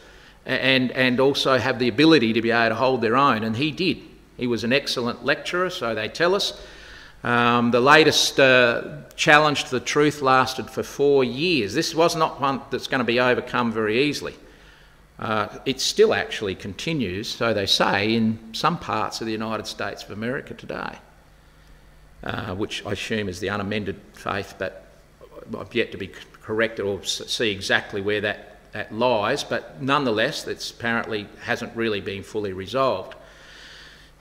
and, 0.46 0.92
and 0.92 1.18
also 1.18 1.58
have 1.58 1.80
the 1.80 1.88
ability 1.88 2.32
to 2.34 2.42
be 2.42 2.52
able 2.52 2.68
to 2.68 2.74
hold 2.76 3.00
their 3.00 3.16
own, 3.16 3.42
and 3.42 3.56
he 3.56 3.72
did. 3.72 4.02
He 4.36 4.46
was 4.46 4.62
an 4.62 4.72
excellent 4.72 5.24
lecturer, 5.24 5.68
so 5.68 5.96
they 5.96 6.06
tell 6.06 6.36
us. 6.36 6.64
Um, 7.24 7.72
the 7.72 7.80
latest 7.80 8.38
uh, 8.38 8.98
challenge 9.16 9.64
to 9.64 9.70
the 9.72 9.80
truth 9.80 10.22
lasted 10.22 10.70
for 10.70 10.84
four 10.84 11.24
years. 11.24 11.74
This 11.74 11.92
was 11.92 12.14
not 12.14 12.40
one 12.40 12.60
that's 12.70 12.86
going 12.86 13.00
to 13.00 13.04
be 13.04 13.18
overcome 13.18 13.72
very 13.72 14.04
easily. 14.04 14.36
Uh, 15.20 15.58
it 15.66 15.82
still 15.82 16.14
actually 16.14 16.54
continues, 16.54 17.28
so 17.28 17.52
they 17.52 17.66
say, 17.66 18.14
in 18.14 18.38
some 18.54 18.78
parts 18.78 19.20
of 19.20 19.26
the 19.26 19.32
United 19.32 19.66
States 19.66 20.02
of 20.02 20.12
America 20.12 20.54
today, 20.54 20.96
uh, 22.24 22.54
which 22.54 22.84
I 22.86 22.92
assume 22.92 23.28
is 23.28 23.38
the 23.38 23.50
unamended 23.50 24.00
faith, 24.14 24.54
but 24.58 24.86
I've 25.58 25.74
yet 25.74 25.92
to 25.92 25.98
be 25.98 26.10
corrected 26.40 26.86
or 26.86 27.04
see 27.04 27.50
exactly 27.50 28.00
where 28.00 28.22
that, 28.22 28.60
that 28.72 28.94
lies, 28.94 29.44
but 29.44 29.82
nonetheless, 29.82 30.46
it 30.46 30.70
apparently 30.70 31.28
hasn't 31.42 31.76
really 31.76 32.00
been 32.00 32.22
fully 32.22 32.54
resolved. 32.54 33.14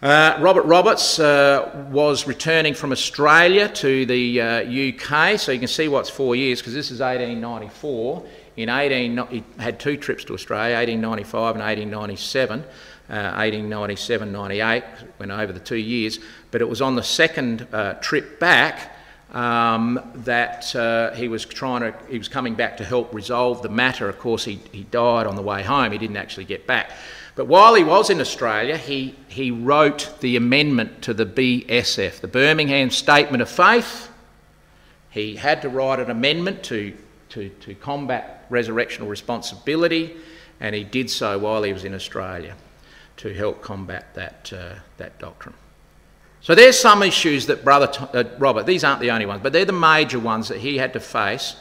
Uh, 0.02 0.38
Robert 0.42 0.64
Roberts 0.64 1.18
uh, 1.18 1.88
was 1.92 2.28
returning 2.28 2.74
from 2.74 2.92
Australia 2.92 3.70
to 3.70 4.06
the 4.06 4.42
uh, 4.42 4.64
UK, 4.64 5.40
so 5.40 5.54
you 5.54 5.60
can 5.60 5.68
see 5.70 5.88
what's 5.88 6.10
four 6.10 6.36
years 6.36 6.60
because 6.60 6.74
this 6.74 6.92
is 6.92 7.00
1894 7.00 8.26
in 8.58 8.70
18, 8.70 9.28
he 9.30 9.44
had 9.58 9.80
two 9.80 9.98
trips 9.98 10.24
to 10.26 10.34
Australia, 10.34 10.76
1895 10.76 11.56
and 11.56 11.64
1897. 11.64 12.64
uh, 13.10 13.34
1897 13.38 14.32
98, 14.32 14.84
went 15.18 15.32
over 15.32 15.52
the 15.52 15.60
two 15.60 15.76
years, 15.76 16.20
but 16.52 16.62
it 16.62 16.70
was 16.70 16.82
on 16.82 16.96
the 16.96 17.04
second 17.04 17.68
uh, 17.74 17.94
trip 17.96 18.40
back 18.40 18.96
um, 19.32 20.00
that 20.14 20.76
uh, 20.76 21.14
he 21.16 21.28
was 21.28 21.46
trying 21.46 21.82
to, 21.82 21.94
he 22.10 22.18
was 22.18 22.28
coming 22.28 22.56
back 22.56 22.78
to 22.78 22.86
help 22.86 23.14
resolve 23.14 23.62
the 23.62 23.70
matter. 23.70 24.10
Of 24.10 24.20
course, 24.20 24.46
he, 24.46 24.60
he 24.72 24.84
died 24.84 25.28
on 25.28 25.36
the 25.36 25.42
way 25.42 25.64
home, 25.64 25.92
he 25.92 25.98
didn't 25.98 26.18
actually 26.18 26.46
get 26.46 26.68
back. 26.68 26.92
But 27.36 27.46
while 27.46 27.74
he 27.74 27.84
was 27.84 28.10
in 28.10 28.20
Australia, 28.20 28.78
he, 28.78 29.16
he 29.28 29.50
wrote 29.50 30.14
the 30.20 30.36
amendment 30.36 31.02
to 31.04 31.14
the 31.14 31.26
BSF, 31.26 32.20
the 32.20 32.28
Birmingham 32.28 32.90
Statement 32.90 33.42
of 33.42 33.50
Faith. 33.50 34.10
He 35.10 35.36
had 35.38 35.62
to 35.62 35.70
write 35.70 36.00
an 36.00 36.12
amendment 36.12 36.64
to, 36.64 36.96
to, 37.30 37.50
to 37.50 37.76
combat 37.76 38.39
resurrectional 38.50 39.10
responsibility, 39.10 40.18
and 40.60 40.76
he 40.76 40.84
did 40.84 41.10
so 41.10 41.38
while 41.38 41.64
he 41.64 41.74
was 41.74 41.86
in 41.86 41.94
Australia 41.94 42.56
to 43.18 43.34
help 43.34 43.62
combat 43.62 44.14
that, 44.16 44.52
uh, 44.54 44.76
that 44.98 45.20
doctrine. 45.20 45.56
So 46.42 46.56
there's 46.56 46.80
some 46.80 47.04
issues 47.04 47.48
that 47.48 47.66
Brother 47.66 47.92
uh, 48.14 48.24
Robert, 48.38 48.66
these 48.66 48.84
aren't 48.84 49.02
the 49.02 49.12
only 49.12 49.26
ones, 49.26 49.42
but 49.44 49.52
they're 49.52 49.66
the 49.66 49.74
major 49.74 50.20
ones 50.20 50.48
that 50.48 50.60
he 50.60 50.78
had 50.78 50.94
to 50.94 51.00
face 51.00 51.58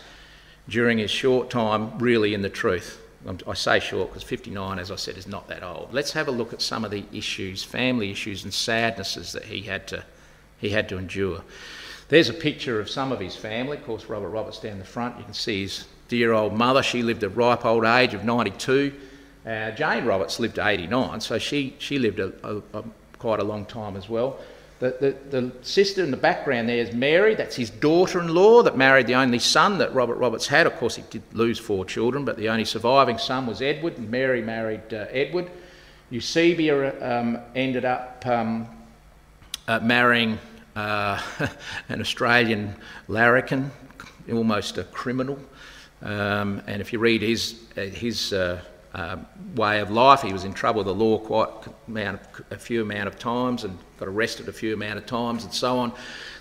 during 0.68 0.98
his 0.98 1.10
short 1.10 1.50
time 1.50 1.98
really 1.98 2.34
in 2.34 2.42
the 2.42 2.48
truth. 2.48 3.00
I 3.46 3.54
say 3.54 3.80
short 3.80 4.10
because 4.10 4.22
59, 4.22 4.78
as 4.78 4.92
I 4.92 4.96
said, 4.96 5.18
is 5.18 5.26
not 5.26 5.48
that 5.48 5.64
old. 5.64 5.92
Let's 5.92 6.12
have 6.12 6.28
a 6.28 6.30
look 6.30 6.52
at 6.52 6.62
some 6.62 6.84
of 6.84 6.92
the 6.92 7.04
issues, 7.12 7.64
family 7.64 8.12
issues 8.12 8.44
and 8.44 8.54
sadnesses 8.54 9.32
that 9.32 9.44
he 9.44 9.62
had 9.62 9.88
to, 9.88 10.04
he 10.58 10.70
had 10.70 10.88
to 10.90 10.98
endure. 10.98 11.42
There's 12.08 12.28
a 12.28 12.34
picture 12.34 12.80
of 12.80 12.88
some 12.88 13.10
of 13.10 13.18
his 13.18 13.34
family. 13.34 13.76
Of 13.76 13.84
course, 13.84 14.06
Robert 14.06 14.28
Roberts 14.28 14.60
down 14.60 14.78
the 14.78 14.84
front. 14.84 15.18
You 15.18 15.24
can 15.24 15.34
see 15.34 15.62
his 15.62 15.84
dear 16.08 16.32
old 16.32 16.54
mother. 16.54 16.82
She 16.82 17.02
lived 17.02 17.22
a 17.22 17.28
ripe 17.28 17.64
old 17.64 17.84
age 17.84 18.14
of 18.14 18.24
92. 18.24 18.92
Uh, 19.46 19.70
Jane 19.70 20.04
Roberts 20.04 20.40
lived 20.40 20.56
to 20.56 20.66
89, 20.66 21.20
so 21.20 21.38
she, 21.38 21.74
she 21.78 21.98
lived 21.98 22.18
a, 22.18 22.32
a, 22.42 22.78
a, 22.78 22.84
quite 23.18 23.40
a 23.40 23.44
long 23.44 23.64
time 23.64 23.96
as 23.96 24.08
well. 24.08 24.38
The, 24.80 25.16
the, 25.30 25.40
the, 25.40 25.52
sister 25.62 26.04
in 26.04 26.10
the 26.12 26.16
background 26.16 26.68
there 26.68 26.76
is 26.76 26.92
Mary, 26.92 27.34
that's 27.34 27.56
his 27.56 27.68
daughter 27.68 28.20
in 28.20 28.28
law 28.28 28.62
that 28.62 28.76
married 28.76 29.08
the 29.08 29.14
only 29.14 29.40
son 29.40 29.78
that 29.78 29.92
Robert 29.92 30.16
Roberts 30.16 30.46
had. 30.46 30.66
Of 30.66 30.76
course, 30.76 30.96
he 30.96 31.02
did 31.10 31.22
lose 31.32 31.58
four 31.58 31.84
children, 31.84 32.24
but 32.24 32.36
the 32.36 32.48
only 32.48 32.64
surviving 32.64 33.18
son 33.18 33.46
was 33.46 33.60
Edward, 33.60 33.98
and 33.98 34.08
Mary 34.08 34.40
married 34.40 34.92
uh, 34.92 35.06
Edward. 35.10 35.50
Eusebia 36.12 37.02
um, 37.02 37.38
ended 37.56 37.84
up 37.84 38.22
um, 38.26 38.68
uh, 39.66 39.80
marrying 39.80 40.38
uh, 40.76 41.20
an 41.88 42.00
Australian 42.00 42.74
larrikin, 43.08 43.70
almost 44.30 44.78
a 44.78 44.84
criminal. 44.84 45.38
Um, 46.02 46.62
and 46.66 46.80
if 46.80 46.92
you 46.92 46.98
read 46.98 47.22
his, 47.22 47.60
uh, 47.76 47.82
his 47.82 48.32
uh, 48.32 48.60
uh, 48.94 49.16
way 49.54 49.80
of 49.80 49.90
life. 49.90 50.22
He 50.22 50.32
was 50.32 50.44
in 50.44 50.52
trouble 50.52 50.78
with 50.78 50.86
the 50.86 50.94
law 50.94 51.18
quite 51.18 51.48
amount 51.86 52.20
of, 52.20 52.44
a 52.50 52.56
few 52.56 52.82
amount 52.82 53.08
of 53.08 53.18
times 53.18 53.64
and 53.64 53.78
got 53.98 54.08
arrested 54.08 54.48
a 54.48 54.52
few 54.52 54.74
amount 54.74 54.98
of 54.98 55.06
times 55.06 55.44
and 55.44 55.52
so 55.52 55.78
on. 55.78 55.92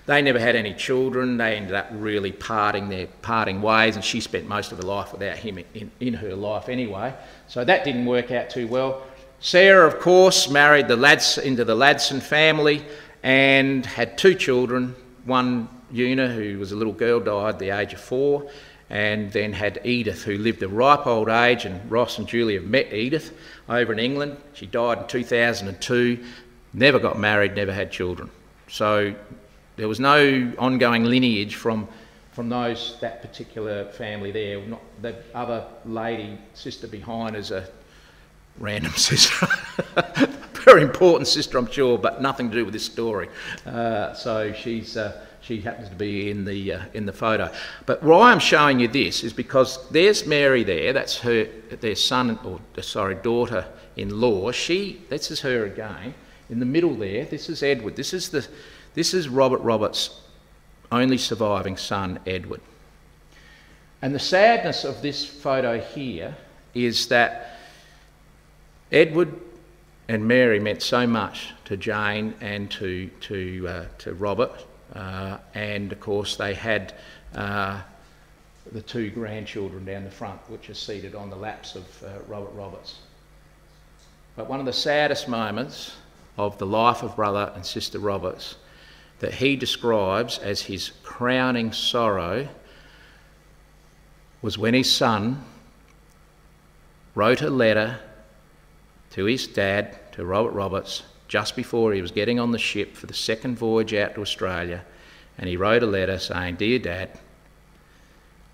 They 0.06 0.22
never 0.22 0.40
had 0.40 0.56
any 0.56 0.74
children. 0.74 1.38
They 1.38 1.58
ended 1.58 1.74
up 1.74 1.88
really 1.92 2.32
parting 2.32 2.88
their 2.88 3.08
parting 3.22 3.62
ways, 3.62 3.96
and 3.96 4.06
she 4.06 4.22
spent 4.22 4.48
most 4.48 4.72
of 4.72 4.78
her 4.78 4.86
life 4.86 5.12
without 5.12 5.38
him 5.38 5.60
in, 5.74 5.92
in 6.00 6.14
her 6.14 6.34
life 6.34 6.70
anyway. 6.70 7.14
So 7.50 7.66
that 7.66 7.84
didn't 7.84 8.06
work 8.06 8.32
out 8.32 8.50
too 8.50 8.68
well. 8.68 9.04
Sarah, 9.42 9.86
of 9.86 10.00
course, 10.00 10.50
married 10.50 10.88
the 10.88 10.96
Lads 10.96 11.38
into 11.38 11.66
the 11.66 11.76
Ladson 11.76 12.22
family 12.22 12.86
and 13.22 13.86
had 13.86 14.18
two 14.18 14.34
children. 14.34 14.96
One, 15.26 15.68
Una, 15.94 16.30
who 16.30 16.58
was 16.58 16.72
a 16.72 16.78
little 16.78 16.94
girl, 16.94 17.20
died 17.20 17.56
at 17.56 17.60
the 17.60 17.72
age 17.72 17.92
of 17.92 18.00
four, 18.00 18.50
and 18.90 19.32
then 19.32 19.54
had 19.54 19.82
Edith, 19.84 20.24
who 20.24 20.38
lived 20.38 20.64
a 20.64 20.68
ripe 20.68 21.06
old 21.06 21.28
age, 21.28 21.66
and 21.66 21.92
Ross 21.92 22.18
and 22.18 22.28
Julie 22.28 22.56
have 22.56 22.64
met 22.64 22.94
Edith 22.94 23.34
over 23.68 23.92
in 23.92 24.00
England. 24.00 24.38
She 24.54 24.66
died 24.66 25.00
in 25.00 25.08
2002, 25.08 26.24
never 26.74 27.00
got 27.00 27.20
married, 27.20 27.56
never 27.56 27.74
had 27.74 27.92
children. 27.92 28.30
So 28.70 29.14
there 29.76 29.88
was 29.88 30.00
no 30.00 30.54
ongoing 30.58 31.04
lineage 31.04 31.56
from, 31.56 31.88
from 32.32 32.48
those, 32.48 32.98
that 33.02 33.22
particular 33.22 33.86
family 33.92 34.32
there. 34.32 34.62
Not, 34.62 34.82
the 35.02 35.16
other 35.34 35.66
lady, 35.86 36.38
sister 36.54 36.88
behind, 36.88 37.36
is 37.36 37.52
a 37.52 37.68
random 38.58 38.92
sister. 38.96 39.48
Very 40.64 40.82
important 40.82 41.28
sister, 41.28 41.58
I'm 41.58 41.70
sure, 41.70 41.98
but 41.98 42.22
nothing 42.22 42.50
to 42.50 42.56
do 42.56 42.64
with 42.64 42.74
this 42.74 42.86
story. 42.86 43.30
Uh, 43.66 44.14
so 44.14 44.54
she's. 44.54 44.96
Uh, 44.96 45.26
she 45.48 45.62
happens 45.62 45.88
to 45.88 45.96
be 45.96 46.30
in 46.30 46.44
the, 46.44 46.74
uh, 46.74 46.82
in 46.94 47.06
the 47.06 47.14
photo. 47.14 47.50
But 47.86 48.04
why 48.04 48.32
I'm 48.32 48.40
showing 48.40 48.82
you 48.82 48.90
this 48.90 49.24
is 49.24 49.32
because 49.32 49.90
there's 49.90 50.28
Mary 50.28 50.64
there, 50.64 50.92
that's 50.92 51.20
her, 51.20 51.46
their 51.80 51.96
son, 51.96 52.38
or 52.44 52.60
sorry, 52.84 53.16
daughter-in-law. 53.16 54.52
She, 54.52 55.02
this 55.10 55.32
is 55.32 55.40
her 55.42 55.66
again. 55.66 56.14
In 56.50 56.60
the 56.60 56.66
middle 56.66 56.94
there, 56.96 57.24
this 57.26 57.48
is 57.48 57.64
Edward. 57.64 57.96
This 57.96 58.14
is, 58.14 58.30
the, 58.30 58.46
this 58.94 59.14
is 59.14 59.30
Robert 59.30 59.60
Roberts' 59.60 60.20
only 60.92 61.18
surviving 61.18 61.78
son, 61.78 62.20
Edward. 62.28 62.62
And 64.02 64.14
the 64.14 64.20
sadness 64.20 64.84
of 64.84 65.02
this 65.02 65.26
photo 65.26 65.80
here 65.80 66.36
is 66.74 67.08
that 67.08 67.58
Edward 68.92 69.34
and 70.10 70.28
Mary 70.28 70.60
meant 70.60 70.82
so 70.82 71.08
much 71.08 71.54
to 71.66 71.78
Jane 71.78 72.34
and 72.42 72.70
to, 72.72 73.08
to, 73.22 73.68
uh, 73.68 73.86
to 74.00 74.14
Robert 74.14 74.52
uh, 74.94 75.38
and 75.54 75.92
of 75.92 76.00
course, 76.00 76.36
they 76.36 76.54
had 76.54 76.94
uh, 77.36 77.82
the 78.72 78.82
two 78.82 79.10
grandchildren 79.10 79.86
down 79.86 80.04
the 80.04 80.12
front, 80.12 80.40
which 80.50 80.70
are 80.70 80.74
seated 80.74 81.16
on 81.16 81.30
the 81.30 81.36
laps 81.36 81.76
of 81.76 82.04
uh, 82.04 82.20
Robert 82.28 82.54
Roberts. 82.54 83.00
But 84.36 84.50
one 84.50 84.60
of 84.60 84.66
the 84.66 84.74
saddest 84.74 85.28
moments 85.28 85.96
of 86.38 86.58
the 86.58 86.66
life 86.66 87.04
of 87.04 87.16
brother 87.16 87.52
and 87.56 87.66
sister 87.66 88.00
Roberts 88.00 88.56
that 89.20 89.34
he 89.34 89.56
describes 89.56 90.38
as 90.38 90.62
his 90.62 90.92
crowning 91.04 91.72
sorrow 91.72 92.48
was 94.42 94.58
when 94.58 94.74
his 94.74 94.92
son 94.92 95.44
wrote 97.16 97.42
a 97.42 97.50
letter 97.50 98.00
to 99.12 99.26
his 99.26 99.48
dad, 99.48 99.98
to 100.12 100.24
Robert 100.24 100.52
Roberts, 100.52 101.02
just 101.28 101.56
before 101.56 101.94
he 101.94 102.02
was 102.02 102.12
getting 102.12 102.40
on 102.40 102.52
the 102.52 102.58
ship 102.58 102.96
for 102.96 103.06
the 103.06 103.14
second 103.14 103.58
voyage 103.58 103.94
out 103.94 104.16
to 104.16 104.22
Australia, 104.22 104.84
and 105.38 105.50
he 105.50 105.58
wrote 105.58 105.84
a 105.84 105.88
letter 105.88 106.18
saying, 106.18 106.56
Dear 106.56 106.80
Dad, 106.80 107.20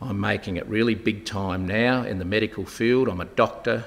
I'm 0.02 0.20
making 0.20 0.58
it 0.58 0.68
really 0.68 0.96
big 0.96 1.26
time 1.26 1.66
now 1.66 2.04
in 2.04 2.20
the 2.20 2.26
medical 2.26 2.66
field. 2.66 3.08
I'm 3.08 3.22
a 3.22 3.26
doctor. 3.26 3.86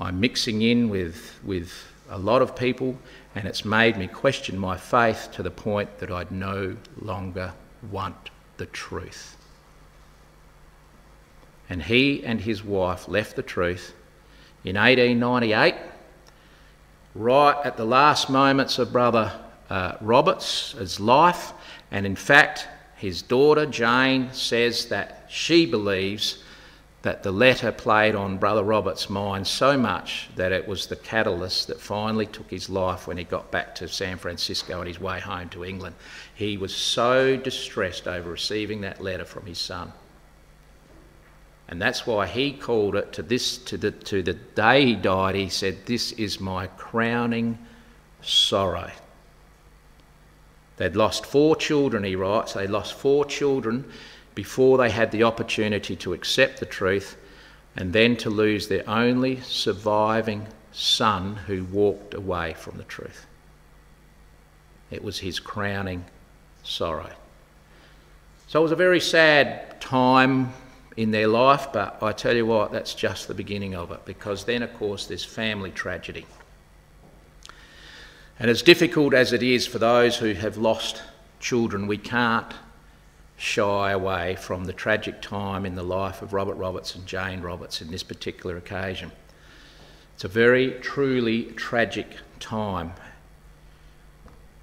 I'm 0.00 0.18
mixing 0.18 0.62
in 0.62 0.88
with, 0.88 1.38
with 1.44 1.72
a 2.10 2.18
lot 2.18 2.42
of 2.42 2.56
people, 2.56 2.98
and 3.34 3.46
it's 3.46 3.64
made 3.64 3.96
me 3.96 4.08
question 4.08 4.58
my 4.58 4.76
faith 4.76 5.28
to 5.34 5.42
the 5.42 5.50
point 5.50 5.98
that 5.98 6.10
I'd 6.10 6.32
no 6.32 6.76
longer 7.00 7.52
want 7.90 8.30
the 8.56 8.66
truth. 8.66 9.36
And 11.68 11.82
he 11.82 12.24
and 12.24 12.40
his 12.40 12.64
wife 12.64 13.08
left 13.08 13.36
the 13.36 13.42
truth 13.42 13.94
in 14.64 14.76
1898 14.76 15.74
right 17.14 17.56
at 17.64 17.76
the 17.76 17.84
last 17.84 18.28
moments 18.28 18.78
of 18.78 18.92
Brother 18.92 19.32
uh, 19.70 19.92
Roberts' 20.00 21.00
life. 21.00 21.52
And 21.90 22.06
in 22.06 22.16
fact, 22.16 22.68
his 22.96 23.22
daughter 23.22 23.66
Jane 23.66 24.32
says 24.32 24.86
that 24.86 25.26
she 25.28 25.66
believes 25.66 26.42
that 27.02 27.22
the 27.22 27.30
letter 27.30 27.70
played 27.70 28.14
on 28.14 28.38
Brother 28.38 28.62
Robert's 28.62 29.10
mind 29.10 29.46
so 29.46 29.76
much 29.76 30.30
that 30.36 30.52
it 30.52 30.66
was 30.66 30.86
the 30.86 30.96
catalyst 30.96 31.68
that 31.68 31.78
finally 31.78 32.24
took 32.24 32.50
his 32.50 32.70
life 32.70 33.06
when 33.06 33.18
he 33.18 33.24
got 33.24 33.50
back 33.50 33.74
to 33.74 33.88
San 33.88 34.16
Francisco 34.16 34.80
on 34.80 34.86
his 34.86 34.98
way 34.98 35.20
home 35.20 35.50
to 35.50 35.66
England. 35.66 35.94
He 36.34 36.56
was 36.56 36.74
so 36.74 37.36
distressed 37.36 38.08
over 38.08 38.30
receiving 38.30 38.80
that 38.80 39.02
letter 39.02 39.26
from 39.26 39.44
his 39.44 39.58
son. 39.58 39.92
And 41.68 41.80
that's 41.80 42.06
why 42.06 42.26
he 42.26 42.52
called 42.52 42.94
it 42.94 43.12
to 43.14 43.22
this 43.22 43.56
to 43.58 43.76
the 43.76 43.90
to 43.90 44.22
the 44.22 44.34
day 44.34 44.84
he 44.84 44.94
died, 44.94 45.34
he 45.34 45.48
said, 45.48 45.86
This 45.86 46.12
is 46.12 46.40
my 46.40 46.66
crowning 46.66 47.58
sorrow. 48.22 48.90
They'd 50.76 50.96
lost 50.96 51.24
four 51.24 51.54
children, 51.56 52.04
he 52.04 52.16
writes, 52.16 52.54
they 52.54 52.66
lost 52.66 52.94
four 52.94 53.24
children 53.24 53.84
before 54.34 54.78
they 54.78 54.90
had 54.90 55.12
the 55.12 55.22
opportunity 55.22 55.94
to 55.96 56.12
accept 56.12 56.58
the 56.58 56.66
truth 56.66 57.16
and 57.76 57.92
then 57.92 58.16
to 58.16 58.30
lose 58.30 58.66
their 58.66 58.88
only 58.88 59.40
surviving 59.42 60.46
son 60.72 61.36
who 61.46 61.64
walked 61.64 62.14
away 62.14 62.54
from 62.54 62.76
the 62.76 62.84
truth. 62.84 63.26
It 64.90 65.02
was 65.02 65.18
his 65.18 65.38
crowning 65.38 66.04
sorrow. 66.64 67.10
So 68.48 68.60
it 68.60 68.62
was 68.62 68.72
a 68.72 68.76
very 68.76 69.00
sad 69.00 69.80
time 69.80 70.52
in 70.96 71.10
their 71.10 71.26
life, 71.26 71.68
but 71.72 72.02
I 72.02 72.12
tell 72.12 72.36
you 72.36 72.46
what, 72.46 72.70
that's 72.70 72.94
just 72.94 73.26
the 73.26 73.34
beginning 73.34 73.74
of 73.74 73.90
it 73.90 74.04
because 74.04 74.44
then, 74.44 74.62
of 74.62 74.72
course, 74.74 75.06
there's 75.06 75.24
family 75.24 75.70
tragedy. 75.70 76.26
And 78.38 78.50
as 78.50 78.62
difficult 78.62 79.14
as 79.14 79.32
it 79.32 79.42
is 79.42 79.66
for 79.66 79.78
those 79.78 80.16
who 80.16 80.32
have 80.34 80.56
lost 80.56 81.02
children, 81.40 81.86
we 81.86 81.98
can't 81.98 82.52
shy 83.36 83.90
away 83.90 84.36
from 84.36 84.64
the 84.64 84.72
tragic 84.72 85.20
time 85.20 85.66
in 85.66 85.74
the 85.74 85.82
life 85.82 86.22
of 86.22 86.32
Robert 86.32 86.54
Roberts 86.54 86.94
and 86.94 87.06
Jane 87.06 87.40
Roberts 87.40 87.82
in 87.82 87.90
this 87.90 88.02
particular 88.02 88.56
occasion. 88.56 89.10
It's 90.14 90.24
a 90.24 90.28
very 90.28 90.72
truly 90.80 91.44
tragic 91.52 92.16
time. 92.38 92.92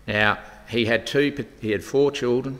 Now, 0.08 0.40
he 0.70 0.86
had 0.86 1.06
two, 1.06 1.46
he 1.60 1.72
had 1.72 1.84
four 1.84 2.12
children, 2.12 2.60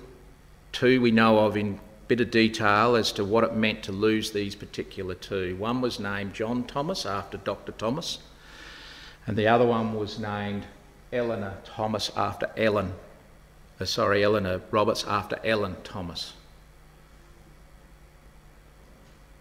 two 0.74 1.02
we 1.02 1.12
know 1.12 1.40
of 1.40 1.56
in 1.56 1.80
bit 2.12 2.20
of 2.20 2.30
detail 2.30 2.98
as 2.98 3.14
to 3.14 3.24
what 3.24 3.42
it 3.42 3.56
meant 3.56 3.82
to 3.84 3.92
lose 3.94 4.32
these 4.32 4.54
particular 4.54 5.16
two. 5.16 5.56
One 5.56 5.80
was 5.80 5.98
named 5.98 6.34
John 6.34 6.66
Thomas 6.66 7.06
after 7.06 7.38
Dr. 7.38 7.72
Thomas, 7.72 8.20
and 9.26 9.38
the 9.38 9.48
other 9.48 9.66
one 9.66 9.94
was 9.94 10.20
named 10.20 10.66
Eleanor 11.14 11.56
Thomas 11.64 12.12
after 12.18 12.50
Ellen. 12.58 12.92
Uh, 13.80 13.86
sorry, 13.86 14.26
Eleanor 14.26 14.60
Roberts 14.72 15.06
after 15.08 15.40
Ellen 15.46 15.78
Thomas. 15.86 16.34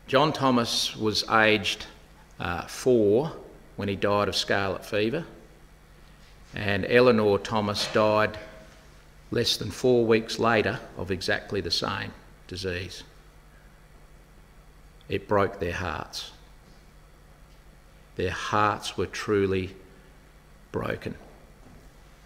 John 0.07 0.33
Thomas 0.33 0.95
was 0.97 1.29
aged 1.29 1.87
uh, 2.39 2.69
four 2.69 3.33
when 3.75 3.89
he 3.89 3.97
died 3.97 4.29
of 4.29 4.37
scarlet 4.37 4.85
fever, 4.85 5.25
and 6.55 6.87
Eleanor 6.89 7.37
Thomas 7.41 7.93
died 7.93 8.39
less 9.33 9.57
than 9.57 9.73
four 9.73 10.07
weeks 10.07 10.39
later 10.39 10.79
of 10.97 11.11
exactly 11.11 11.61
the 11.61 11.73
same 11.73 12.13
disease. 12.51 13.05
It 15.09 15.29
broke 15.29 15.61
their 15.61 15.73
hearts. 15.73 16.33
Their 18.17 18.33
hearts 18.33 18.99
were 18.99 19.07
truly 19.07 19.75
broken, 20.73 21.15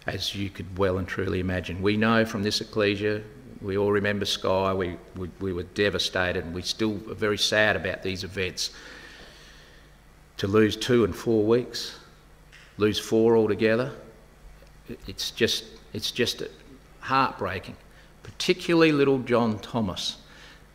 as 0.07 0.35
you 0.35 0.49
could 0.49 0.77
well 0.77 0.97
and 0.97 1.07
truly 1.07 1.39
imagine. 1.39 1.81
We 1.81 1.95
know 1.95 2.25
from 2.25 2.41
this 2.41 2.59
ecclesia, 2.59 3.21
we 3.61 3.77
all 3.77 3.91
remember 3.91 4.25
Sky, 4.25 4.73
we, 4.73 4.97
we, 5.15 5.29
we 5.39 5.53
were 5.53 5.63
devastated, 5.63 6.43
and 6.43 6.53
we 6.55 6.63
still 6.63 6.95
are 7.09 7.13
very 7.13 7.37
sad 7.37 7.75
about 7.75 8.01
these 8.01 8.23
events. 8.23 8.71
To 10.37 10.47
lose 10.47 10.75
two 10.75 11.05
in 11.05 11.13
four 11.13 11.43
weeks, 11.43 11.97
lose 12.77 12.99
four 12.99 13.37
altogether, 13.37 13.91
it's 15.07 15.31
just, 15.31 15.65
it's 15.93 16.11
just 16.11 16.41
heartbreaking 16.99 17.75
particularly 18.37 18.91
little 18.91 19.19
John 19.19 19.59
Thomas. 19.59 20.17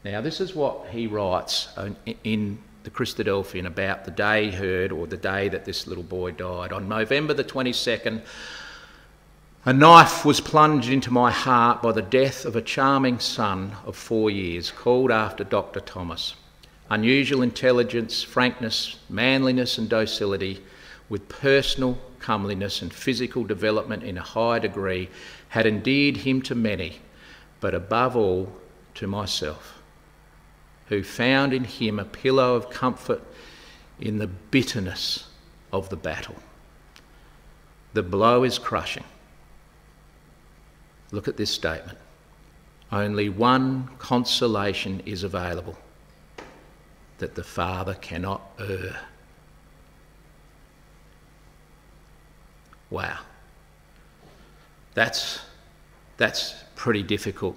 Now, 0.05 0.21
this 0.21 0.41
is 0.41 0.55
what 0.55 0.89
he 0.91 1.07
writes 1.07 1.69
in 2.25 2.59
the 2.85 2.91
Christadelphian 2.91 3.67
about 3.67 4.05
the 4.07 4.11
day 4.11 4.51
he 4.51 4.57
heard 4.57 4.93
or 4.93 5.07
the 5.07 5.19
day 5.19 5.49
that 5.51 5.67
this 5.67 5.87
little 5.87 6.03
boy 6.03 6.31
died. 6.33 6.73
On 6.73 6.89
November 6.89 7.35
the 7.35 7.45
22nd, 7.45 8.23
a 9.67 9.73
knife 9.75 10.25
was 10.25 10.41
plunged 10.41 10.89
into 10.89 11.11
my 11.11 11.31
heart 11.31 11.83
by 11.83 11.93
the 11.93 12.01
death 12.01 12.47
of 12.47 12.57
a 12.57 12.63
charming 12.63 13.19
son 13.19 13.77
of 13.85 13.95
four 13.95 14.31
years, 14.31 14.71
called 14.71 15.11
after 15.11 15.45
Dr. 15.45 15.81
Thomas. 15.81 16.35
Unusual 16.89 17.43
intelligence, 17.43 18.23
frankness, 18.23 18.97
manliness, 19.11 19.77
and 19.77 19.89
docility, 19.89 20.63
with 21.11 21.29
personal 21.29 21.99
comeliness 22.21 22.81
and 22.81 22.93
physical 22.93 23.45
development 23.45 24.03
in 24.03 24.17
a 24.17 24.23
high 24.23 24.59
degree, 24.59 25.11
had 25.51 25.67
endeared 25.67 26.17
him 26.17 26.41
to 26.41 26.55
many 26.55 27.01
but 27.61 27.75
above 27.75 28.17
all 28.17 28.53
to 28.95 29.07
myself, 29.07 29.81
who 30.89 31.03
found 31.03 31.53
in 31.53 31.65
him 31.65 31.99
a 31.99 32.05
pillow 32.05 32.55
of 32.55 32.71
comfort 32.71 33.23
in 34.01 34.19
the 34.19 34.27
bitterness 34.27 35.29
of 35.73 35.89
the 35.89 35.97
battle. 35.97 36.37
The 37.93 38.03
blow 38.03 38.45
is 38.45 38.59
crushing. 38.59 39.05
Look 41.13 41.29
at 41.29 41.37
this 41.37 41.51
statement. 41.51 41.99
Only 42.93 43.29
one 43.29 43.89
consolation 43.99 45.01
is 45.07 45.23
available 45.23 45.77
that 47.19 47.35
the 47.35 47.45
Father 47.45 47.95
cannot 47.95 48.43
err. 48.59 48.99
Wow. 52.89 53.19
That's, 54.95 55.41
that's 56.17 56.55
pretty 56.81 57.03
difficult. 57.03 57.55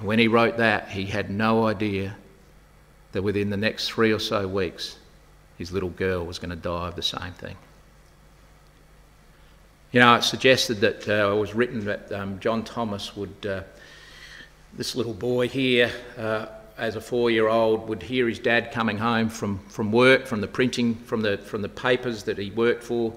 When 0.00 0.18
he 0.18 0.28
wrote 0.28 0.58
that, 0.58 0.90
he 0.90 1.06
had 1.06 1.30
no 1.30 1.66
idea 1.66 2.14
that 3.12 3.22
within 3.22 3.48
the 3.48 3.56
next 3.56 3.88
three 3.88 4.12
or 4.12 4.18
so 4.18 4.46
weeks, 4.46 4.98
his 5.56 5.72
little 5.72 5.88
girl 5.88 6.26
was 6.26 6.38
going 6.38 6.50
to 6.50 6.56
die 6.56 6.88
of 6.88 6.94
the 6.94 7.02
same 7.02 7.32
thing. 7.38 7.56
You 9.92 10.00
know, 10.00 10.14
it 10.16 10.24
suggested 10.24 10.82
that 10.82 11.08
uh, 11.08 11.34
it 11.34 11.40
was 11.40 11.54
written 11.54 11.86
that 11.86 12.12
um, 12.12 12.38
John 12.38 12.62
Thomas 12.62 13.16
would, 13.16 13.46
uh, 13.46 13.62
this 14.74 14.94
little 14.94 15.14
boy 15.14 15.48
here, 15.48 15.90
uh, 16.18 16.44
as 16.76 16.96
a 16.96 17.00
four-year-old, 17.00 17.88
would 17.88 18.02
hear 18.02 18.28
his 18.28 18.38
dad 18.38 18.72
coming 18.72 18.98
home 18.98 19.30
from, 19.30 19.58
from 19.68 19.90
work, 19.90 20.26
from 20.26 20.42
the 20.42 20.48
printing, 20.48 20.96
from 20.96 21.22
the, 21.22 21.38
from 21.38 21.62
the 21.62 21.68
papers 21.70 22.24
that 22.24 22.36
he 22.36 22.50
worked 22.50 22.82
for, 22.82 23.14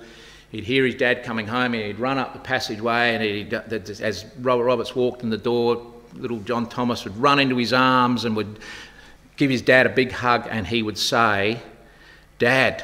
he'd 0.54 0.64
hear 0.64 0.86
his 0.86 0.96
dad 0.96 1.24
coming 1.24 1.48
home 1.48 1.74
and 1.74 1.84
he'd 1.84 2.00
run 2.00 2.18
up 2.20 2.32
the 2.32 2.40
passageway 2.40 3.16
and 3.16 3.24
he'd, 3.24 3.54
as 4.02 4.26
Robert 4.40 4.64
Roberts 4.64 4.96
walked 4.96 5.24
in 5.24 5.30
the 5.30 5.38
door, 5.38 5.92
little 6.14 6.40
John 6.42 6.70
Thomas 6.70 7.04
would 7.04 7.18
run 7.18 7.40
into 7.40 7.58
his 7.58 7.74
arms 7.74 8.24
and 8.24 8.36
would 8.36 8.60
give 9.36 9.50
his 9.50 9.64
dad 9.64 9.88
a 9.88 9.90
big 9.90 10.12
hug 10.12 10.48
and 10.50 10.66
he 10.68 10.84
would 10.84 10.98
say, 10.98 11.60
Dad, 12.38 12.84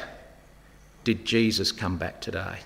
did 1.04 1.24
Jesus 1.24 1.70
come 1.70 1.96
back 1.96 2.20
today? 2.20 2.58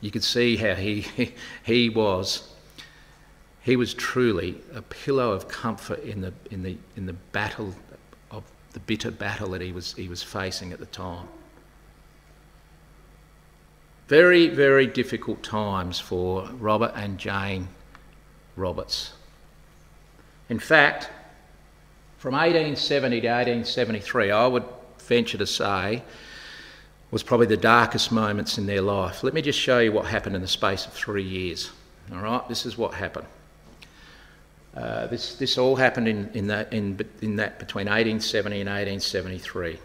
You 0.00 0.12
could 0.12 0.24
see 0.24 0.56
how 0.56 0.76
he, 0.76 1.34
he 1.64 1.88
was. 1.90 2.48
He 3.62 3.74
was 3.74 3.92
truly 3.92 4.60
a 4.72 4.82
pillow 4.82 5.32
of 5.32 5.48
comfort 5.48 6.02
in 6.04 6.20
the, 6.20 6.32
in 6.52 6.62
the, 6.62 6.78
in 6.96 7.06
the 7.06 7.12
battle 7.12 7.74
of 8.30 8.44
the 8.72 8.80
bitter 8.80 9.10
battle 9.10 9.50
that 9.50 9.60
he 9.60 9.72
was, 9.72 9.94
he 9.94 10.08
was 10.08 10.22
facing 10.22 10.72
at 10.72 10.78
the 10.78 10.86
time. 10.86 11.26
Very, 14.10 14.48
very 14.48 14.88
difficult 14.88 15.40
times 15.44 16.00
for 16.00 16.48
Robert 16.58 16.90
and 16.96 17.16
Jane 17.16 17.68
Roberts. 18.56 19.12
In 20.48 20.58
fact, 20.58 21.08
from 22.18 22.32
1870 22.32 23.20
to 23.20 23.28
1873, 23.28 24.32
I 24.32 24.48
would 24.48 24.64
venture 24.98 25.38
to 25.38 25.46
say, 25.46 26.02
was 27.12 27.22
probably 27.22 27.46
the 27.46 27.56
darkest 27.56 28.10
moments 28.10 28.58
in 28.58 28.66
their 28.66 28.82
life. 28.82 29.22
Let 29.22 29.32
me 29.32 29.42
just 29.42 29.60
show 29.60 29.78
you 29.78 29.92
what 29.92 30.06
happened 30.06 30.34
in 30.34 30.42
the 30.42 30.48
space 30.48 30.86
of 30.86 30.92
three 30.92 31.22
years. 31.22 31.70
All 32.12 32.18
right, 32.18 32.48
this 32.48 32.66
is 32.66 32.76
what 32.76 32.94
happened. 32.94 33.28
Uh, 34.76 35.06
this, 35.06 35.36
this 35.36 35.56
all 35.56 35.76
happened 35.76 36.08
in, 36.08 36.28
in, 36.34 36.48
that, 36.48 36.72
in, 36.72 36.98
in 37.22 37.36
that 37.36 37.60
between 37.60 37.86
1870 37.86 38.62
and 38.62 38.68
1873. 38.68 39.78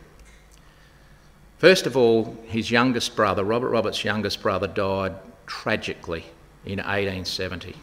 First 1.57 1.87
of 1.87 1.95
all, 1.95 2.37
his 2.45 2.69
youngest 2.69 3.15
brother, 3.15 3.43
Robert 3.43 3.69
Roberts' 3.69 4.03
youngest 4.03 4.41
brother, 4.41 4.67
died 4.67 5.15
tragically 5.47 6.25
in 6.65 6.79
1870. 6.79 7.75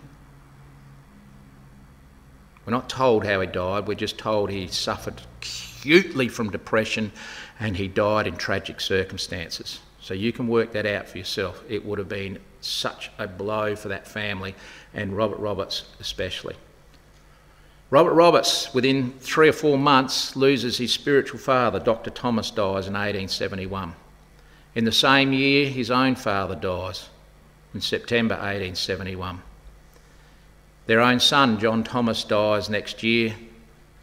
We're 2.66 2.70
not 2.70 2.88
told 2.88 3.24
how 3.24 3.40
he 3.40 3.46
died, 3.46 3.88
we're 3.88 3.94
just 3.94 4.18
told 4.18 4.50
he 4.50 4.68
suffered 4.68 5.20
acutely 5.40 6.28
from 6.28 6.50
depression 6.50 7.12
and 7.58 7.76
he 7.76 7.88
died 7.88 8.26
in 8.26 8.36
tragic 8.36 8.80
circumstances. 8.80 9.80
So 10.00 10.14
you 10.14 10.32
can 10.32 10.48
work 10.48 10.72
that 10.72 10.86
out 10.86 11.08
for 11.08 11.18
yourself. 11.18 11.62
It 11.68 11.84
would 11.84 11.98
have 11.98 12.08
been 12.08 12.38
such 12.60 13.10
a 13.18 13.26
blow 13.26 13.74
for 13.74 13.88
that 13.88 14.06
family 14.06 14.54
and 14.94 15.16
Robert 15.16 15.38
Roberts 15.38 15.84
especially. 15.98 16.56
Robert 17.92 18.14
Roberts, 18.14 18.72
within 18.72 19.12
three 19.20 19.50
or 19.50 19.52
four 19.52 19.76
months, 19.76 20.34
loses 20.34 20.78
his 20.78 20.90
spiritual 20.90 21.38
father. 21.38 21.78
Dr. 21.78 22.08
Thomas 22.08 22.50
dies 22.50 22.86
in 22.86 22.94
1871. 22.94 23.92
In 24.74 24.86
the 24.86 24.92
same 24.92 25.34
year, 25.34 25.68
his 25.68 25.90
own 25.90 26.14
father 26.14 26.54
dies 26.54 27.10
in 27.74 27.82
September 27.82 28.34
1871. 28.36 29.42
Their 30.86 31.00
own 31.02 31.20
son, 31.20 31.60
John 31.60 31.84
Thomas, 31.84 32.24
dies 32.24 32.70
next 32.70 33.02
year, 33.02 33.34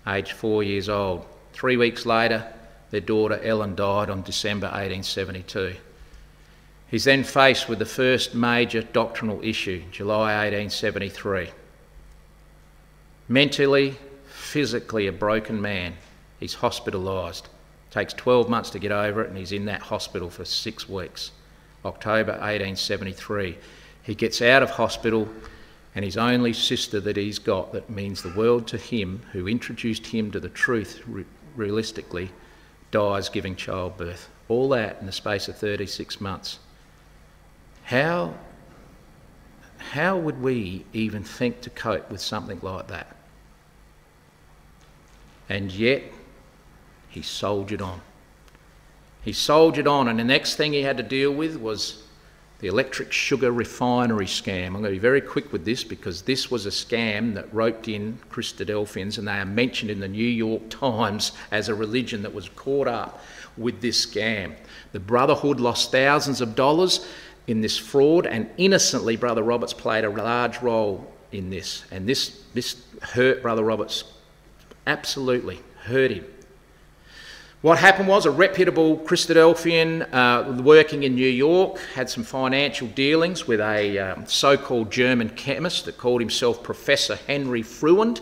aged 0.06 0.34
four 0.34 0.62
years 0.62 0.88
old. 0.88 1.26
Three 1.54 1.76
weeks 1.76 2.06
later, 2.06 2.46
their 2.92 3.02
daughter 3.02 3.40
Ellen 3.42 3.74
died 3.74 4.12
on 4.12 4.22
December 4.22 4.68
1872. 4.68 5.76
He's 6.92 7.06
then 7.06 7.24
faced 7.24 7.68
with 7.68 7.80
the 7.80 7.88
first 7.88 8.36
major 8.36 8.84
doctrinal 8.84 9.44
issue, 9.44 9.82
July 9.90 10.36
1873 10.46 11.50
mentally, 13.30 13.96
physically 14.26 15.08
a 15.08 15.12
broken 15.12 15.62
man. 15.62 15.94
He's 16.40 16.56
hospitalised. 16.56 17.44
Takes 17.92 18.14
12 18.14 18.50
months 18.50 18.70
to 18.72 18.80
get 18.80 18.92
over 18.92 19.24
it, 19.24 19.30
and 19.30 19.38
he's 19.38 19.52
in 19.52 19.66
that 19.66 19.82
hospital 19.82 20.30
for 20.30 20.44
six 20.44 20.90
weeks. 20.90 21.32
October 21.86 22.32
1873. 22.34 23.58
He 24.04 24.16
gets 24.16 24.42
out 24.42 24.62
of 24.64 24.72
hospital, 24.72 25.30
and 25.96 26.04
his 26.04 26.18
only 26.18 26.54
sister 26.54 27.00
that 27.00 27.18
he's 27.18 27.40
got 27.40 27.72
that 27.74 27.90
means 27.90 28.22
the 28.22 28.34
world 28.34 28.68
to 28.68 28.78
him, 28.78 29.22
who 29.32 29.48
introduced 29.48 30.06
him 30.06 30.32
to 30.32 30.40
the 30.40 30.50
truth 30.50 31.02
re- 31.08 31.26
realistically, 31.56 32.32
dies 32.92 33.30
giving 33.30 33.56
childbirth. 33.56 34.30
All 34.50 34.70
that 34.70 34.98
in 35.00 35.06
the 35.06 35.12
space 35.12 35.48
of 35.48 35.58
36 35.58 36.20
months. 36.20 36.60
How, 37.84 38.34
how 39.78 40.18
would 40.18 40.42
we 40.42 40.86
even 40.94 41.24
think 41.24 41.62
to 41.62 41.70
cope 41.70 42.10
with 42.12 42.22
something 42.22 42.60
like 42.62 42.88
that? 42.88 43.16
And 45.50 45.72
yet, 45.72 46.04
he 47.10 47.22
soldiered 47.22 47.82
on. 47.82 48.02
He 49.22 49.34
soldiered 49.34 49.88
on, 49.88 50.08
and 50.08 50.20
the 50.20 50.24
next 50.24 50.56
thing 50.56 50.72
he 50.72 50.84
had 50.84 50.98
to 50.98 51.04
deal 51.04 51.32
with 51.32 51.58
was 51.58 52.04
the 52.60 52.68
electric 52.68 53.12
sugar 53.12 53.52
refinery 53.52 54.26
scam. 54.26 54.68
I'm 54.68 54.74
going 54.74 54.86
to 54.86 54.92
be 54.92 55.00
very 55.00 55.22
quick 55.22 55.52
with 55.52 55.66
this 55.66 55.84
because 55.84 56.22
this 56.22 56.52
was 56.52 56.66
a 56.66 56.70
scam 56.70 57.34
that 57.36 57.54
roped 57.54 57.88
in 57.88 58.20
Christadelphians, 58.30 59.18
and 59.18 59.28
they 59.28 59.40
are 59.40 59.46
mentioned 59.46 59.90
in 59.92 60.00
the 60.00 60.08
New 60.08 60.28
York 60.28 60.70
Times 60.70 61.32
as 61.52 61.70
a 61.70 61.76
religion 61.76 62.22
that 62.22 62.34
was 62.34 62.50
caught 62.50 62.88
up 62.88 63.22
with 63.58 63.82
this 63.82 64.06
scam. 64.06 64.54
The 64.92 65.00
Brotherhood 65.00 65.60
lost 65.60 65.92
thousands 65.92 66.42
of 66.42 66.56
dollars 66.56 67.08
in 67.48 67.62
this 67.62 67.78
fraud, 67.78 68.28
and 68.28 68.50
innocently, 68.58 69.16
Brother 69.16 69.44
Roberts 69.44 69.74
played 69.74 70.04
a 70.04 70.10
large 70.10 70.62
role 70.62 71.12
in 71.32 71.50
this. 71.50 71.84
And 71.92 72.08
this, 72.08 72.44
this 72.54 72.82
hurt 73.02 73.42
Brother 73.42 73.64
Roberts, 73.64 74.04
absolutely 74.90 75.60
hurt 75.84 76.10
him. 76.10 76.26
What 77.62 77.78
happened 77.78 78.08
was 78.08 78.26
a 78.26 78.32
reputable 78.32 78.98
Christadelphian 78.98 80.12
uh, 80.12 80.64
working 80.64 81.04
in 81.04 81.14
New 81.14 81.28
York 81.28 81.78
had 81.94 82.10
some 82.10 82.24
financial 82.24 82.88
dealings 82.88 83.46
with 83.46 83.60
a 83.60 84.00
um, 84.00 84.26
so 84.26 84.58
called 84.58 84.92
German 84.92 85.30
chemist 85.30 85.86
that 85.86 85.98
called 85.98 86.22
himself 86.22 86.64
Professor 86.64 87.18
Henry 87.28 87.62
Friend. 87.62 88.20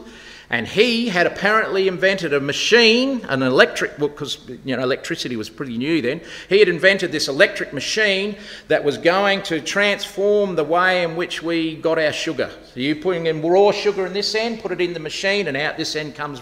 And 0.49 0.65
he 0.65 1.09
had 1.09 1.27
apparently 1.27 1.89
invented 1.89 2.33
a 2.33 2.39
machine, 2.39 3.25
an 3.25 3.41
electric, 3.41 3.97
because 3.97 4.37
you 4.63 4.77
know 4.77 4.81
electricity 4.81 5.35
was 5.35 5.49
pretty 5.49 5.77
new 5.77 6.01
then. 6.01 6.21
He 6.47 6.59
had 6.59 6.69
invented 6.69 7.11
this 7.11 7.27
electric 7.27 7.73
machine 7.73 8.37
that 8.69 8.83
was 8.83 8.97
going 8.97 9.41
to 9.43 9.59
transform 9.59 10.55
the 10.55 10.63
way 10.63 11.03
in 11.03 11.17
which 11.17 11.43
we 11.43 11.75
got 11.75 11.99
our 11.99 12.13
sugar. 12.13 12.49
So 12.73 12.79
you 12.79 12.95
putting 12.95 13.25
in 13.25 13.41
raw 13.41 13.71
sugar 13.71 14.05
in 14.05 14.13
this 14.13 14.35
end, 14.35 14.61
put 14.61 14.71
it 14.71 14.79
in 14.79 14.93
the 14.93 15.01
machine, 15.01 15.47
and 15.47 15.57
out 15.57 15.75
this 15.75 15.97
end 15.97 16.15
comes 16.15 16.41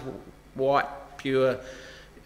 white, 0.54 0.86
pure 1.16 1.58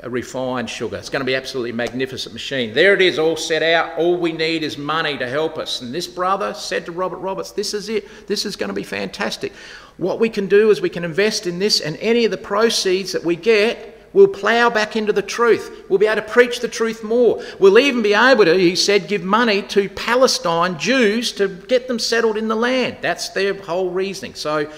refined 0.09 0.71
sugar. 0.71 0.97
It's 0.97 1.11
going 1.11 1.21
to 1.21 1.27
be 1.27 1.35
absolutely 1.35 1.73
magnificent 1.73 2.33
machine. 2.33 2.73
There 2.73 2.95
it 2.95 3.03
is, 3.03 3.19
all 3.19 3.37
set 3.37 3.63
out. 3.63 3.99
All 3.99 4.17
we 4.17 4.33
need 4.33 4.63
is 4.63 4.79
money 4.79 5.19
to 5.19 5.29
help 5.29 5.59
us. 5.59 5.83
And 5.83 5.95
this 5.95 6.07
brother 6.07 6.55
said 6.55 6.87
to 6.87 6.93
Robert 6.93 7.19
Roberts, 7.19 7.53
This 7.53 7.75
is 7.75 7.89
it. 7.91 8.27
This 8.27 8.47
is 8.47 8.57
going 8.57 8.69
to 8.69 8.75
be 8.75 8.83
fantastic. 8.83 9.53
What 9.99 10.19
we 10.19 10.31
can 10.31 10.47
do 10.47 10.71
is 10.71 10.81
we 10.81 10.89
can 10.89 11.05
invest 11.05 11.47
in 11.47 11.59
this, 11.59 11.81
and 11.81 11.99
any 11.99 12.25
of 12.25 12.31
the 12.31 12.39
proceeds 12.39 13.13
that 13.13 13.23
we 13.23 13.37
get, 13.37 14.09
we'll 14.15 14.29
plough 14.29 14.71
back 14.71 14.97
into 14.97 15.13
the 15.13 15.23
truth. 15.23 15.85
We'll 15.91 15.99
be 15.99 16.07
able 16.07 16.23
to 16.23 16.29
preach 16.29 16.61
the 16.61 16.69
truth 16.69 17.05
more. 17.05 17.43
We'll 17.59 17.79
even 17.79 18.01
be 18.01 18.15
able 18.15 18.47
to, 18.47 18.55
he 18.55 18.77
said, 18.77 19.09
give 19.09 19.23
money 19.23 19.61
to 19.63 19.91
Palestine 19.91 20.79
Jews 20.79 21.33
to 21.33 21.49
get 21.49 21.89
them 21.89 21.99
settled 21.99 22.39
in 22.39 22.49
the 22.49 22.57
land. 22.57 22.99
That's 23.03 23.29
their 23.29 23.53
whole 23.53 23.91
reasoning. 23.91 24.35
So, 24.35 24.71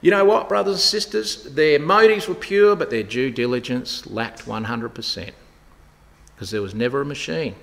you 0.00 0.10
know 0.10 0.24
what, 0.24 0.48
brothers 0.48 0.74
and 0.74 0.80
sisters? 0.80 1.44
Their 1.44 1.78
motives 1.78 2.28
were 2.28 2.34
pure, 2.34 2.76
but 2.76 2.90
their 2.90 3.02
due 3.02 3.30
diligence 3.30 4.06
lacked 4.06 4.44
100%. 4.44 5.30
Because 6.34 6.50
there 6.50 6.62
was 6.62 6.74
never 6.74 7.00
a 7.00 7.04
machine. 7.04 7.54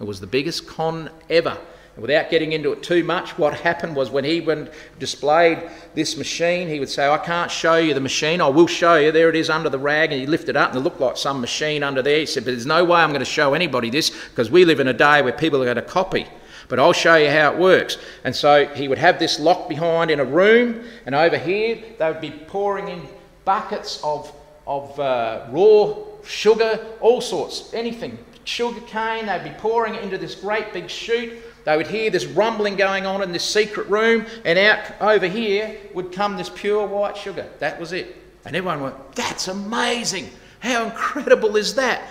It 0.00 0.04
was 0.04 0.20
the 0.20 0.26
biggest 0.26 0.66
con 0.66 1.10
ever. 1.28 1.58
And 1.94 2.02
without 2.02 2.30
getting 2.30 2.52
into 2.52 2.72
it 2.72 2.82
too 2.82 3.04
much, 3.04 3.36
what 3.36 3.52
happened 3.52 3.94
was 3.94 4.10
when 4.10 4.24
he 4.24 4.40
went, 4.40 4.70
displayed 4.98 5.68
this 5.94 6.16
machine, 6.16 6.68
he 6.68 6.80
would 6.80 6.88
say, 6.88 7.08
I 7.08 7.18
can't 7.18 7.50
show 7.50 7.76
you 7.76 7.92
the 7.92 8.00
machine. 8.00 8.40
I 8.40 8.48
will 8.48 8.66
show 8.66 8.96
you. 8.96 9.12
There 9.12 9.28
it 9.28 9.36
is 9.36 9.50
under 9.50 9.68
the 9.68 9.78
rag. 9.78 10.12
And 10.12 10.20
he 10.20 10.26
lifted 10.26 10.50
it 10.50 10.56
up 10.56 10.70
and 10.70 10.78
it 10.78 10.82
looked 10.82 11.00
like 11.00 11.16
some 11.16 11.40
machine 11.40 11.82
under 11.82 12.00
there. 12.00 12.20
He 12.20 12.26
said, 12.26 12.44
But 12.44 12.52
there's 12.52 12.64
no 12.64 12.84
way 12.84 13.00
I'm 13.00 13.10
going 13.10 13.20
to 13.20 13.26
show 13.26 13.54
anybody 13.54 13.90
this 13.90 14.10
because 14.30 14.50
we 14.50 14.64
live 14.64 14.80
in 14.80 14.88
a 14.88 14.94
day 14.94 15.20
where 15.20 15.32
people 15.32 15.60
are 15.60 15.66
going 15.66 15.76
to 15.76 15.82
copy 15.82 16.26
but 16.68 16.78
I'll 16.78 16.92
show 16.92 17.16
you 17.16 17.30
how 17.30 17.52
it 17.52 17.58
works. 17.58 17.98
And 18.24 18.34
so 18.34 18.66
he 18.66 18.88
would 18.88 18.98
have 18.98 19.18
this 19.18 19.38
locked 19.38 19.68
behind 19.68 20.10
in 20.10 20.20
a 20.20 20.24
room, 20.24 20.84
and 21.06 21.14
over 21.14 21.38
here 21.38 21.82
they 21.98 22.10
would 22.10 22.20
be 22.20 22.30
pouring 22.30 22.88
in 22.88 23.06
buckets 23.44 24.00
of, 24.02 24.32
of 24.66 24.98
uh, 24.98 25.46
raw 25.50 25.94
sugar, 26.24 26.84
all 27.00 27.20
sorts, 27.20 27.72
anything. 27.74 28.18
Sugar 28.44 28.80
cane, 28.82 29.26
they'd 29.26 29.44
be 29.44 29.50
pouring 29.58 29.94
it 29.94 30.02
into 30.02 30.18
this 30.18 30.34
great 30.34 30.72
big 30.72 30.90
chute. 30.90 31.32
They 31.64 31.76
would 31.76 31.86
hear 31.86 32.10
this 32.10 32.26
rumbling 32.26 32.76
going 32.76 33.06
on 33.06 33.22
in 33.22 33.30
this 33.32 33.44
secret 33.44 33.86
room, 33.88 34.26
and 34.44 34.58
out 34.58 35.00
over 35.00 35.28
here 35.28 35.76
would 35.94 36.12
come 36.12 36.36
this 36.36 36.50
pure 36.50 36.86
white 36.86 37.16
sugar. 37.16 37.48
That 37.60 37.78
was 37.78 37.92
it. 37.92 38.16
And 38.44 38.56
everyone 38.56 38.80
went, 38.80 39.14
That's 39.14 39.48
amazing! 39.48 40.30
How 40.58 40.84
incredible 40.84 41.56
is 41.56 41.74
that? 41.74 42.02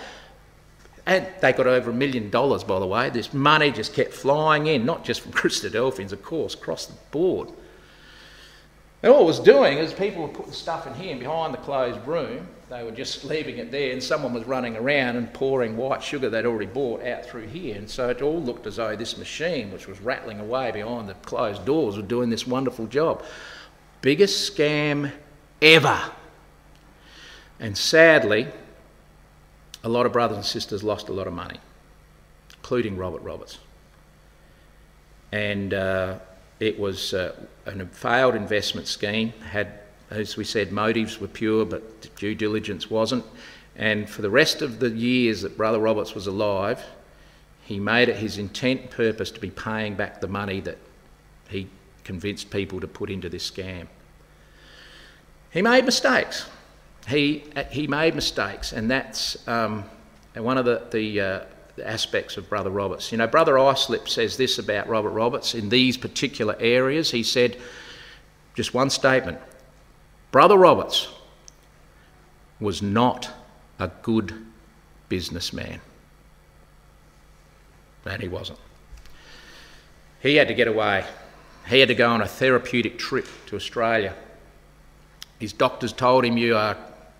And 1.04 1.26
they 1.40 1.52
got 1.52 1.66
over 1.66 1.90
a 1.90 1.94
million 1.94 2.30
dollars, 2.30 2.62
by 2.62 2.78
the 2.78 2.86
way. 2.86 3.10
This 3.10 3.34
money 3.34 3.72
just 3.72 3.92
kept 3.92 4.12
flying 4.12 4.68
in, 4.68 4.86
not 4.86 5.04
just 5.04 5.20
from 5.20 5.32
Christadelphians, 5.32 6.12
of 6.12 6.22
course, 6.22 6.54
across 6.54 6.86
the 6.86 6.94
board. 7.10 7.50
And 9.02 9.12
all 9.12 9.22
it 9.22 9.26
was 9.26 9.40
doing 9.40 9.78
is 9.78 9.92
people 9.92 10.22
were 10.22 10.28
putting 10.28 10.52
stuff 10.52 10.86
in 10.86 10.94
here 10.94 11.10
and 11.10 11.18
behind 11.18 11.52
the 11.52 11.58
closed 11.58 12.06
room. 12.06 12.46
They 12.70 12.84
were 12.84 12.92
just 12.92 13.24
leaving 13.24 13.58
it 13.58 13.72
there, 13.72 13.92
and 13.92 14.02
someone 14.02 14.32
was 14.32 14.44
running 14.44 14.76
around 14.76 15.16
and 15.16 15.32
pouring 15.34 15.76
white 15.76 16.02
sugar 16.02 16.30
they'd 16.30 16.46
already 16.46 16.66
bought 16.66 17.04
out 17.04 17.26
through 17.26 17.48
here. 17.48 17.76
And 17.76 17.90
so 17.90 18.08
it 18.10 18.22
all 18.22 18.40
looked 18.40 18.66
as 18.68 18.76
though 18.76 18.94
this 18.94 19.18
machine, 19.18 19.72
which 19.72 19.88
was 19.88 20.00
rattling 20.00 20.38
away 20.38 20.70
behind 20.70 21.08
the 21.08 21.14
closed 21.14 21.64
doors, 21.64 21.96
was 21.96 22.06
doing 22.06 22.30
this 22.30 22.46
wonderful 22.46 22.86
job. 22.86 23.24
Biggest 24.02 24.56
scam 24.56 25.10
ever. 25.60 26.00
And 27.58 27.76
sadly, 27.76 28.46
a 29.84 29.88
lot 29.88 30.06
of 30.06 30.12
brothers 30.12 30.36
and 30.36 30.46
sisters 30.46 30.82
lost 30.82 31.08
a 31.08 31.12
lot 31.12 31.26
of 31.26 31.32
money, 31.32 31.58
including 32.56 32.96
Robert 32.96 33.22
Roberts. 33.22 33.58
And 35.32 35.74
uh, 35.74 36.18
it 36.60 36.78
was 36.78 37.14
uh, 37.14 37.34
a 37.66 37.86
failed 37.86 38.34
investment 38.34 38.86
scheme, 38.86 39.32
had, 39.50 39.80
as 40.10 40.36
we 40.36 40.44
said, 40.44 40.70
motives 40.70 41.20
were 41.20 41.28
pure, 41.28 41.64
but 41.64 42.14
due 42.16 42.34
diligence 42.34 42.90
wasn't. 42.90 43.24
And 43.74 44.08
for 44.08 44.22
the 44.22 44.30
rest 44.30 44.62
of 44.62 44.78
the 44.78 44.90
years 44.90 45.42
that 45.42 45.56
Brother 45.56 45.78
Roberts 45.78 46.14
was 46.14 46.26
alive, 46.26 46.84
he 47.64 47.80
made 47.80 48.08
it 48.08 48.16
his 48.16 48.38
intent 48.38 48.90
purpose 48.90 49.30
to 49.30 49.40
be 49.40 49.50
paying 49.50 49.94
back 49.94 50.20
the 50.20 50.28
money 50.28 50.60
that 50.60 50.78
he 51.48 51.68
convinced 52.04 52.50
people 52.50 52.80
to 52.80 52.86
put 52.86 53.10
into 53.10 53.28
this 53.28 53.50
scam. 53.50 53.86
He 55.50 55.62
made 55.62 55.84
mistakes 55.84 56.46
he, 57.08 57.44
he 57.70 57.86
made 57.86 58.14
mistakes, 58.14 58.72
and 58.72 58.90
that's 58.90 59.46
um, 59.48 59.84
one 60.34 60.58
of 60.58 60.64
the, 60.64 60.82
the, 60.90 61.20
uh, 61.20 61.40
aspects 61.82 62.36
of 62.36 62.48
Brother 62.48 62.70
Roberts. 62.70 63.10
You 63.12 63.18
know, 63.18 63.26
Brother 63.26 63.58
Islip 63.58 64.08
says 64.08 64.36
this 64.36 64.58
about 64.58 64.88
Robert 64.88 65.10
Roberts 65.10 65.54
in 65.54 65.68
these 65.68 65.96
particular 65.96 66.54
areas. 66.60 67.10
He 67.10 67.22
said, 67.22 67.56
just 68.54 68.74
one 68.74 68.90
statement 68.90 69.38
Brother 70.30 70.56
Roberts 70.56 71.08
was 72.60 72.80
not 72.82 73.30
a 73.78 73.90
good 74.02 74.34
businessman. 75.08 75.80
And 78.06 78.22
he 78.22 78.28
wasn't. 78.28 78.58
He 80.20 80.36
had 80.36 80.48
to 80.48 80.54
get 80.54 80.68
away. 80.68 81.04
He 81.68 81.80
had 81.80 81.88
to 81.88 81.94
go 81.94 82.08
on 82.08 82.20
a 82.20 82.26
therapeutic 82.26 82.98
trip 82.98 83.26
to 83.46 83.56
Australia. 83.56 84.14
His 85.38 85.52
doctors 85.52 85.92
told 85.92 86.24
him, 86.24 86.36
You 86.36 86.56
are 86.56 86.76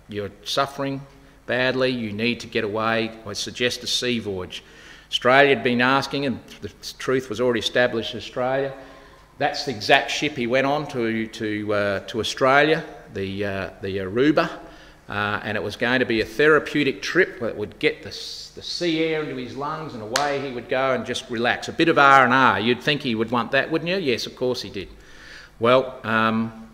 you're 0.08 0.30
suffering 0.44 1.00
badly, 1.46 1.90
you 1.90 2.12
need 2.12 2.40
to 2.40 2.46
get 2.46 2.64
away, 2.64 3.10
I 3.26 3.32
suggest 3.32 3.82
a 3.82 3.86
sea 3.86 4.18
voyage. 4.18 4.62
Australia 5.10 5.54
had 5.54 5.62
been 5.62 5.80
asking, 5.80 6.26
and 6.26 6.40
the 6.62 6.70
truth 6.98 7.28
was 7.28 7.40
already 7.40 7.60
established 7.60 8.12
in 8.14 8.18
Australia. 8.18 8.72
That's 9.38 9.64
the 9.64 9.70
exact 9.70 10.10
ship 10.10 10.36
he 10.36 10.46
went 10.46 10.66
on 10.66 10.86
to, 10.88 11.26
to, 11.26 11.74
uh, 11.74 12.00
to 12.06 12.20
Australia, 12.20 12.84
the, 13.12 13.44
uh, 13.44 13.70
the 13.82 13.98
Oruba, 13.98 14.48
uh, 15.08 15.40
and 15.42 15.56
it 15.56 15.62
was 15.62 15.76
going 15.76 16.00
to 16.00 16.06
be 16.06 16.20
a 16.20 16.24
therapeutic 16.24 17.02
trip 17.02 17.40
that 17.40 17.56
would 17.56 17.78
get 17.78 18.02
the, 18.02 18.08
the 18.08 18.62
sea 18.62 19.02
air 19.04 19.22
into 19.22 19.36
his 19.36 19.56
lungs 19.56 19.94
and 19.94 20.02
away 20.02 20.40
he 20.40 20.54
would 20.54 20.68
go 20.68 20.94
and 20.94 21.04
just 21.04 21.28
relax. 21.28 21.68
A 21.68 21.72
bit 21.72 21.88
of 21.88 21.98
R&R, 21.98 22.60
you'd 22.60 22.82
think 22.82 23.02
he 23.02 23.14
would 23.14 23.30
want 23.30 23.50
that, 23.50 23.70
wouldn't 23.70 23.90
you? 23.90 23.96
Yes, 23.96 24.26
of 24.26 24.36
course 24.36 24.62
he 24.62 24.70
did. 24.70 24.88
Well, 25.58 26.00
um, 26.04 26.70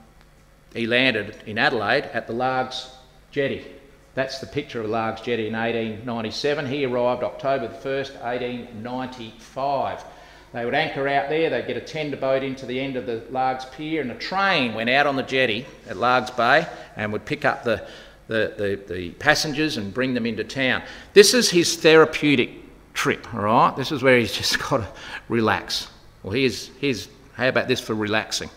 he 0.74 0.86
landed 0.86 1.34
in 1.46 1.58
Adelaide 1.58 2.04
at 2.12 2.26
the 2.26 2.32
Largs 2.32 2.88
jetty. 3.30 3.66
That's 4.14 4.40
the 4.40 4.46
picture 4.46 4.80
of 4.80 4.90
Largs 4.90 5.20
jetty 5.20 5.46
in 5.46 5.52
1897. 5.52 6.66
He 6.66 6.84
arrived 6.84 7.22
October 7.22 7.68
the 7.68 7.74
1st, 7.74 8.20
1895. 8.20 10.04
They 10.52 10.64
would 10.64 10.74
anchor 10.74 11.06
out 11.06 11.28
there, 11.28 11.50
they'd 11.50 11.66
get 11.66 11.76
a 11.76 11.80
tender 11.80 12.16
boat 12.16 12.42
into 12.42 12.64
the 12.64 12.80
end 12.80 12.96
of 12.96 13.06
the 13.06 13.22
Largs 13.30 13.66
pier, 13.66 14.00
and 14.00 14.10
a 14.10 14.14
train 14.14 14.72
went 14.74 14.88
out 14.88 15.06
on 15.06 15.16
the 15.16 15.22
jetty 15.22 15.66
at 15.86 15.96
Largs 15.96 16.30
Bay 16.30 16.66
and 16.96 17.12
would 17.12 17.26
pick 17.26 17.44
up 17.44 17.64
the, 17.64 17.86
the, 18.28 18.54
the, 18.86 18.94
the 18.94 19.10
passengers 19.12 19.76
and 19.76 19.92
bring 19.92 20.14
them 20.14 20.24
into 20.24 20.42
town. 20.44 20.82
This 21.12 21.34
is 21.34 21.50
his 21.50 21.76
therapeutic 21.76 22.50
trip, 22.94 23.32
all 23.34 23.42
right? 23.42 23.76
This 23.76 23.92
is 23.92 24.02
where 24.02 24.18
he's 24.18 24.32
just 24.36 24.58
got 24.58 24.78
to 24.78 24.88
relax. 25.28 25.88
Well, 26.22 26.32
here's, 26.32 26.68
here's 26.80 27.08
how 27.34 27.48
about 27.48 27.68
this 27.68 27.80
for 27.80 27.94
relaxing? 27.94 28.50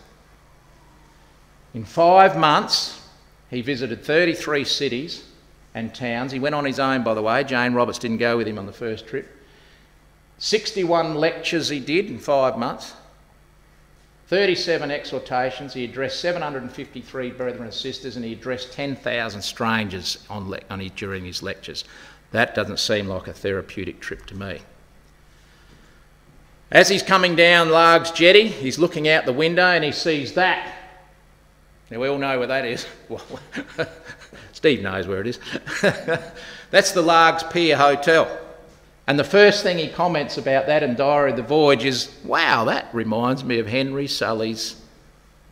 In 1.74 1.84
five 1.84 2.36
months, 2.36 3.01
he 3.52 3.60
visited 3.60 4.02
33 4.02 4.64
cities 4.64 5.24
and 5.74 5.94
towns. 5.94 6.32
He 6.32 6.38
went 6.38 6.54
on 6.54 6.64
his 6.64 6.80
own, 6.80 7.02
by 7.04 7.12
the 7.12 7.22
way. 7.22 7.44
Jane 7.44 7.74
Roberts 7.74 7.98
didn't 7.98 8.16
go 8.16 8.38
with 8.38 8.48
him 8.48 8.58
on 8.58 8.64
the 8.64 8.72
first 8.72 9.06
trip. 9.06 9.28
61 10.38 11.14
lectures 11.14 11.68
he 11.68 11.78
did 11.78 12.06
in 12.06 12.18
five 12.18 12.56
months. 12.56 12.94
37 14.28 14.90
exhortations. 14.90 15.74
He 15.74 15.84
addressed 15.84 16.20
753 16.20 17.30
brethren 17.32 17.64
and 17.64 17.74
sisters, 17.74 18.16
and 18.16 18.24
he 18.24 18.32
addressed 18.32 18.72
10,000 18.72 19.42
strangers 19.42 20.24
on, 20.30 20.58
on 20.70 20.80
his, 20.80 20.90
during 20.92 21.26
his 21.26 21.42
lectures. 21.42 21.84
That 22.30 22.54
doesn't 22.54 22.78
seem 22.78 23.06
like 23.06 23.28
a 23.28 23.34
therapeutic 23.34 24.00
trip 24.00 24.24
to 24.26 24.34
me. 24.34 24.62
As 26.70 26.88
he's 26.88 27.02
coming 27.02 27.36
down 27.36 27.68
Largs 27.68 28.12
Jetty, 28.12 28.48
he's 28.48 28.78
looking 28.78 29.06
out 29.06 29.26
the 29.26 29.32
window 29.34 29.66
and 29.66 29.84
he 29.84 29.92
sees 29.92 30.32
that. 30.32 30.81
Now, 31.92 32.00
we 32.00 32.08
all 32.08 32.16
know 32.16 32.38
where 32.38 32.48
that 32.48 32.64
is. 32.64 32.86
Well, 33.10 33.22
Steve 34.52 34.80
knows 34.80 35.06
where 35.06 35.20
it 35.20 35.26
is. 35.26 35.38
That's 36.70 36.92
the 36.92 37.02
Largs 37.02 37.42
Pier 37.42 37.76
Hotel. 37.76 38.40
And 39.06 39.18
the 39.18 39.24
first 39.24 39.62
thing 39.62 39.76
he 39.76 39.88
comments 39.88 40.38
about 40.38 40.66
that 40.68 40.82
in 40.82 40.94
Diary 40.94 41.32
of 41.32 41.36
the 41.36 41.42
Voyage 41.42 41.84
is 41.84 42.10
wow, 42.24 42.64
that 42.64 42.88
reminds 42.94 43.44
me 43.44 43.58
of 43.58 43.66
Henry 43.66 44.06
Sulley's 44.06 44.80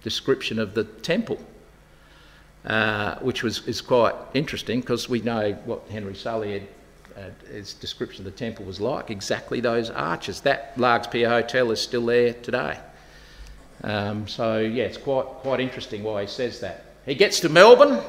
description 0.02 0.58
of 0.58 0.72
the 0.72 0.84
temple, 0.84 1.38
uh, 2.64 3.16
which 3.16 3.42
was, 3.42 3.66
is 3.68 3.82
quite 3.82 4.14
interesting 4.32 4.80
because 4.80 5.10
we 5.10 5.20
know 5.20 5.52
what 5.66 5.86
Henry 5.90 6.14
Sully 6.14 6.66
had 7.16 7.34
his 7.52 7.74
description 7.74 8.26
of 8.26 8.32
the 8.32 8.38
temple 8.38 8.64
was 8.64 8.80
like, 8.80 9.10
exactly 9.10 9.60
those 9.60 9.90
arches. 9.90 10.40
That 10.40 10.72
Largs 10.78 11.08
Pier 11.08 11.28
Hotel 11.28 11.70
is 11.70 11.82
still 11.82 12.06
there 12.06 12.32
today. 12.32 12.78
Um, 13.82 14.28
so, 14.28 14.58
yeah, 14.58 14.84
it's 14.84 14.98
quite, 14.98 15.26
quite 15.26 15.60
interesting 15.60 16.02
why 16.02 16.22
he 16.22 16.26
says 16.26 16.60
that. 16.60 16.84
He 17.06 17.14
gets 17.14 17.40
to 17.40 17.48
Melbourne. 17.48 18.00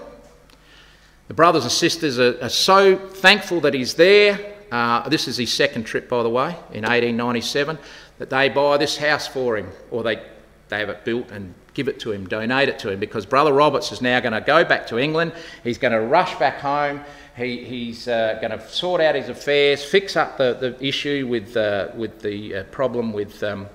The 1.27 1.33
brothers 1.33 1.63
and 1.63 1.71
sisters 1.71 2.19
are, 2.19 2.37
are 2.43 2.49
so 2.49 2.97
thankful 2.97 3.61
that 3.61 3.73
he's 3.73 3.93
there. 3.93 4.55
Uh, 4.71 5.07
this 5.09 5.27
is 5.27 5.37
his 5.37 5.51
second 5.51 5.83
trip, 5.83 6.09
by 6.09 6.23
the 6.23 6.29
way, 6.29 6.49
in 6.71 6.83
1897, 6.83 7.77
that 8.19 8.29
they 8.29 8.49
buy 8.49 8.77
this 8.77 8.97
house 8.97 9.27
for 9.27 9.57
him, 9.57 9.69
or 9.91 10.03
they, 10.03 10.21
they 10.69 10.79
have 10.79 10.89
it 10.89 11.03
built 11.03 11.29
and 11.31 11.53
give 11.73 11.87
it 11.87 11.99
to 12.01 12.11
him, 12.11 12.27
donate 12.27 12.69
it 12.69 12.79
to 12.79 12.89
him, 12.89 12.99
because 12.99 13.25
Brother 13.25 13.53
Roberts 13.53 13.91
is 13.91 14.01
now 14.01 14.19
going 14.19 14.33
to 14.33 14.41
go 14.41 14.63
back 14.63 14.87
to 14.87 14.97
England. 14.97 15.33
He's 15.63 15.77
going 15.77 15.93
to 15.93 16.01
rush 16.01 16.35
back 16.35 16.59
home. 16.59 17.01
He, 17.35 17.63
he's 17.63 18.07
uh, 18.07 18.37
going 18.41 18.51
to 18.51 18.67
sort 18.69 18.99
out 19.01 19.15
his 19.15 19.29
affairs, 19.29 19.83
fix 19.83 20.15
up 20.17 20.37
the, 20.37 20.53
the 20.53 20.85
issue 20.85 21.27
with, 21.29 21.55
uh, 21.55 21.89
with 21.95 22.21
the 22.21 22.55
uh, 22.55 22.63
problem 22.65 23.13
with 23.13 23.41
um, 23.43 23.67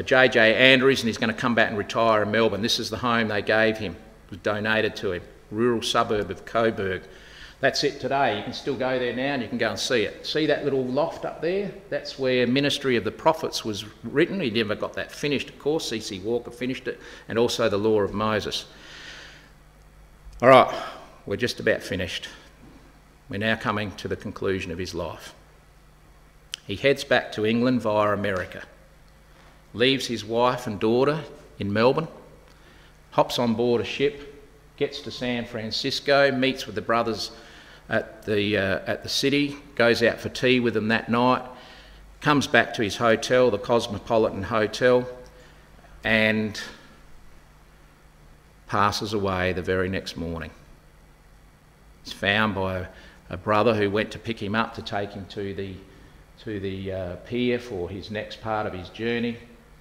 J.J. 0.00 0.38
Uh, 0.38 0.56
Andrews, 0.56 1.00
and 1.00 1.08
he's 1.08 1.18
going 1.18 1.34
to 1.34 1.38
come 1.38 1.54
back 1.54 1.68
and 1.68 1.76
retire 1.76 2.22
in 2.22 2.30
Melbourne. 2.30 2.62
This 2.62 2.78
is 2.78 2.88
the 2.88 2.98
home 2.98 3.28
they 3.28 3.42
gave 3.42 3.78
him, 3.78 3.92
it 3.92 4.30
was 4.30 4.38
donated 4.40 4.96
to 4.96 5.12
him, 5.12 5.22
rural 5.50 5.82
suburb 5.82 6.30
of 6.30 6.44
Coburg. 6.44 7.02
That's 7.60 7.84
it 7.84 8.00
today. 8.00 8.38
You 8.38 8.42
can 8.42 8.52
still 8.52 8.74
go 8.74 8.98
there 8.98 9.14
now 9.14 9.34
and 9.34 9.42
you 9.42 9.48
can 9.48 9.56
go 9.56 9.70
and 9.70 9.78
see 9.78 10.02
it. 10.02 10.26
See 10.26 10.46
that 10.46 10.64
little 10.64 10.84
loft 10.84 11.24
up 11.24 11.40
there? 11.40 11.70
That's 11.90 12.18
where 12.18 12.44
Ministry 12.44 12.96
of 12.96 13.04
the 13.04 13.12
Prophets 13.12 13.64
was 13.64 13.84
written. 14.02 14.40
He 14.40 14.50
never 14.50 14.74
got 14.74 14.94
that 14.94 15.12
finished, 15.12 15.48
of 15.48 15.60
course. 15.60 15.88
C.C. 15.88 16.18
Walker 16.20 16.50
finished 16.50 16.88
it, 16.88 16.98
and 17.28 17.38
also 17.38 17.68
the 17.68 17.78
Law 17.78 18.00
of 18.00 18.12
Moses. 18.12 18.64
All 20.42 20.48
right, 20.48 20.74
we're 21.24 21.36
just 21.36 21.60
about 21.60 21.84
finished. 21.84 22.28
We're 23.28 23.38
now 23.38 23.54
coming 23.54 23.92
to 23.92 24.08
the 24.08 24.16
conclusion 24.16 24.72
of 24.72 24.78
his 24.78 24.92
life. 24.92 25.32
He 26.66 26.74
heads 26.74 27.04
back 27.04 27.30
to 27.32 27.46
England 27.46 27.80
via 27.82 28.12
America, 28.12 28.64
leaves 29.74 30.06
his 30.06 30.24
wife 30.24 30.66
and 30.66 30.78
daughter 30.78 31.22
in 31.58 31.72
Melbourne, 31.72 32.08
hops 33.12 33.38
on 33.38 33.54
board 33.54 33.80
a 33.80 33.84
ship, 33.84 34.28
gets 34.76 35.00
to 35.02 35.10
San 35.10 35.44
Francisco, 35.44 36.30
meets 36.32 36.66
with 36.66 36.74
the 36.74 36.82
brothers 36.82 37.30
at 37.88 38.24
the, 38.24 38.56
uh, 38.56 38.80
at 38.86 39.02
the 39.02 39.08
city, 39.08 39.56
goes 39.74 40.02
out 40.02 40.18
for 40.18 40.28
tea 40.28 40.60
with 40.60 40.74
them 40.74 40.88
that 40.88 41.08
night, 41.08 41.42
comes 42.20 42.46
back 42.46 42.74
to 42.74 42.82
his 42.82 42.96
hotel, 42.96 43.50
the 43.50 43.58
Cosmopolitan 43.58 44.44
Hotel, 44.44 45.06
and 46.04 46.60
passes 48.66 49.12
away 49.12 49.52
the 49.52 49.62
very 49.62 49.88
next 49.88 50.16
morning. 50.16 50.50
He's 52.02 52.12
found 52.12 52.54
by 52.54 52.88
a 53.28 53.36
brother 53.36 53.74
who 53.74 53.90
went 53.90 54.10
to 54.12 54.18
pick 54.18 54.42
him 54.42 54.54
up 54.54 54.74
to 54.74 54.82
take 54.82 55.12
him 55.12 55.26
to 55.30 55.54
the, 55.54 55.74
to 56.44 56.60
the 56.60 56.92
uh, 56.92 57.16
pier 57.26 57.58
for 57.58 57.88
his 57.88 58.10
next 58.10 58.40
part 58.40 58.66
of 58.66 58.72
his 58.72 58.88
journey. 58.88 59.36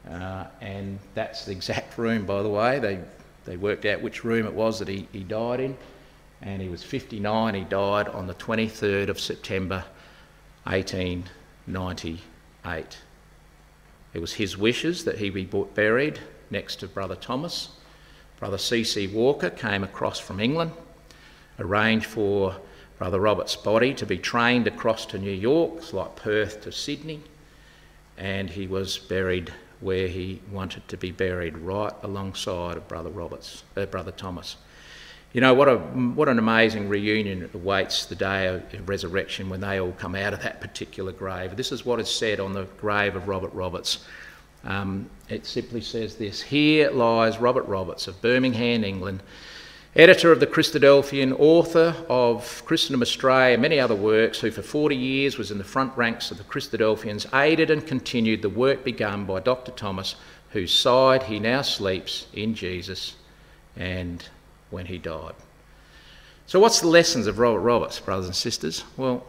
Uh, 0.09 0.45
and 0.61 0.97
that's 1.13 1.45
the 1.45 1.51
exact 1.51 1.97
room, 1.97 2.25
by 2.25 2.41
the 2.41 2.49
way. 2.49 2.79
They, 2.79 2.99
they 3.45 3.57
worked 3.57 3.85
out 3.85 4.01
which 4.01 4.23
room 4.23 4.45
it 4.45 4.53
was 4.53 4.79
that 4.79 4.87
he, 4.87 5.09
he 5.11 5.23
died 5.23 5.59
in. 5.59 5.77
And 6.41 6.61
he 6.61 6.69
was 6.69 6.81
59. 6.83 7.53
He 7.53 7.65
died 7.65 8.07
on 8.07 8.27
the 8.27 8.33
23rd 8.33 9.09
of 9.09 9.19
September 9.19 9.83
1898. 10.63 12.97
It 14.13 14.19
was 14.19 14.33
his 14.33 14.57
wishes 14.57 15.05
that 15.05 15.19
he 15.19 15.29
be 15.29 15.45
buried 15.45 16.19
next 16.49 16.77
to 16.77 16.87
Brother 16.87 17.15
Thomas. 17.15 17.69
Brother 18.39 18.57
C.C. 18.57 19.05
Walker 19.07 19.51
came 19.51 19.83
across 19.83 20.19
from 20.19 20.39
England, 20.39 20.71
arranged 21.59 22.07
for 22.07 22.55
Brother 22.97 23.19
Robert's 23.19 23.55
body 23.55 23.93
to 23.95 24.05
be 24.05 24.17
trained 24.17 24.67
across 24.67 25.05
to 25.07 25.17
New 25.17 25.31
York, 25.31 25.91
like 25.93 26.15
Perth 26.15 26.61
to 26.61 26.71
Sydney, 26.71 27.21
and 28.17 28.49
he 28.49 28.67
was 28.67 28.97
buried 28.97 29.51
where 29.81 30.07
he 30.07 30.41
wanted 30.51 30.87
to 30.87 30.97
be 30.97 31.11
buried, 31.11 31.57
right 31.57 31.93
alongside 32.03 32.77
of 32.77 32.87
Brother 32.87 33.09
Roberts, 33.09 33.63
uh, 33.75 33.85
Brother 33.85 34.11
Thomas. 34.11 34.55
You 35.33 35.41
know 35.41 35.53
what 35.53 35.69
a 35.69 35.77
what 35.77 36.27
an 36.27 36.39
amazing 36.39 36.89
reunion 36.89 37.49
awaits 37.53 38.05
the 38.05 38.15
day 38.15 38.47
of 38.47 38.89
resurrection 38.89 39.49
when 39.49 39.61
they 39.61 39.79
all 39.79 39.93
come 39.93 40.13
out 40.13 40.33
of 40.33 40.41
that 40.41 40.59
particular 40.59 41.13
grave. 41.13 41.55
This 41.55 41.71
is 41.71 41.85
what 41.85 41.99
is 41.99 42.09
said 42.09 42.39
on 42.39 42.53
the 42.53 42.65
grave 42.77 43.15
of 43.15 43.27
Robert 43.27 43.53
Roberts. 43.53 44.05
Um, 44.65 45.09
it 45.29 45.45
simply 45.45 45.81
says 45.81 46.15
this: 46.15 46.41
Here 46.41 46.91
lies 46.91 47.37
Robert 47.37 47.63
Roberts 47.63 48.07
of 48.07 48.21
Birmingham, 48.21 48.83
England 48.83 49.23
editor 49.95 50.31
of 50.31 50.39
the 50.39 50.47
Christadelphian, 50.47 51.35
author 51.37 51.95
of 52.07 52.63
Christendom 52.65 53.01
Astray 53.01 53.53
and 53.53 53.61
many 53.61 53.79
other 53.79 53.95
works, 53.95 54.39
who 54.39 54.49
for 54.49 54.61
40 54.61 54.95
years 54.95 55.37
was 55.37 55.51
in 55.51 55.57
the 55.57 55.63
front 55.63 55.95
ranks 55.97 56.31
of 56.31 56.37
the 56.37 56.43
Christadelphians, 56.43 57.33
aided 57.37 57.69
and 57.69 57.85
continued 57.85 58.41
the 58.41 58.49
work 58.49 58.83
begun 58.83 59.25
by 59.25 59.41
Dr. 59.41 59.71
Thomas, 59.71 60.15
whose 60.51 60.73
side 60.73 61.23
he 61.23 61.39
now 61.39 61.61
sleeps 61.61 62.27
in 62.33 62.55
Jesus 62.55 63.15
and 63.75 64.23
when 64.69 64.85
he 64.85 64.97
died. 64.97 65.35
So, 66.47 66.59
what's 66.59 66.81
the 66.81 66.87
lessons 66.87 67.27
of 67.27 67.39
Robert 67.39 67.59
Roberts, 67.59 67.99
brothers 67.99 68.25
and 68.25 68.35
sisters? 68.35 68.83
Well, 68.97 69.25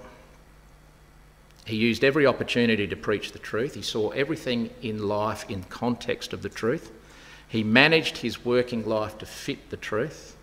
he 1.64 1.76
used 1.76 2.02
every 2.02 2.26
opportunity 2.26 2.86
to 2.88 2.96
preach 2.96 3.32
the 3.32 3.38
truth. 3.38 3.74
He 3.74 3.82
saw 3.82 4.10
everything 4.10 4.70
in 4.82 5.06
life 5.06 5.48
in 5.48 5.62
context 5.64 6.32
of 6.32 6.42
the 6.42 6.48
truth. 6.48 6.90
He 7.48 7.62
managed 7.62 8.18
his 8.18 8.44
working 8.44 8.86
life 8.86 9.18
to 9.18 9.26
fit 9.26 9.70
the 9.70 9.76
truth. 9.76 10.36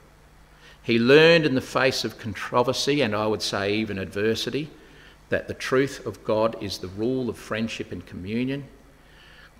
He 0.89 0.97
learned 0.97 1.45
in 1.45 1.53
the 1.53 1.61
face 1.61 2.03
of 2.03 2.17
controversy 2.17 3.01
and 3.01 3.15
I 3.15 3.27
would 3.27 3.43
say 3.43 3.75
even 3.75 3.99
adversity 3.99 4.71
that 5.29 5.47
the 5.47 5.53
truth 5.53 6.03
of 6.03 6.23
God 6.23 6.55
is 6.63 6.79
the 6.79 6.87
rule 6.87 7.29
of 7.29 7.37
friendship 7.37 7.91
and 7.91 8.03
communion. 8.03 8.63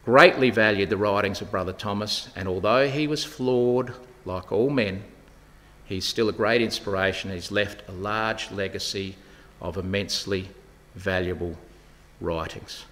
Greatly 0.04 0.50
valued 0.50 0.90
the 0.90 0.98
writings 0.98 1.40
of 1.40 1.52
Brother 1.52 1.72
Thomas, 1.72 2.30
and 2.36 2.48
although 2.48 2.90
he 2.90 3.06
was 3.06 3.24
flawed 3.24 3.94
like 4.26 4.52
all 4.52 4.72
men, 4.72 5.04
he's 5.86 6.04
still 6.04 6.30
a 6.30 6.34
great 6.34 6.64
inspiration. 6.64 7.30
He's 7.30 7.52
left 7.52 7.88
a 7.88 7.92
large 7.92 8.50
legacy 8.50 9.16
of 9.62 9.78
immensely 9.78 10.50
valuable 10.96 11.56
writings. 12.20 12.86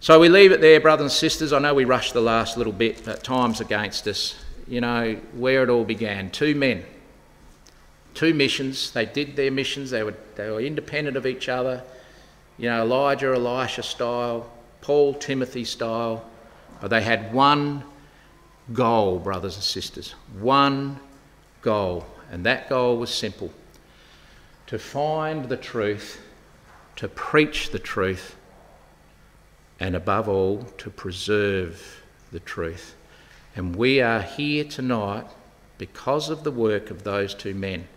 So 0.00 0.18
we 0.18 0.28
leave 0.28 0.50
it 0.50 0.60
there, 0.60 0.80
brothers 0.80 1.04
and 1.04 1.12
sisters. 1.12 1.52
I 1.52 1.60
know 1.60 1.72
we 1.72 1.84
rushed 1.84 2.14
the 2.14 2.20
last 2.20 2.56
little 2.56 2.72
bit, 2.72 3.04
but 3.04 3.22
time's 3.22 3.60
against 3.60 4.08
us 4.08 4.34
you 4.70 4.80
know, 4.80 5.18
where 5.34 5.64
it 5.64 5.68
all 5.68 5.84
began. 5.84 6.30
Two 6.30 6.54
men, 6.54 6.84
two 8.14 8.32
missions. 8.32 8.92
They 8.92 9.04
did 9.04 9.34
their 9.34 9.50
missions, 9.50 9.90
they 9.90 10.04
were, 10.04 10.14
they 10.36 10.48
were 10.48 10.60
independent 10.60 11.16
of 11.16 11.26
each 11.26 11.48
other. 11.48 11.82
You 12.56 12.68
know, 12.68 12.82
Elijah, 12.82 13.34
Elisha 13.34 13.82
style, 13.82 14.48
Paul, 14.80 15.14
Timothy 15.14 15.64
style. 15.64 16.24
But 16.80 16.88
they 16.88 17.02
had 17.02 17.34
one 17.34 17.82
goal, 18.72 19.18
brothers 19.18 19.56
and 19.56 19.64
sisters. 19.64 20.12
One 20.38 21.00
goal. 21.62 22.06
And 22.30 22.46
that 22.46 22.68
goal 22.68 22.96
was 22.96 23.10
simple 23.10 23.52
to 24.68 24.78
find 24.78 25.48
the 25.48 25.56
truth, 25.56 26.20
to 26.94 27.08
preach 27.08 27.70
the 27.70 27.78
truth, 27.80 28.36
and 29.80 29.96
above 29.96 30.28
all, 30.28 30.62
to 30.78 30.90
preserve 30.90 32.04
the 32.30 32.38
truth. 32.38 32.94
And 33.56 33.74
we 33.74 34.00
are 34.00 34.22
here 34.22 34.64
tonight 34.64 35.26
because 35.78 36.28
of 36.28 36.44
the 36.44 36.50
work 36.50 36.90
of 36.90 37.04
those 37.04 37.34
two 37.34 37.54
men. 37.54 37.88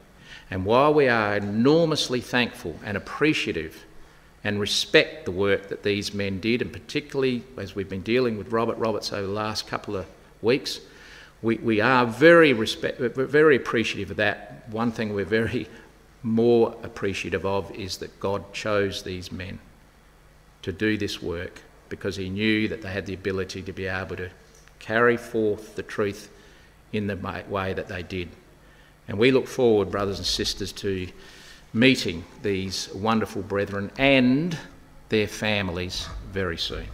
And 0.49 0.65
while 0.65 0.93
we 0.93 1.07
are 1.07 1.35
enormously 1.35 2.21
thankful 2.21 2.79
and 2.83 2.97
appreciative 2.97 3.85
and 4.43 4.59
respect 4.59 5.25
the 5.25 5.31
work 5.31 5.69
that 5.69 5.83
these 5.83 6.13
men 6.13 6.39
did, 6.39 6.61
and 6.61 6.71
particularly 6.71 7.43
as 7.57 7.75
we've 7.75 7.89
been 7.89 8.01
dealing 8.01 8.37
with 8.37 8.51
Robert 8.51 8.77
Roberts 8.77 9.13
over 9.13 9.27
the 9.27 9.33
last 9.33 9.67
couple 9.67 9.95
of 9.95 10.05
weeks, 10.41 10.79
we, 11.41 11.57
we 11.57 11.81
are 11.81 12.05
very, 12.05 12.53
respect, 12.53 12.99
very 12.99 13.55
appreciative 13.55 14.11
of 14.11 14.17
that. 14.17 14.63
One 14.69 14.91
thing 14.91 15.13
we're 15.13 15.25
very 15.25 15.67
more 16.23 16.75
appreciative 16.83 17.45
of 17.45 17.69
is 17.71 17.97
that 17.97 18.19
God 18.19 18.53
chose 18.53 19.03
these 19.03 19.31
men 19.31 19.59
to 20.61 20.71
do 20.71 20.97
this 20.97 21.21
work 21.21 21.61
because 21.89 22.15
He 22.15 22.29
knew 22.29 22.67
that 22.69 22.81
they 22.81 22.91
had 22.91 23.05
the 23.05 23.13
ability 23.13 23.61
to 23.63 23.73
be 23.73 23.85
able 23.85 24.15
to 24.15 24.29
carry 24.83 25.15
forth 25.15 25.75
the 25.75 25.83
truth 25.83 26.29
in 26.91 27.07
the 27.07 27.15
way 27.47 27.73
that 27.73 27.87
they 27.87 28.03
did. 28.03 28.27
And 29.07 29.17
we 29.17 29.31
look 29.31 29.47
forward, 29.47 29.89
brothers 29.89 30.17
and 30.17 30.25
sisters, 30.25 30.73
to 30.73 31.07
meeting 31.73 32.25
these 32.41 32.89
wonderful 32.93 33.41
brethren 33.41 33.91
and 33.97 34.57
their 35.07 35.27
families 35.27 36.07
very 36.31 36.57
soon. 36.57 36.85